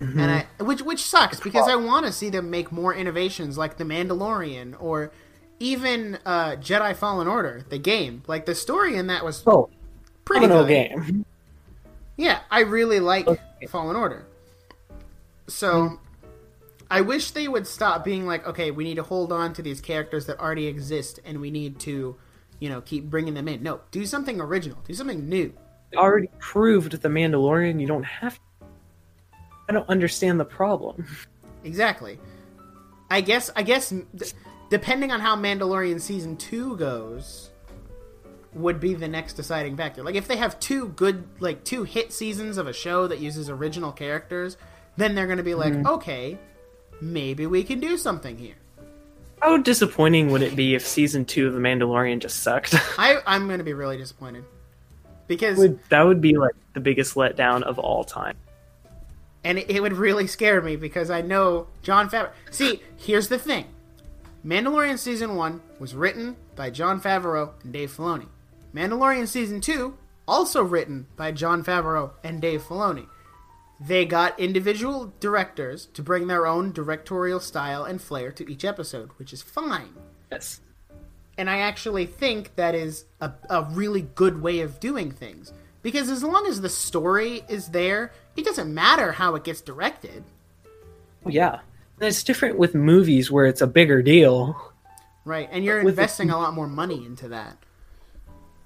[0.00, 3.76] And I which which sucks because I want to see them make more innovations like
[3.76, 5.12] The Mandalorian or
[5.60, 8.24] even uh, Jedi Fallen Order, the game.
[8.26, 9.70] Like the story in that was Oh,
[10.24, 10.66] pretty good.
[10.66, 11.24] game.
[12.16, 13.66] Yeah, I really like Okay.
[13.68, 14.26] Fallen Order.
[15.46, 16.00] So,
[16.90, 19.80] I wish they would stop being like, okay, we need to hold on to these
[19.80, 22.16] characters that already exist, and we need to,
[22.62, 23.60] you know, keep bringing them in.
[23.60, 25.52] No, do something original, do something new.
[25.96, 27.80] Already proved the Mandalorian.
[27.80, 28.34] You don't have.
[28.34, 28.66] To.
[29.68, 31.04] I don't understand the problem.
[31.64, 32.20] Exactly.
[33.10, 33.50] I guess.
[33.56, 33.92] I guess.
[34.70, 37.50] Depending on how Mandalorian season two goes,
[38.54, 40.04] would be the next deciding factor.
[40.04, 43.50] Like if they have two good, like two hit seasons of a show that uses
[43.50, 44.56] original characters,
[44.96, 45.88] then they're going to be like, mm-hmm.
[45.88, 46.38] okay,
[47.00, 48.54] maybe we can do something here.
[49.42, 52.74] How disappointing would it be if season two of the Mandalorian just sucked?
[52.98, 54.44] I, I'm going to be really disappointed
[55.26, 58.36] because, would that would be like the biggest letdown of all time.
[59.42, 62.30] and it, it would really scare me because I know Jon Favreau.
[62.52, 63.66] See, here's the thing:
[64.46, 68.28] Mandalorian season one was written by Jon Favreau and Dave Filoni.
[68.72, 69.98] Mandalorian season two
[70.28, 73.08] also written by Jon Favreau and Dave Filoni.
[73.80, 79.10] They got individual directors to bring their own directorial style and flair to each episode,
[79.16, 79.94] which is fine.
[80.30, 80.60] Yes.
[81.36, 85.52] and I actually think that is a, a really good way of doing things.
[85.82, 90.22] Because as long as the story is there, it doesn't matter how it gets directed.
[91.26, 91.58] Yeah.
[91.98, 94.72] And it's different with movies where it's a bigger deal.
[95.24, 97.56] Right, and you're With the- investing a lot more money into that.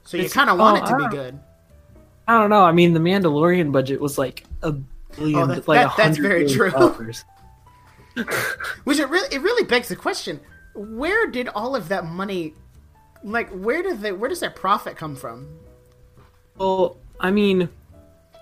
[0.05, 1.39] So you kind of want oh, it to be good.
[2.29, 2.63] I don't know.
[2.63, 4.75] I mean, the Mandalorian budget was like a
[5.19, 6.71] Oh, that- like that- that's very true.
[8.85, 10.41] Which it really it really begs the question:
[10.75, 12.55] Where did all of that money,
[13.23, 15.49] like, where did they, where does that profit come from?
[16.57, 17.69] Well, I mean,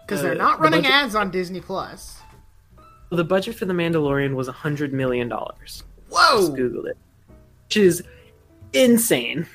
[0.07, 2.19] Because Uh, they're not the running budget- ads on Disney Plus.
[3.11, 5.83] the budget for the Mandalorian was a hundred million dollars.
[6.09, 6.41] Whoa!
[6.41, 6.97] Just googled it,
[7.67, 8.03] which is
[8.73, 9.47] insane.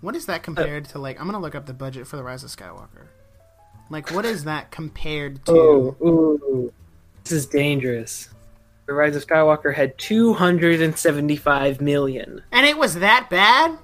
[0.00, 0.98] What is that compared to?
[1.00, 3.06] Like, I'm gonna look up the budget for the Rise of Skywalker.
[3.94, 5.52] Like, what is that compared to?
[5.52, 6.72] Oh, ooh,
[7.22, 8.28] this is dangerous.
[8.86, 13.78] The Rise of Skywalker had two hundred and seventy-five million, And it was that bad?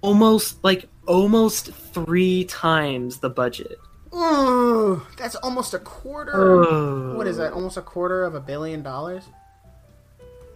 [0.00, 3.78] almost like almost three times the budget.
[4.14, 6.32] Ooh, that's almost a quarter.
[6.34, 7.52] Oh, What is that?
[7.52, 9.24] Almost a quarter of a billion dollars?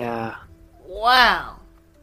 [0.01, 0.37] Yeah.
[0.87, 1.57] Wow.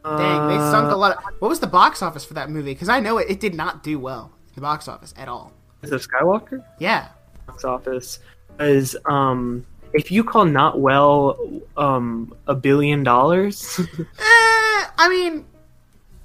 [0.04, 1.16] Dang, they sunk a Uh, lot.
[1.16, 2.72] Of, what was the box office for that movie?
[2.74, 5.52] Because I know it, it did not do well in the box office at all.
[5.82, 6.62] Rise of Skywalker.
[6.78, 7.08] Yeah.
[7.46, 8.18] box office
[8.58, 11.38] is um if you call not well
[11.76, 15.46] um a billion dollars Eh, I mean,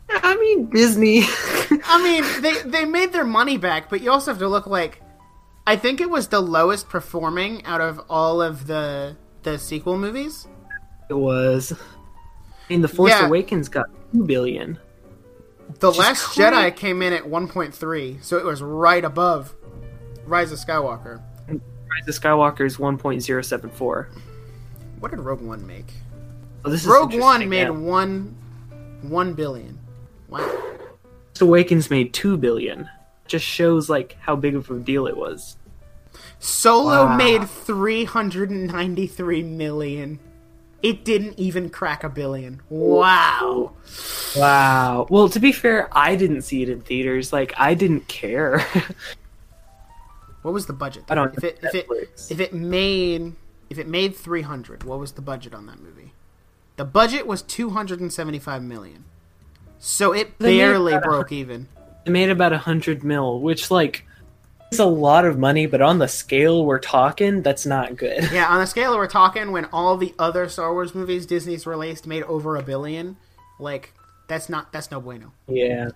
[0.09, 1.23] i mean disney
[1.87, 5.01] I mean, they they made their money back, but you also have to look like.
[5.65, 10.47] I think it was the lowest performing out of all of the the sequel movies.
[11.09, 11.77] it was i
[12.69, 13.25] mean the force Yeah.
[13.27, 14.77] awakens got 2 billion
[15.79, 16.37] The Last.
[16.37, 19.53] Jedi came in at 1.3, so it was right above
[20.25, 21.21] Rise of Skywalker.
[21.47, 24.07] rise of skywalker is 1.074
[24.99, 25.85] What did Rogue One make?
[26.63, 27.69] oh, this is Rogue One made yeah.
[27.69, 28.35] one
[29.01, 29.77] one billion.
[30.29, 30.39] Wow.
[30.39, 32.89] force awakens made 2 billion
[33.27, 35.57] just shows like how big of a deal it was
[36.39, 37.17] Solo Wow.
[37.17, 40.19] made 393 million.
[40.85, 42.61] It didn't even crack a billion.
[42.69, 43.73] Wow.
[44.37, 48.65] wow well to be fair i didn't see it in theaters like i didn't care
[50.45, 51.05] What was the budget?
[51.09, 51.87] I don't If it if it
[52.29, 53.33] if it made
[53.71, 56.13] if it made 300, what was the budget on that movie?
[56.75, 59.05] The budget was 275 million.
[59.79, 61.67] So it They barely broke even.
[62.05, 64.05] It made about a hundred mil, which like
[64.71, 68.29] is a lot of money, but on the scale we're talking, that's not good.
[68.31, 72.07] Yeah, on the scale we're talking, when all the other Star Wars movies Disney's released
[72.07, 73.17] made over a billion,
[73.59, 73.93] like
[74.27, 75.31] that's not that's no bueno.
[75.47, 75.89] Yeah.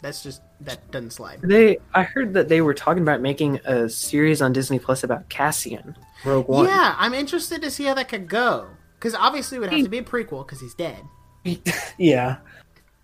[0.00, 1.40] That's just that doesn't slide.
[1.42, 5.28] They I heard that they were talking about making a series on Disney Plus about
[5.28, 5.96] Cassian.
[6.24, 6.66] Rogue One.
[6.66, 8.68] Yeah, I'm interested to see how that could go.
[8.98, 11.02] Because obviously it would have to be a prequel because he's dead.
[11.98, 12.38] yeah.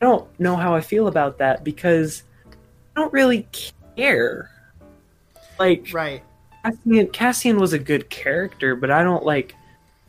[0.00, 2.24] I don't know how I feel about that because
[2.96, 3.46] I don't really
[3.96, 4.50] care.
[5.58, 6.22] Like Right.
[6.64, 9.54] Cassian, Cassian was a good character, but I don't like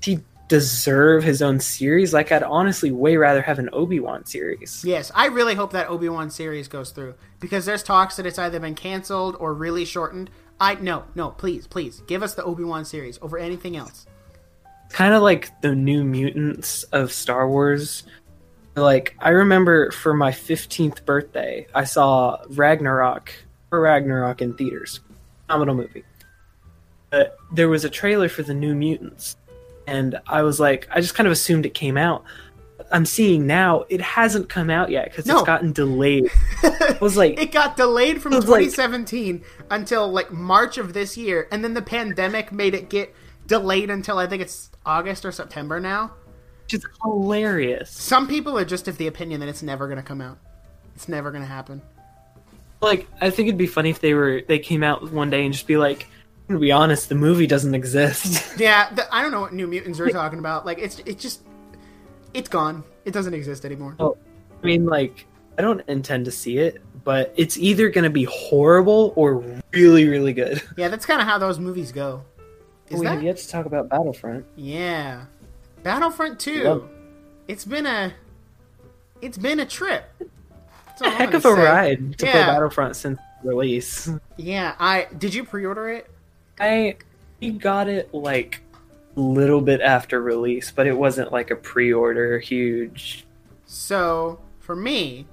[0.02, 2.14] he deserve his own series.
[2.14, 4.84] Like I'd honestly way rather have an Obi Wan series.
[4.86, 8.38] Yes, I really hope that Obi Wan series goes through because there's talks that it's
[8.40, 10.30] either been canceled or really shortened.
[10.60, 14.06] I no no please please give us the Obi Wan series over anything else.
[14.90, 18.04] kind of like the new mutants of Star Wars.
[18.76, 23.34] Like I remember for my 15th birthday, I saw Ragnarok
[23.72, 25.00] or Ragnarok in theaters.
[25.48, 26.04] Phenomenal movie.
[27.10, 29.38] But there was a trailer for the new mutants
[29.88, 32.24] and I was like I just kind of assumed it came out.
[32.92, 35.38] I'm seeing now it hasn't come out yet cuz No.
[35.40, 36.30] it's gotten delayed.
[36.64, 40.94] I was like It got delayed from It was like- 2017 until like March of
[40.94, 43.14] this year, and then the pandemic made it get
[43.48, 46.12] delayed until I think it's August or September now.
[46.64, 47.92] Which is hilarious.
[47.92, 50.40] Some people are just of the opinion that it's never going to come out.
[50.96, 51.82] It's never going to happen.
[52.86, 55.54] Like I think it'd be funny if they were they came out one day and
[55.54, 56.08] just be like
[56.48, 58.58] to be honest, the movie doesn't exist.
[58.60, 60.66] Yeah, the, I don't know what New Mutants are talking about.
[60.66, 61.42] Like it's it's just
[62.34, 62.84] it's gone.
[63.04, 63.96] It doesn't exist anymore.
[64.00, 64.18] Oh,
[64.62, 65.26] I mean, like,
[65.58, 70.08] I don't intend to see it, but it's either going to be horrible or really,
[70.08, 70.62] really good.
[70.78, 72.24] Yeah, that's kind of how those movies go.
[72.90, 73.14] Is we that?
[73.14, 74.46] have yet to talk about Battlefront.
[74.56, 75.26] Yeah,
[75.84, 76.64] Battlefront Two.
[76.64, 76.90] Love-
[77.48, 78.14] It's been a
[79.22, 80.06] it's been a trip.
[81.00, 81.62] That's all A I'm heck of a say.
[81.64, 84.10] ride to play Battlefront since release.
[84.38, 86.10] Yeah, I did you pre-order it?
[86.60, 86.98] I
[87.40, 88.62] we got it like
[89.16, 93.26] a little bit after release, but it wasn't like a pre-order huge.
[93.66, 95.28] So for me,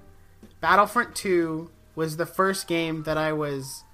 [0.61, 3.85] Battlefront 2 was the first game that I was.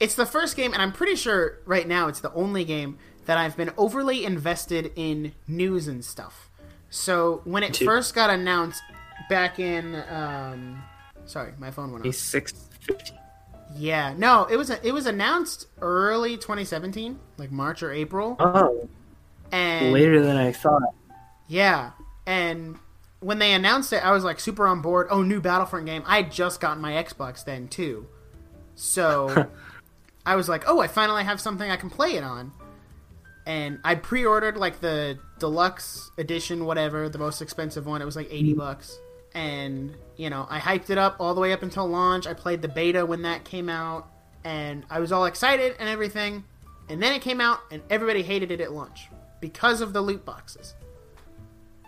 [0.00, 3.36] It's the first game, and I'm pretty sure right now it's the only game that
[3.38, 6.48] I've been overly invested in news and stuff.
[6.90, 7.84] So when it too.
[7.84, 8.82] first got announced,
[9.28, 9.94] back in.
[10.08, 10.82] Um,
[11.28, 12.14] sorry, my phone went A off.
[12.14, 13.18] six fifteen.
[13.76, 18.88] Yeah, no, it was it was announced early 2017, like March or April, Oh,
[19.52, 20.94] and later than I thought.
[21.46, 21.90] yeah,
[22.26, 22.76] and
[23.20, 25.08] when they announced it, I was like super on board.
[25.10, 26.02] Oh, new Battlefront game!
[26.06, 28.06] I had just gotten my Xbox then too,
[28.74, 29.46] so
[30.26, 32.52] I was like, oh, I finally have something I can play it on.
[33.46, 38.00] And I pre-ordered like the deluxe edition, whatever, the most expensive one.
[38.02, 38.60] It was like eighty mm-hmm.
[38.60, 38.98] bucks,
[39.34, 42.26] and you know I hyped it up all the way up until launch.
[42.26, 44.06] I played the beta when that came out,
[44.44, 46.44] and I was all excited and everything.
[46.90, 49.08] And then it came out, and everybody hated it at launch
[49.40, 50.74] because of the loot boxes.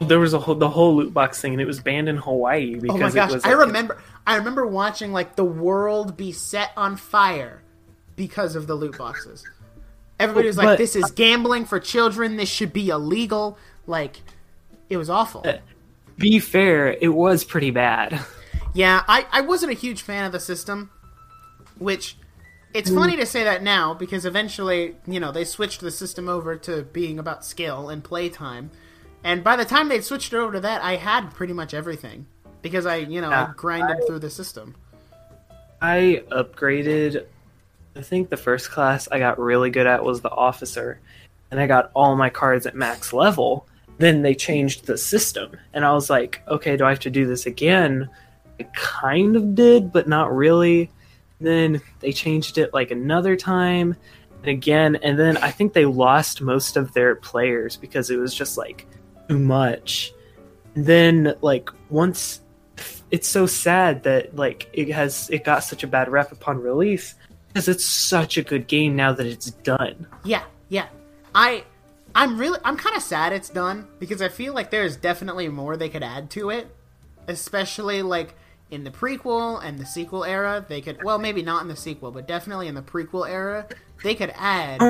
[0.01, 2.77] There was a whole, the whole loot box thing, and it was banned in Hawaii
[2.77, 3.44] because Oh my gosh, it was.
[3.44, 7.62] I remember I remember watching like the world be set on fire
[8.16, 9.44] because of the loot boxes.
[10.19, 12.36] Everybody was like, But- "This is gambling for children.
[12.36, 14.23] This should be illegal." Like,
[14.89, 15.43] it was awful.
[15.44, 15.55] Uh,
[16.20, 18.20] Be fair, it was pretty bad.
[18.74, 20.90] Yeah, I, I wasn't a huge fan of the system,
[21.78, 22.16] which
[22.74, 26.56] it's funny to say that now because eventually, you know, they switched the system over
[26.56, 28.70] to being about skill and playtime.
[29.24, 32.26] And by the time they switched it over to that, I had pretty much everything
[32.62, 34.76] because I, you know, I Yeah, grinded through the system.
[35.80, 37.26] I upgraded.
[37.97, 41.01] I think the first class I got really good at was the officer,
[41.51, 43.66] and I got all my cards at max level.
[44.01, 47.27] Then they changed the system, and I was like, okay, do I have to do
[47.27, 48.09] this again?
[48.59, 50.90] I kind of did, but not really.
[51.39, 53.94] Then they changed it like another time,
[54.39, 58.35] and again, and then I think they lost most of their players because it was
[58.35, 58.86] just like
[59.28, 60.14] too much.
[60.74, 62.40] And then like once
[63.10, 67.16] it's so sad that like it has it got such a bad rep upon release
[67.48, 70.06] because it's such a good game now that it's done.
[70.24, 70.86] Yeah, yeah.
[71.35, 71.64] I
[72.15, 75.77] I'm really I'm kind of sad it's done because I feel like there's definitely more
[75.77, 76.74] they could add to it,
[77.27, 78.35] especially like
[78.70, 80.65] in the prequel and the sequel era.
[80.66, 83.66] They could well maybe not in the sequel, but definitely in the prequel era,
[84.03, 84.81] they could add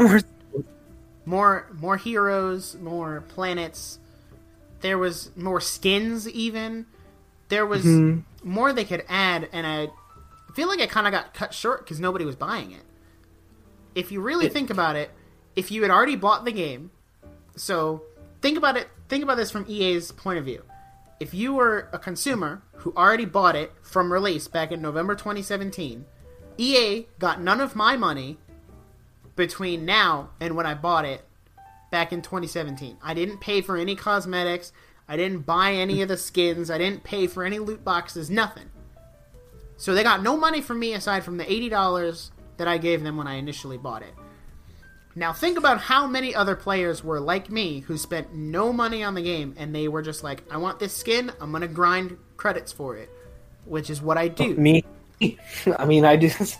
[1.25, 3.99] more more heroes, more planets.
[4.81, 6.87] There was more skins even.
[7.49, 8.49] There was mm-hmm.
[8.49, 9.89] more they could add and I
[10.55, 12.85] feel like it kind of got cut short cuz nobody was buying it.
[13.95, 15.11] If you really It- think about it,
[15.57, 16.93] if you had already bought the game,
[17.56, 18.02] so
[18.40, 20.64] think about it, think about this from EA's point of view.
[21.18, 26.06] If you were a consumer who already bought it from release back in November 2017,
[26.56, 28.39] EA got none of my money
[29.36, 31.24] between now and when I bought it
[31.90, 32.98] back in 2017.
[33.02, 34.72] I didn't pay for any cosmetics.
[35.09, 36.70] I didn't buy any of the skins.
[36.70, 38.31] I didn't pay for any loot boxes.
[38.31, 38.70] Nothing.
[39.77, 43.16] So they got no money from me aside from the $80 that I gave them
[43.16, 44.14] when I initially bought it.
[45.21, 49.13] Now think about how many other players were like me who spent no money on
[49.13, 52.73] the game and they were just like, I want this skin, I'm gonna grind credits
[52.73, 53.11] for it.
[53.67, 54.55] Which is what I do.
[54.55, 54.83] Me,
[55.79, 56.59] I mean, I just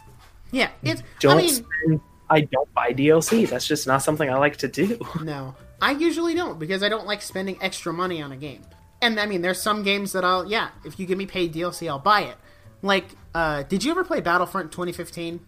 [0.53, 1.39] Yeah, it's don't.
[1.39, 3.49] I mean spend, I don't buy DLC.
[3.49, 5.01] That's just not something I like to do.
[5.23, 8.61] No, I usually don't because I don't like spending extra money on a game.
[9.01, 11.89] And I mean, there's some games that I'll yeah, if you give me paid DLC,
[11.89, 12.37] I'll buy it.
[12.83, 15.41] Like, uh, did you ever play Battlefront 2015,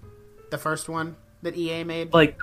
[0.50, 2.14] the first one that EA made?
[2.14, 2.38] Like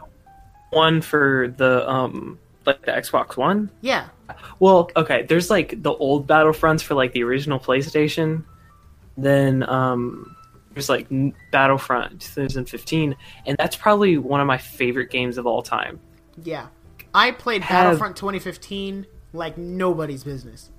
[0.71, 3.69] one for the um like the Xbox One.
[3.81, 4.09] Yeah,
[4.59, 8.43] Well, okay, there's like the old Battlefronts for like the original PlayStation.
[9.17, 10.35] Then um
[10.73, 11.07] there's like
[11.51, 13.15] Battlefront 2015
[13.47, 15.99] and that's probably one of my favorite games of all time.
[16.43, 16.67] yeah.
[17.11, 20.69] I played Have- Battlefront 2015 like nobody's business.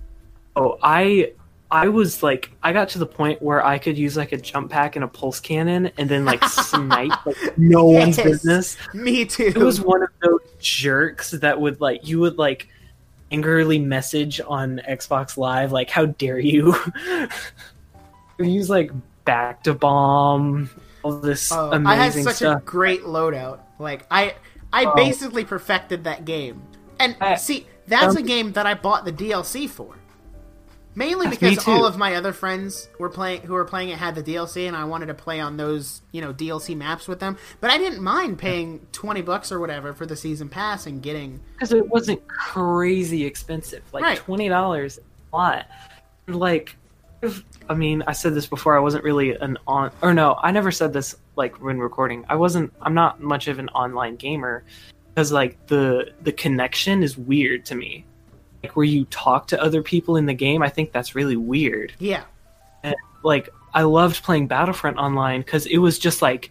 [0.55, 1.33] Oh, I
[1.73, 4.71] I was like I got to the point where I could use like a jump
[4.73, 8.77] pack and a pulse cannon and then like snipe like no one's business.
[8.93, 9.45] Me too.
[9.47, 12.69] It was one of those jerks that would like you would like
[13.31, 16.75] angrily message on Xbox Live like how dare you
[18.39, 18.91] use like
[19.25, 20.71] back to bomb
[21.03, 22.63] all this Oh, amazing I had such stuff.
[22.63, 23.61] a great loadout.
[23.79, 24.35] Like I,
[24.73, 24.95] I Oh.
[24.95, 26.63] basically perfected that game.
[26.99, 29.95] And I- see, that's a um, game that I bought the DLC for.
[30.95, 34.17] Mainly Yes, because all of my other friends were playing, who were playing it, had
[34.17, 37.37] the DLC, and I wanted to play on those, you know, DLC maps with them.
[37.61, 41.41] But I didn't mind paying twenty bucks or whatever for the season pass and getting.
[41.53, 43.83] because it wasn't crazy expensive.
[43.93, 44.19] Like Right.
[44.19, 44.99] twenty dollars,
[45.33, 45.67] a lot.
[46.27, 46.75] Like,
[47.23, 48.77] if, I mean, I said this before.
[48.77, 52.25] I wasn't really an on, or no, I never said this like when recording.
[52.29, 52.73] I wasn't.
[52.83, 54.65] I'm not much of an online gamer
[55.15, 58.07] because like the the connection is weird to me.
[58.63, 61.93] Like where you talk to other people in the game, I think that's really weird.
[61.99, 62.25] Yeah,
[63.23, 66.51] Like I loved playing Battlefront online because it was just like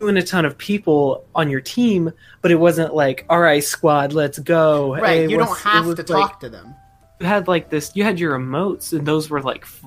[0.00, 2.10] doing a ton of people on your team,
[2.42, 4.94] but it wasn't like, all right, squad, let's go.
[4.96, 5.04] right.
[5.04, 6.74] Hey, you don't have was to like- talk to them.
[7.20, 7.92] you had like this.
[7.94, 9.84] You had your emotes, and those were like f-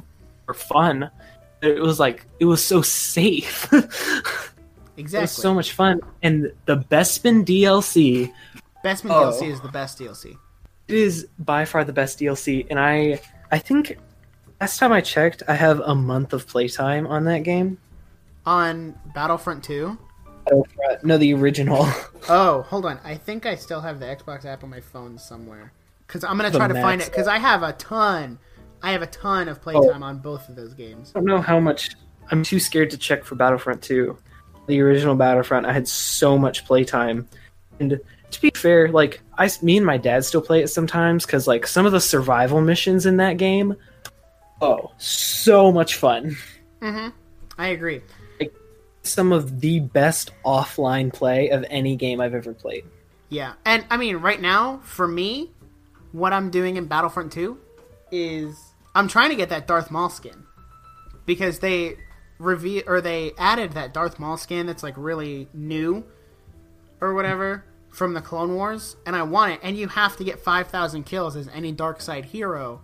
[0.48, 1.10] were fun.
[1.61, 3.68] It was like it was so safe.
[3.73, 4.38] Exactly,
[5.18, 8.31] it was so much fun, and the Bespin DLC
[8.85, 9.31] Bespin Oh.
[9.31, 10.38] DLC is the best DLC.
[10.88, 13.19] It is by far the best DLC, and I
[13.51, 13.97] I think
[14.59, 17.77] last time I checked, I have a month of playtime on that game.
[18.45, 19.97] On Battlefront 2.
[20.45, 21.88] Battlefront- No, the original.
[22.30, 22.99] Oh, hold on.
[23.05, 25.72] I think I still have the Xbox app on my phone somewhere.
[26.05, 27.09] Because I'm going to The try to find it.
[27.09, 28.38] Because I have a ton.
[28.84, 29.61] I have a ton of oh.
[29.61, 31.14] playtime on both of those games.
[31.15, 31.91] I don't know how much.
[32.30, 34.18] I'm too scared to check for Battlefront 2.
[34.68, 37.30] The original Battlefront, I had so much playtime,
[37.80, 38.01] and
[38.31, 41.67] to be fair, like I, me and my dad still play it sometimes because like
[41.67, 43.75] some of the survival missions in that game,
[44.61, 46.35] oh, so much fun.
[46.81, 47.09] Mm-hmm.
[47.57, 48.01] I agree.
[48.39, 48.53] Like,
[49.03, 52.85] Some of the best offline play of any game I've ever played.
[53.29, 53.53] Yeah.
[53.65, 55.51] And I mean, right now, for me,
[56.11, 57.57] what I'm doing in Battlefront 2
[58.11, 58.55] is
[58.95, 60.43] I'm trying to get that Darth Maul skin.
[61.25, 61.97] Because they
[62.39, 66.05] reveal or they added that Darth Maul skin that's like really new
[67.01, 67.65] or whatever
[67.98, 71.36] from the Clone Wars and I want it and you have to get 5000 kills
[71.36, 72.82] as any dark side hero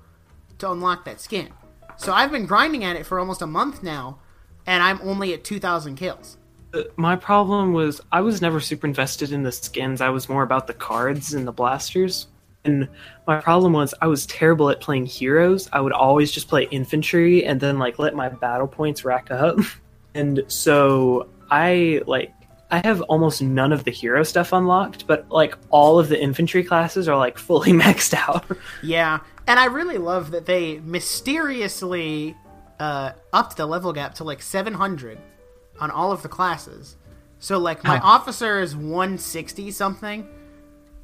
[0.57, 1.49] to unlock that skin.
[1.98, 4.18] So I've been grinding at it for almost a month now
[4.65, 6.38] and I'm only at 2000 kills.
[6.73, 10.02] Uh, My problem was I was never super invested in the skins.
[10.02, 12.26] I was more about the cards and the blasters.
[12.65, 12.90] And
[13.27, 15.69] my problem was I was terrible at playing heroes.
[15.72, 19.60] I would always just play infantry and then like let my battle points rack up.
[20.15, 22.31] And so I like
[22.73, 26.63] I have almost none of the hero stuff unlocked, but like all of the infantry
[26.63, 28.45] classes are like fully maxed out.
[28.81, 32.35] Yeah, and I really love that they mysteriously
[32.79, 35.19] uh, upped the level gap to like 700
[35.79, 36.95] on all of the classes.
[37.39, 38.07] So like my Huh.
[38.07, 40.27] officer is 160 something,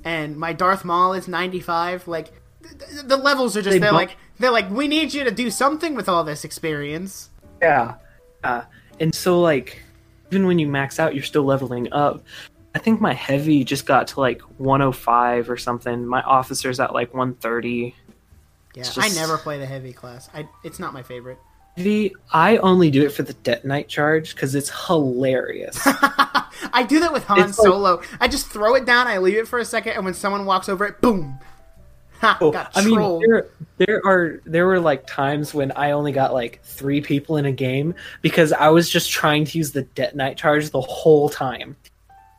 [0.04, 2.08] and my Darth Maul is 95.
[2.08, 2.32] Like
[2.64, 5.24] th- th- the levels are just They they're bu- like they're like we need you
[5.24, 7.30] to do something with all this experience.
[7.62, 7.96] Yeah.
[8.44, 8.64] Uh,
[9.00, 9.84] and so like
[10.32, 12.24] even when you max out you're still leveling up.
[12.76, 16.06] I think my heavy just got to like 105 or something.
[16.06, 17.96] My officer's at like 130.
[18.76, 20.30] Yeah, It's I never play the heavy class.
[20.34, 21.40] I it's not my favorite.
[21.78, 25.80] Heavy, I only do it for the detonite charge because it's hilarious.
[25.86, 28.02] I do that with Han It's like- Solo.
[28.20, 30.70] I just throw it down, I leave it for a second, and when someone walks
[30.70, 31.40] over it, boom.
[32.20, 33.48] Ha, Oh, got I mean, there,
[33.78, 37.52] there are there were like times when I only got like three people in a
[37.52, 41.78] game because I was just trying to use the detonite charge the whole time.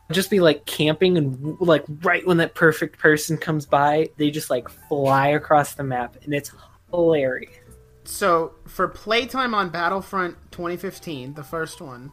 [0.09, 4.29] I'd just be like camping and like right when that perfect person comes by, they
[4.29, 6.51] just like fly across the map and it's
[6.91, 7.49] hilarious.
[8.03, 12.11] So for playtime on Battlefront 2015, the first one,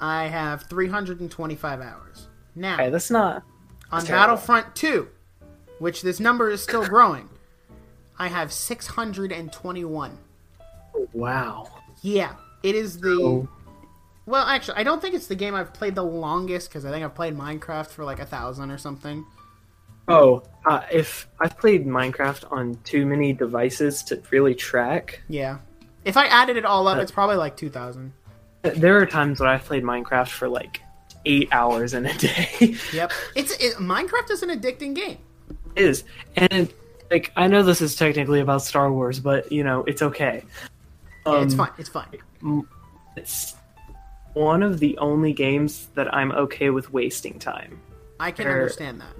[0.00, 2.28] I have 325 hours.
[2.54, 3.42] Now Okay, that's not
[3.90, 4.36] on terrible.
[4.36, 5.08] Battlefront 2,
[5.78, 7.28] which this number is still growing,
[8.18, 10.18] I have 621.
[11.12, 11.68] wow.
[12.02, 13.48] Yeah, it is the Oh.
[14.26, 14.44] well.
[14.46, 17.14] Actually, I don't think it's the game I've played the longest because I think I've
[17.14, 19.24] played Minecraft for like a thousand or something.
[20.06, 25.58] Oh, uh, if I've played Minecraft on too many devices to really track, Yeah,
[26.04, 28.12] if I added it all up, Uh, it's probably like 2,000.
[28.62, 30.80] there are times when I've played Minecraft for like
[31.26, 32.76] eight hours in a day.
[32.92, 35.18] Yep, it's it, Minecraft is an addicting game.
[35.78, 36.04] Is
[36.36, 36.72] and
[37.10, 40.44] like I know this is technically about Star Wars, but you know it's okay.
[41.26, 41.70] Yeah, it's Um, fine.
[41.78, 42.06] It's fine.
[43.16, 43.54] It's
[44.34, 47.80] one of the only games that I'm okay with wasting time.
[48.20, 49.14] I can er, understand that.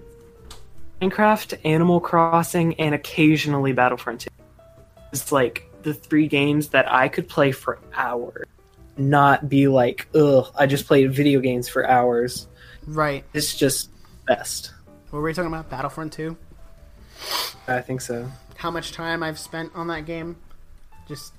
[1.00, 4.28] Minecraft, Animal Crossing, and occasionally Battlefront 2.
[5.12, 8.46] It's like the three games that I could play for hours,
[8.96, 12.48] not be like, ugh, I just played video games for hours.
[12.86, 13.24] Right.
[13.32, 13.90] It's just
[14.26, 14.72] best.
[15.10, 15.70] What were we talking about?
[15.70, 16.36] Battlefront 2?
[17.66, 18.30] I think so.
[18.56, 20.36] How much time I've spent on that game?
[21.06, 21.32] Just,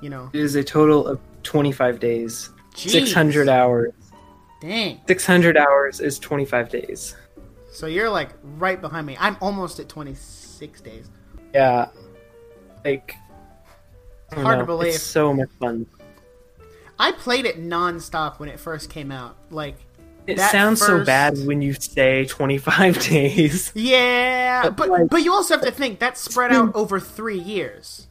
[0.00, 2.90] you know, It is a total of 25 days, Jeez.
[2.90, 3.92] 600 hours.
[4.60, 5.00] dang.
[5.06, 7.14] 600 hours is 25 days.
[7.70, 9.16] So you're like right behind me.
[9.20, 11.10] I'm almost at 26 days.
[11.54, 11.88] Yeah.
[12.84, 13.14] Like,
[14.32, 14.94] Hard to believe.
[14.94, 15.86] It's so much fun.
[16.98, 19.36] I played it nonstop when it first came out.
[19.50, 19.76] Like,
[20.26, 23.72] It sounds so bad when you say 25 days.
[23.74, 27.38] yeah, But, but like- but you also have to think that's spread out over three
[27.38, 28.08] years.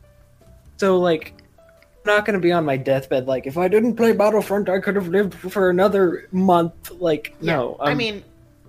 [0.78, 4.12] So, like, I'm not going to be on my deathbed like, if I didn't play
[4.14, 6.92] Battlefront, I could have lived for another month.
[6.92, 7.56] Like, Yeah.
[7.56, 7.76] no.
[7.80, 8.24] I um, mean,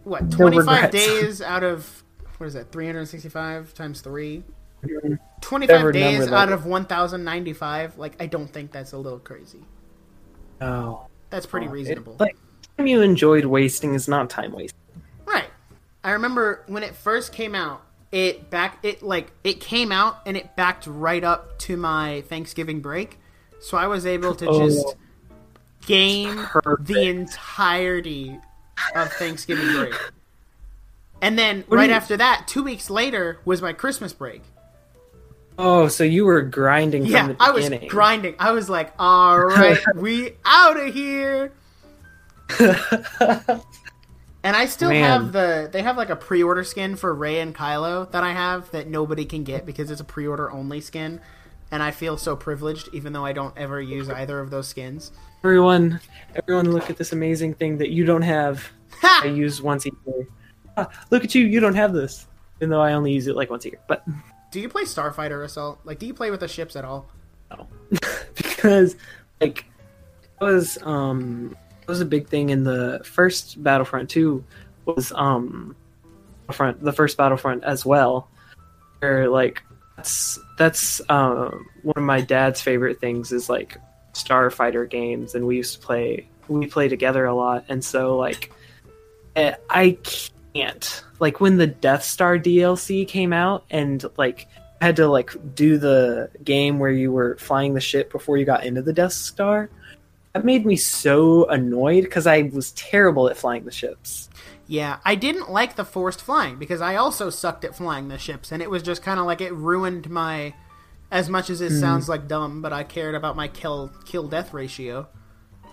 [0.04, 0.30] what?
[0.30, 0.92] 25 regrets.
[0.92, 2.02] days out of
[2.38, 2.70] what is that?
[2.70, 4.42] 365 times three.
[4.82, 7.98] Whatever 25 days out of 1095.
[7.98, 9.64] Like, I don't think that's a little crazy.
[10.60, 11.06] no.
[11.28, 12.16] That's pretty It- reasonable.
[12.20, 12.45] like, time
[12.84, 14.78] you enjoyed wasting is not time wasting.
[15.24, 15.48] Right.
[16.04, 17.82] I remember when it first came out,
[18.12, 22.80] it back it like it came out and it backed right up to my Thanksgiving
[22.80, 23.18] break,
[23.60, 24.66] so I was able to Oh.
[24.68, 24.94] just
[25.86, 26.86] game Perfect.
[26.86, 28.38] the entirety
[28.94, 29.94] of Thanksgiving break.
[31.22, 34.42] And then What right you- after that, two weeks later was my Christmas break.
[35.58, 38.34] Oh, so you were grinding from Yeah, the I was grinding.
[38.38, 41.52] I was like, all right, we out of here.
[44.44, 45.02] And I still Man.
[45.02, 45.68] have the.
[45.72, 49.24] They have like a pre-order skin for Rey and Kylo that I have that nobody
[49.24, 51.20] can get because it's a pre-order only skin,
[51.72, 55.10] and I feel so privileged even though I don't ever use either of those skins.
[55.42, 55.98] everyone,
[56.36, 58.70] everyone, look at this amazing thing that you don't have.
[59.00, 59.22] Ha!
[59.24, 60.28] I use once a year.
[60.76, 62.28] Ah, look at you, you don't have this.
[62.58, 64.04] Even though I only use it like once a year, but
[64.52, 65.80] Do you play Starfighter Assault?
[65.82, 67.10] Like, do you play with the ships at all?
[67.50, 67.66] no,
[68.36, 68.94] because
[69.40, 69.64] like
[70.22, 74.44] it was um it was a big thing in the first Battlefront two
[74.84, 75.74] was um
[76.46, 78.28] Battlefront the first Battlefront as well,
[79.00, 79.62] where like
[79.96, 83.78] that's that's um one of my dad's favorite things is like
[84.14, 88.52] Starfighter games, and we used to play we play together a lot, and so like
[89.36, 89.98] I
[90.54, 94.48] can't like when the Death Star DLC came out and like
[94.80, 98.64] had to like do the game where you were flying the ship before you got
[98.64, 99.68] into the Death Star.
[100.36, 104.28] That made me so annoyed because I was terrible at flying the ships.
[104.66, 108.52] Yeah, I didn't like the forced flying because I also sucked at flying the ships,
[108.52, 110.52] and it was just kind of like it ruined my.
[111.10, 111.80] As much as it hmm.
[111.80, 115.08] sounds like dumb, but I cared about my kill kill death ratio,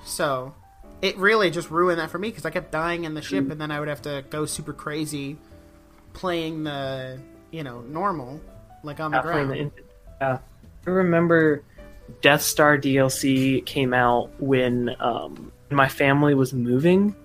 [0.05, 0.55] so
[1.01, 3.51] it really just ruined that for me because I kept dying in the ship, hmm.
[3.51, 5.35] and then I would have to go super crazy
[6.13, 7.19] playing the
[7.51, 8.39] you know normal
[8.81, 9.51] like on the Yeah, ground.
[9.51, 9.71] the
[10.21, 10.37] yeah.
[10.87, 11.63] I remember
[12.21, 17.15] Death Star DLC came out when um, my family was moving.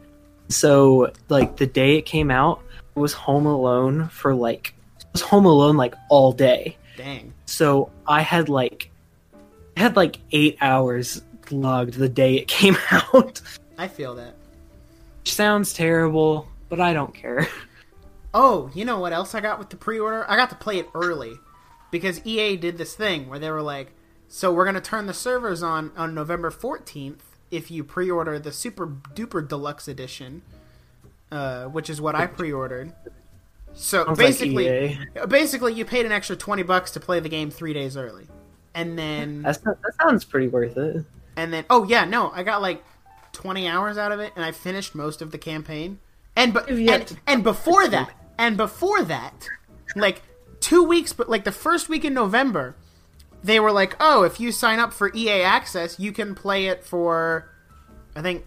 [0.49, 2.63] So like the day it came out,
[2.97, 6.77] I was home alone for like I was home alone like all day.
[6.97, 7.33] Dang.
[7.47, 8.91] So I had like
[9.77, 13.41] I had like eight hours logged the day it came out.
[13.77, 14.35] I feel that.
[15.21, 17.47] Which sounds terrible, but I don't care.
[18.35, 20.25] Oh, you know what else I got with the pre-order?
[20.31, 21.33] I got to play it early
[21.91, 23.91] because EA did this thing where they were like,
[24.29, 28.87] "So we're gonna turn the servers on on November 14th if you pre-order the Super
[28.87, 30.43] Duper Deluxe Edition,"
[31.33, 32.93] uh, which is what I pre-ordered.
[33.75, 34.99] So Sounds basically, EA.
[35.29, 38.27] basically, you paid an extra 20 bucks to play the game three days early,
[38.75, 41.05] and then That's that sounds pretty worth it.
[41.37, 42.83] and then oh yeah, no, I got like
[43.33, 46.01] 20 hours out of it, and I finished most of the campaign.
[46.35, 49.49] And but and, and before that, and before that,
[49.97, 50.23] like
[50.61, 52.75] two weeks, but like the first week in November,
[53.43, 56.85] they were like, oh, if you sign up for EA Access, you can play it
[56.85, 57.51] for,
[58.15, 58.45] I think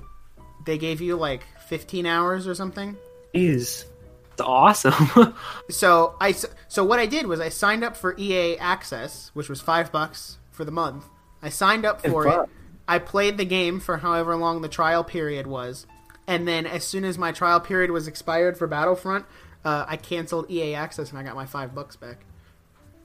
[0.66, 2.98] they gave you like 15 hours or something.
[3.34, 3.86] Is
[4.34, 5.36] It's awesome.
[5.70, 6.34] So I
[6.68, 10.38] so what I did was I signed up for EA Access, which was five bucks
[10.52, 11.06] for the month.
[11.42, 12.50] I signed up for it.
[12.88, 15.88] I played the game for however long the trial period was,
[16.28, 19.26] and then as soon as my trial period was expired for Battlefront,
[19.64, 22.26] uh, I canceled EA Access and I got my five bucks back.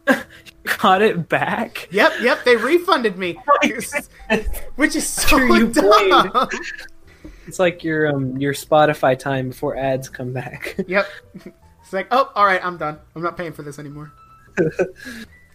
[0.81, 1.89] Got it back.
[1.91, 3.39] Yep, yep, they refunded me,
[4.77, 6.49] which is so you dumb.
[7.47, 10.77] It's like your um your Spotify time before ads come back.
[10.87, 11.07] Yep.
[11.83, 12.99] It's like, oh, all right, I'm done.
[13.15, 14.13] I'm not paying for this anymore.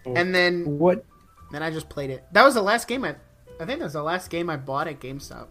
[0.06, 1.03] and then what?
[1.52, 2.23] then I just played it.
[2.32, 3.15] That was the last game I.
[3.60, 5.48] I think that was the last game I bought at GameStop.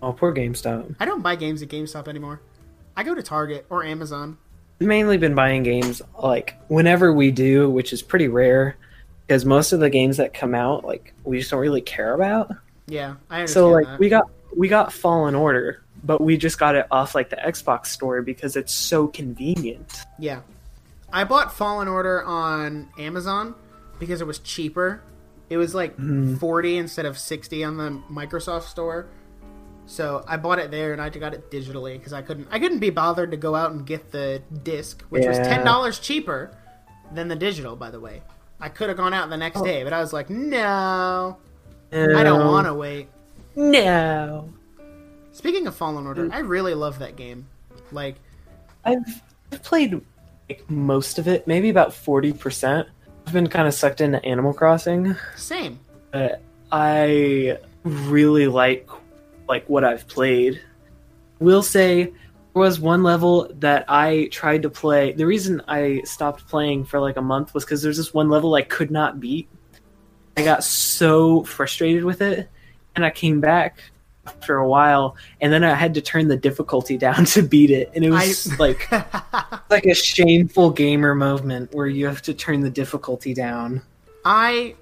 [0.00, 0.94] Oh, poor GameStop.
[1.00, 2.40] I don't buy games at GameStop anymore.
[2.96, 4.38] I go to Target or Amazon.
[4.80, 8.76] Mainly been buying games like whenever we do, which is pretty rare,
[9.26, 12.52] because most of the games that come out, like we just don't really care about.
[12.86, 13.98] Yeah, I understand So like that.
[13.98, 17.86] we got we got Fallen Order, but we just got it off like the Xbox
[17.86, 20.02] store because it's so convenient.
[20.18, 20.40] Yeah.
[21.12, 23.54] I bought Fallen Order on Amazon
[23.98, 25.02] because it was cheaper.
[25.48, 26.36] It was like mm-hmm.
[26.36, 29.06] 40 instead of 60 on the Microsoft store.
[29.88, 32.78] So I bought it there and I got it digitally because I couldn't I couldn't
[32.78, 36.54] be bothered to go out and get the disc, which was $10 cheaper
[37.12, 38.22] than the digital, by the way.
[38.60, 39.64] I could have gone out the next oh.
[39.64, 41.38] day, but I was like, "No.
[41.90, 43.08] I don't want to wait."
[43.56, 44.52] No.
[45.32, 46.34] Speaking of Fallen Order, mm.
[46.34, 47.46] I really love that game.
[47.90, 48.16] Like
[48.84, 50.00] I've, I've played
[50.50, 52.88] like, most of it, maybe about forty percent.
[53.26, 55.78] I've been kind of sucked into Animal Crossing, same.
[56.10, 56.42] but
[56.72, 58.88] I really like
[59.48, 60.60] like what I've played.
[61.40, 62.12] Will say there
[62.54, 65.12] was one level that I tried to play.
[65.12, 68.54] The reason I stopped playing for like a month was because there's this one level
[68.54, 69.48] I could not beat.
[70.36, 72.48] I got so frustrated with it,
[72.94, 73.80] and I came back
[74.26, 77.90] after a while, and then I had to turn the difficulty down to beat it,
[77.94, 78.90] and it was I- like
[79.70, 83.82] like a shameful gamer moment where you have to turn the difficulty down.
[84.24, 84.74] I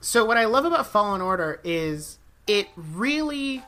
[0.00, 3.62] so what I love about Fallen Order is it really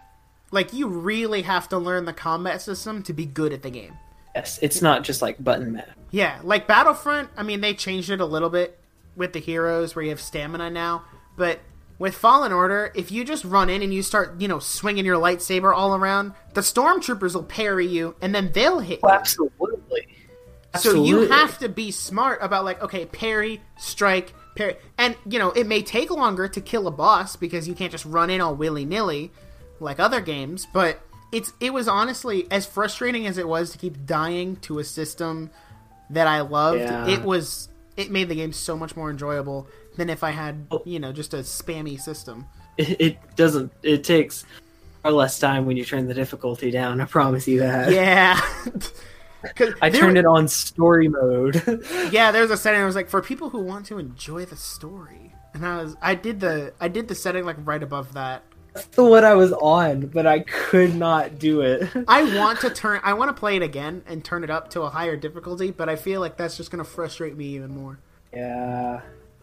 [0.51, 3.97] like you really have to learn the combat system to be good at the game.
[4.35, 5.89] Yes, it's not just like button mash.
[6.11, 8.79] Yeah, like Battlefront, I mean they changed it a little bit
[9.17, 11.05] with the heroes where you have stamina now,
[11.37, 11.61] but
[11.99, 15.21] with Fallen Order, if you just run in and you start, you know, swinging your
[15.21, 19.15] lightsaber all around, the stormtroopers will parry you and then they'll hit oh, you.
[19.15, 20.09] Absolutely.
[20.81, 25.51] So you have to be smart about like, okay, parry, strike, parry, and you know
[25.53, 28.57] it may take longer to kill a boss because you can't just run in all
[28.57, 29.31] willy nilly
[29.85, 30.67] like other games.
[30.73, 31.01] But
[31.33, 35.51] it's it was honestly as frustrating as it was to keep dying to a system
[36.11, 36.81] that I loved.
[36.81, 37.07] Yeah.
[37.09, 40.83] It was it made the game so much more enjoyable than if I had Oh.
[40.85, 42.47] you know just a spammy system.
[42.77, 43.73] It, it doesn't.
[43.83, 44.45] It takes
[45.03, 47.01] far less time when you turn the difficulty down.
[47.01, 47.93] I promise you that.
[47.93, 48.41] Yeah.
[49.83, 51.63] I there turned it on story mode.
[52.11, 52.81] Yeah, there's a setting.
[52.81, 56.15] I was like, for people who want to enjoy the story, and I was, I
[56.15, 58.43] did the, I did the setting like right above that.
[58.75, 61.89] That's the one I was on, but I could not do it.
[62.09, 64.83] I want to turn, I want to play it again and turn it up to
[64.83, 67.99] a higher difficulty, but I feel like that's just gonna frustrate me even more.
[68.33, 69.01] Yeah.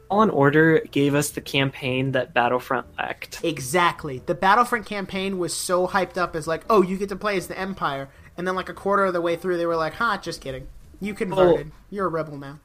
[0.10, 3.40] Fallen Order gave us the campaign that Battlefront lacked.
[3.46, 4.22] Exactly.
[4.26, 7.48] The Battlefront campaign was so hyped up as like, oh, you get to play as
[7.48, 10.18] the Empire, and then like a quarter of the way through, they were like, huh,
[10.18, 10.68] just kidding.
[11.00, 11.72] You converted.
[11.74, 11.76] Oh.
[11.90, 12.60] You're a rebel now.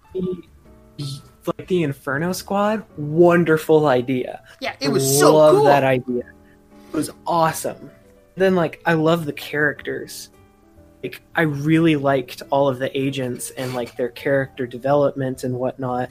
[1.47, 4.43] Like the Inferno Squad, wonderful idea.
[4.61, 5.65] Yeah, it was so love cool.
[5.65, 6.25] that idea.
[6.97, 7.91] Was awesome.
[8.37, 10.31] Then like I love the characters.
[11.03, 16.09] Like I really liked all of the agents and like their character development and whatnot.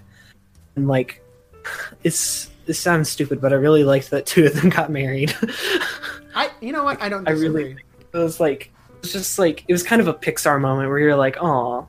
[0.76, 1.24] And like
[2.04, 5.36] it's this sounds stupid, but I really liked that two of them got married.
[6.36, 7.02] I, you know what?
[7.02, 7.78] I don't I really
[8.14, 11.00] it was like it was just like it was kind of a Pixar moment where
[11.00, 11.88] you're like, oh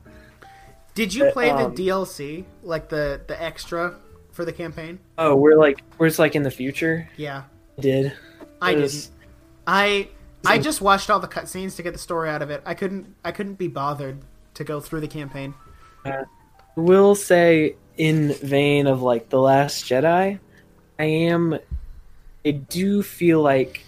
[0.95, 3.93] Did you But, play um, the DLC, like the the extra
[4.31, 4.97] for the campaign?
[5.19, 7.07] oh we're like we're just like in the future.
[7.15, 7.43] Yeah,
[7.77, 8.13] I did.
[8.61, 9.09] I didn't.
[9.65, 10.09] I
[10.45, 12.61] I just watched all the cutscenes to get the story out of it.
[12.65, 14.19] I couldn't I couldn't be bothered
[14.55, 15.53] to go through the campaign.
[16.75, 20.39] will say in vein of like the last jedi
[20.99, 21.57] i am
[22.45, 23.83] i do feel like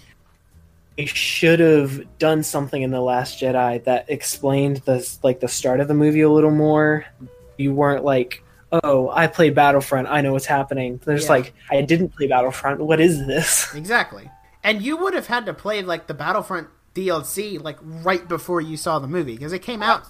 [0.98, 5.80] they should have done something in the last jedi that explained the like the start
[5.80, 7.06] of the movie a little more
[7.58, 8.42] you weren't like
[8.72, 11.34] oh i played battlefront i know what's happening there's Yeah.
[11.34, 14.30] like i didn't play battlefront what is this Exactly.
[14.64, 18.76] And you would have had to play like the Battlefront DLC like right before you
[18.78, 20.06] saw the movie because it came out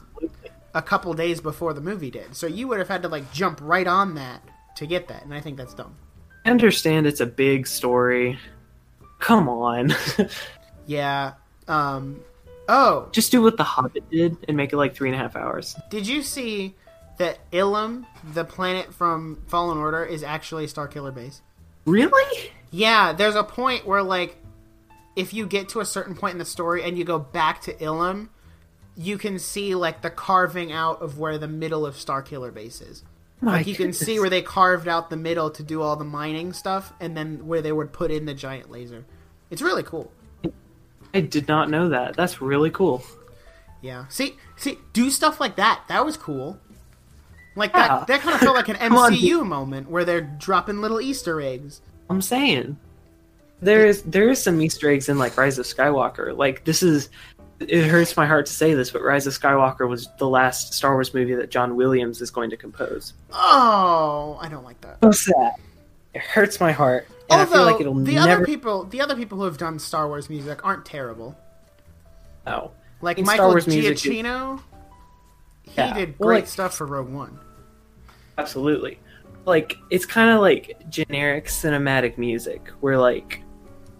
[0.73, 2.35] a couple days before the movie did.
[2.35, 4.41] So you would have had to like jump right on that
[4.77, 5.95] to get that, and I think that's dumb.
[6.45, 8.39] i understand it's a big story
[9.19, 9.93] come on
[10.87, 11.33] Yeah.
[11.67, 12.21] Um.
[12.67, 15.35] Oh, just do what the hobbit did and make it like three and a half
[15.35, 16.75] hours did you see
[17.17, 21.41] that Ilum, the planet from Fallen Order, is actually a Starkiller Base?
[21.85, 24.37] Really Yeah, there's a point where like
[25.15, 27.73] if you get to a certain point in the story and you go back to
[27.73, 28.29] Ilum,
[28.95, 33.03] you can see like the carving out of where the middle of Starkiller Base is.
[33.41, 36.05] My Like you can see where they carved out the middle to do all the
[36.05, 39.05] mining stuff and then where they would put in the giant laser.
[39.49, 40.11] It's really cool.
[41.13, 42.15] I did not know that.
[42.15, 43.03] That's really cool.
[43.81, 44.07] Yeah.
[44.09, 45.83] See, see, do stuff like that.
[45.87, 46.59] That was cool.
[47.55, 47.87] Like Yeah.
[47.87, 51.81] that that kind of felt like an MCU moment where they're dropping little Easter eggs.
[52.09, 52.77] I'm saying
[53.61, 56.35] there is there is some Easter eggs in like Rise of Skywalker.
[56.37, 57.09] Like this is
[57.59, 60.93] it hurts my heart to say this, but Rise of Skywalker was the last Star
[60.93, 63.11] Wars movie that John Williams is going to compose.
[63.33, 64.97] Oh, I don't like that.
[65.03, 65.53] So sad.
[66.13, 69.15] It hurts my heart, and I feel like it'll the never other people, the other
[69.15, 71.37] people who have done Star Wars music aren't terrible.
[72.47, 72.71] Oh,
[73.01, 73.97] Like Michael Wars music,
[75.69, 75.93] Giacchino, he Yeah.
[75.93, 77.39] did Well, great like- stuff for Rogue One.
[78.37, 78.99] Absolutely.
[79.45, 83.41] Like it's kind of like generic cinematic music where like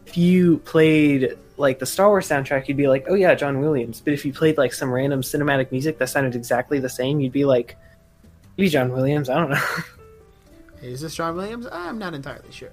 [0.06, 4.02] if you played like the Star Wars soundtrack you'd be like, "Oh yeah, John Williams."
[4.02, 7.32] But if you played like some random cinematic music that sounded exactly the same, you'd
[7.34, 7.78] be like,
[8.58, 9.66] "Maybe John Williams, I don't know."
[10.82, 11.68] Is this John Williams?
[11.72, 12.70] I'm not entirely sure.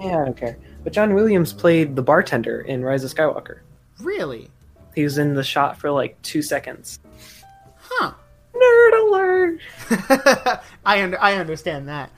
[0.00, 0.56] yeah, I don't care.
[0.82, 3.58] But John Williams played the bartender in Rise of Skywalker.
[4.00, 4.50] Really?
[4.94, 6.98] He was in the shot for like 2 seconds.
[7.76, 8.12] Huh?
[8.64, 10.60] Nerd alert.
[10.86, 12.10] I under, I understand that.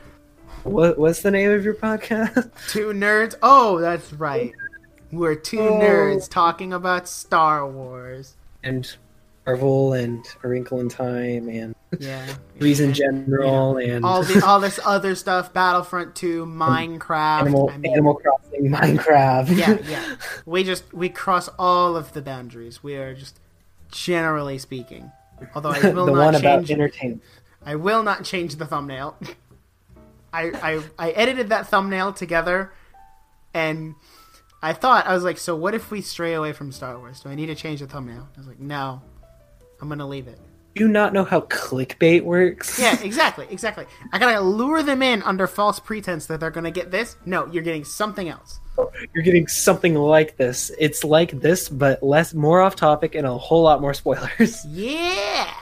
[0.63, 2.51] What what's the name of your podcast?
[2.69, 3.35] Two nerds.
[3.43, 4.53] Oh, that's right.
[5.13, 5.81] We're two Oh.
[5.81, 8.35] nerds talking about Star Wars.
[8.65, 8.91] and
[9.47, 12.27] Marvel and A Wrinkle in Time and Yeah.
[12.55, 17.41] movies in general and all the all this other stuff, Battlefront 2, Minecraft.
[17.43, 18.69] Animal I mean, Animal Crossing.
[18.71, 19.57] Minecraft.
[19.57, 20.17] Yeah, yeah.
[20.45, 22.83] We just we cross all of the boundaries.
[22.83, 23.39] We are just
[23.93, 25.13] generally speaking.
[25.55, 27.23] Although I the will not one change about entertainment.
[27.65, 29.17] I will not change the thumbnail.
[30.33, 32.73] I, I I edited that thumbnail together,
[33.55, 33.95] and
[34.63, 37.21] I thought I was like, so what if we stray away from Star Wars?
[37.21, 38.29] Do I need to change the thumbnail?
[38.35, 39.01] I was like, no,
[39.81, 40.39] I'm gonna leave it.
[40.75, 42.79] Do you not know how clickbait works?
[42.79, 43.87] Yeah, exactly, exactly.
[44.13, 47.17] I gotta lure them in under false pretense that they're gonna get this.
[47.25, 48.61] No, you're getting something else.
[49.15, 50.71] You're getting something like this.
[50.79, 54.65] It's like this, but less, more off topic, and a whole lot more spoilers.
[54.67, 55.53] Yeah.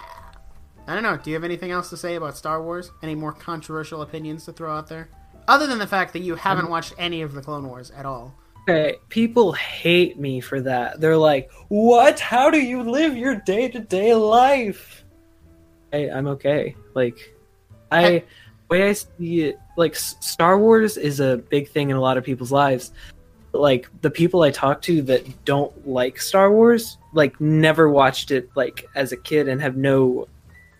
[0.86, 1.16] I don't know.
[1.16, 2.90] Do you have anything else to say about Star Wars?
[3.02, 5.08] Any more controversial opinions to throw out there?
[5.48, 6.70] Other than the fact that you haven't mm.
[6.70, 8.34] watched any of the Clone Wars at all.
[8.68, 11.00] Okay, people hate me for that.
[11.00, 12.18] They're like, "What?
[12.18, 15.04] How do you live your day to day life?"
[15.92, 16.74] Hey, I'm okay.
[16.94, 17.34] Like,
[17.90, 18.24] I
[18.70, 22.24] way I see it, like Star Wars is a big thing in a lot of
[22.24, 22.92] people's lives.
[23.52, 28.50] Like the people I talk to that don't like Star Wars, like never watched it
[28.56, 30.26] like as a kid and have no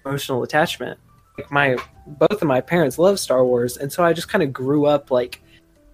[0.05, 0.99] emotional attachment.
[1.39, 1.77] Like my
[2.07, 5.11] both of my parents love Star Wars, and so I just kind of grew up
[5.11, 5.41] like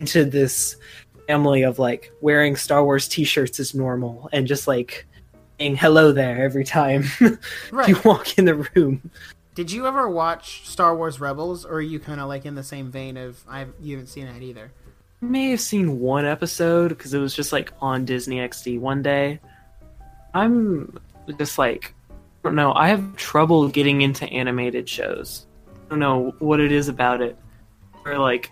[0.00, 0.76] into this
[1.26, 5.06] family of like wearing Star Wars t-shirts is normal and just like
[5.58, 7.04] saying hello there every time
[7.70, 7.88] Right.
[7.88, 9.10] you walk in the room.
[9.54, 12.62] Did you ever watch Star Wars Rebels, or are you kind of like in the
[12.62, 14.70] same vein of I you haven't seen that either?
[15.22, 19.02] I may have seen one episode because it was just like on Disney XD one
[19.02, 19.40] day.
[20.34, 20.98] I'm
[21.38, 22.72] just like I don't know.
[22.72, 25.46] I have trouble getting into animated shows.
[25.68, 27.36] I don't know what it is about it.
[28.04, 28.50] Or like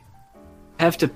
[0.81, 1.11] I have to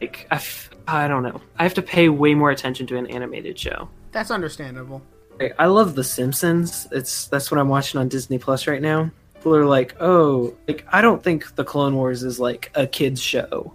[0.00, 1.40] like I, f- I don't know.
[1.58, 3.88] I have to pay way more attention to an animated show.
[4.12, 5.02] That's understandable.
[5.40, 6.86] I- I love The Simpsons.
[6.92, 9.10] It's that's what I'm watching on Disney Plus right now.
[9.34, 13.20] People are like, "Oh, like I don't think The Clone Wars is like a kids
[13.20, 13.72] show."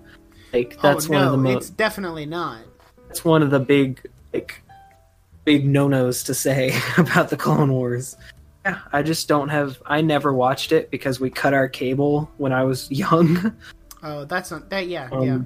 [0.53, 2.59] Like that's oh, one of no, the it's definitely not.
[3.07, 4.01] that's one of the big
[4.33, 4.61] like
[5.45, 8.15] big no-nos to say about The Clone Wars.
[8.65, 12.51] Yeah, I just don't have I never watched it because we cut our cable when
[12.51, 13.53] I was young.
[14.01, 14.87] Oh, that's not that.
[14.87, 15.39] Yeah, Um, yeah.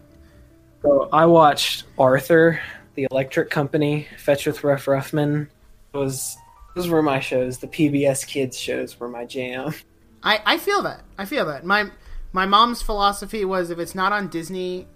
[0.83, 2.59] So I watched Arthur,
[2.95, 5.47] the Electric Company, Fetch with Ruff Ruffman.
[5.93, 6.37] Was
[6.75, 7.59] those were my shows.
[7.59, 9.73] The PBS Kids shows were my jam.
[10.23, 11.01] I, I feel that.
[11.17, 11.65] I feel that.
[11.65, 11.89] My
[12.31, 14.87] my mom's philosophy was if it's not on Disney,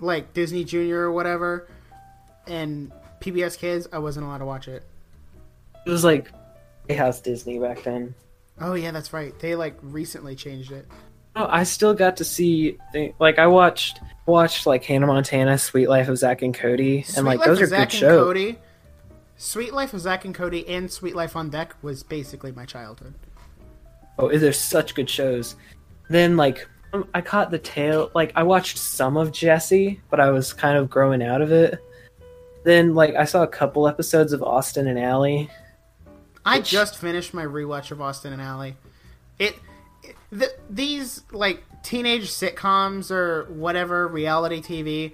[0.00, 1.68] like Disney Junior or whatever,
[2.46, 4.84] and PBS Kids, I wasn't allowed to watch it.
[5.84, 6.30] It was like
[6.86, 8.14] Playhouse Disney back then.
[8.60, 9.38] Oh yeah, that's right.
[9.38, 10.86] They like recently changed it.
[11.34, 12.78] Oh, I still got to see
[13.18, 17.26] like I watched watched like Hannah Montana, Suite Life of Zack and Cody, Suite and
[17.26, 18.24] like Life those are Zack good and shows.
[18.24, 18.58] Cody.
[19.36, 23.14] Suite Life of Zack and Cody and Suite Life on Deck was basically my childhood.
[24.18, 25.56] Oh, they're such good shows.
[26.08, 26.66] Then like
[27.12, 28.10] I caught the tail.
[28.14, 31.78] Like I watched some of Jessie, but I was kind of growing out of it.
[32.64, 35.46] Then like I saw a couple episodes of Austin and Ally.
[36.44, 38.72] I Which- just finished my rewatch of Austin and Ally.
[39.38, 39.54] It,
[40.02, 45.12] it th- these like teenage sitcoms or whatever reality TV,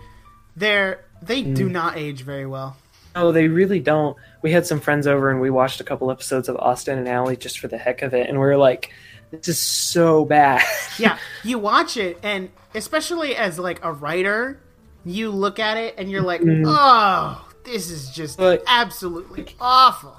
[0.55, 1.73] they're they do Mm.
[1.73, 2.77] not age very well.
[3.15, 4.17] Oh, they really don't.
[4.43, 7.35] We had some friends over and we watched a couple episodes of Austin and Ally
[7.35, 8.93] just for the heck of it, and we were like,
[9.31, 10.63] "This is so bad."
[10.99, 14.61] Yeah, you watch it and especially as like a writer,
[15.05, 16.65] you look at it and you're like, mm-hmm.
[16.67, 20.17] "Oh, this is just But- absolutely awful."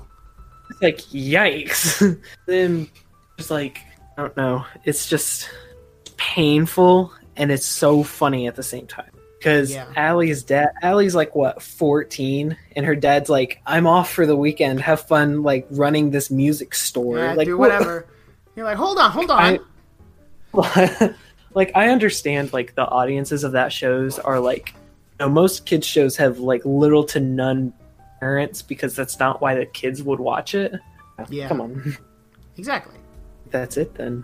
[0.69, 2.19] It's like yikes.
[2.47, 2.89] then
[3.37, 3.79] it's like
[4.17, 4.65] I don't know.
[4.85, 5.49] It's just
[6.17, 9.09] painful and it's so funny at the same time.
[9.43, 9.87] Because Yeah.
[9.97, 14.79] Ally's dad, Ally's like what, fourteen, and her dad's like, "I'm off for the weekend.
[14.79, 17.17] Have fun, like running this music store.
[17.17, 18.07] Yeah, like do whatever.
[18.55, 19.59] You're like, "Hold on, hold on."
[20.55, 21.13] I-
[21.53, 24.73] like I understand like the audiences of that shows are like
[25.19, 27.73] you know, most kids shows have like little to none
[28.21, 30.73] parents because that's not why the kids would watch it.
[31.29, 31.49] Yeah.
[31.49, 31.97] Come on.
[32.57, 32.95] exactly.
[33.49, 34.23] That's it then.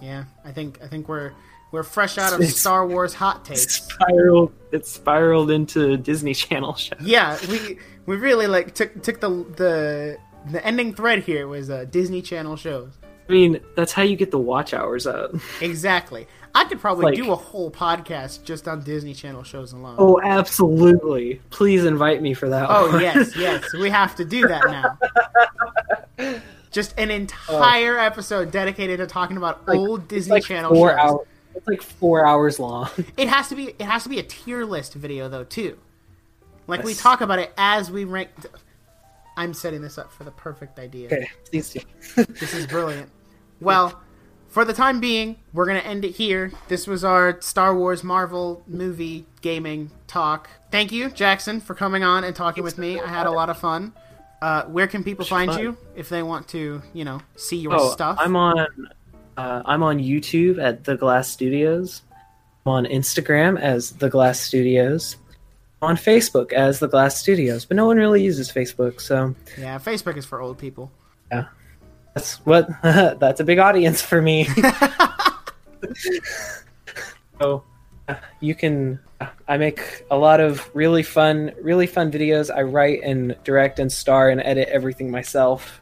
[0.00, 1.32] Yeah, I think I think we're
[1.72, 3.82] we're fresh out of Star Wars hot takes.
[3.82, 6.96] spiraled it spiraled into Disney Channel show.
[7.00, 10.18] Yeah, we we really like took took the the
[10.50, 12.92] the ending thread here was uh, Disney Channel shows.
[13.28, 15.32] I mean, that's how you get the watch hours up.
[15.60, 16.28] Exactly.
[16.54, 19.96] I could probably Like- do a whole podcast just on Disney Channel shows alone.
[19.98, 21.40] Oh, absolutely.
[21.50, 22.66] Please invite me for that.
[22.70, 23.00] Oh one.
[23.02, 24.62] yes, yes, we have to do that
[26.18, 26.36] now.
[26.70, 30.98] Just an entire episode dedicated to talking about Like, old Disney like Channel four shows.
[30.98, 31.26] hours.
[31.56, 32.88] It's like four hours long.
[33.16, 35.78] It has to be it has to be a tier list video though too.
[36.66, 38.30] Like we talk about it as we rank.
[39.36, 41.06] I'm setting this up for the perfect idea.
[41.06, 41.80] okay, please do.
[42.40, 43.10] This is brilliant.
[43.60, 44.00] Well,
[44.48, 46.52] for the time being, we're gonna end it here.
[46.68, 50.48] This was our Star Wars Marvel movie gaming talk.
[50.70, 52.98] Thank you, Jackson, for coming on and talking with me.
[53.00, 53.92] I had a lot of fun.
[54.42, 55.60] Uh, where can people find fun.
[55.62, 58.16] you if they want to, you know, see your Oh, stuff?
[58.20, 58.66] I'm on.
[59.36, 62.02] Uh, I'm on YouTube at The Glas Studios.
[62.64, 65.16] I'm on Instagram as The Glas Studios.
[65.82, 69.78] I'm on Facebook as The Glas Studios, but no one really uses Facebook, so Yeah,
[69.78, 70.90] Facebook is for old people.
[71.30, 71.46] Yeah,
[72.14, 72.68] that's what.
[72.82, 74.44] that's a big audience for me.
[77.40, 77.62] so
[78.08, 79.00] uh, you can.
[79.48, 82.54] I make a lot of really fun, really fun videos.
[82.54, 85.80] I write and direct and star and edit everything myself.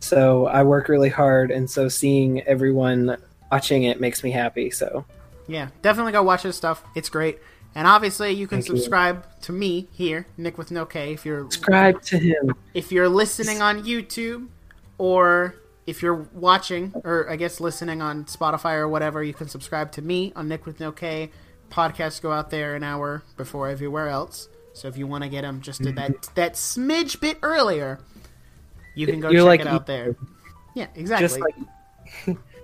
[0.00, 3.16] So I work really hard, and so seeing everyone
[3.50, 4.70] watching it makes me happy.
[4.70, 5.04] So
[5.48, 6.82] Yeah, definitely go watch his stuff.
[6.94, 7.38] It's great.
[7.74, 8.76] And obviously, you can Thank you.
[8.78, 12.54] subscribe to me here, Nic with no K, if you're subscribe to him.
[12.74, 14.48] if you're listening on YouTube
[14.98, 15.54] or
[15.86, 20.02] if you're watching or I guess listening on Spotify or whatever, you can subscribe to
[20.02, 21.30] me on Nic with No K.
[21.70, 24.48] Podcasts go out there an hour before everywhere else.
[24.72, 25.94] So if you want to get them just Mm-hmm.
[25.96, 27.98] that that smidge bit earlier,
[28.96, 30.16] you can go You're check like it out there.
[30.74, 31.24] Yeah, exactly.
[31.24, 32.36] Just like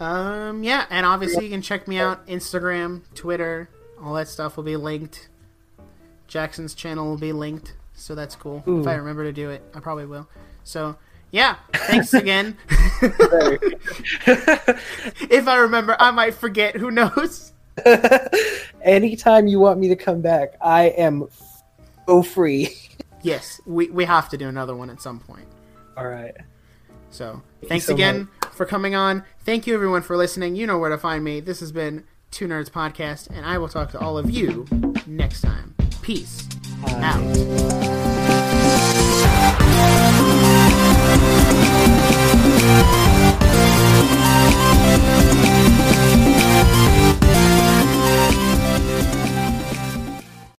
[0.00, 3.68] Um, yeah, and obviously you can check me out Instagram, Twitter,
[4.02, 5.28] all that stuff will be linked.
[6.26, 8.64] Jackson's channel will be linked, so that's cool.
[8.66, 8.80] Ooh.
[8.80, 10.26] If I remember to do it, I probably will.
[10.64, 10.96] So,
[11.32, 12.56] yeah, thanks again.
[15.30, 16.76] if I remember, I might forget.
[16.76, 17.52] Who knows?
[18.82, 21.28] anytime you want me to come back, I am
[22.06, 22.74] so free.
[23.22, 25.46] Yes, we we have to do another one at some point.
[25.96, 26.34] All right.
[27.10, 28.52] So Thank thanks so again much.
[28.54, 29.24] for coming on.
[29.40, 30.56] Thank you everyone for listening.
[30.56, 31.40] You know where to find me.
[31.40, 34.66] This has been Two Nerds Podcast, and I will talk to all of you
[35.06, 35.74] next time.
[36.02, 36.48] Peace
[36.86, 37.20] out.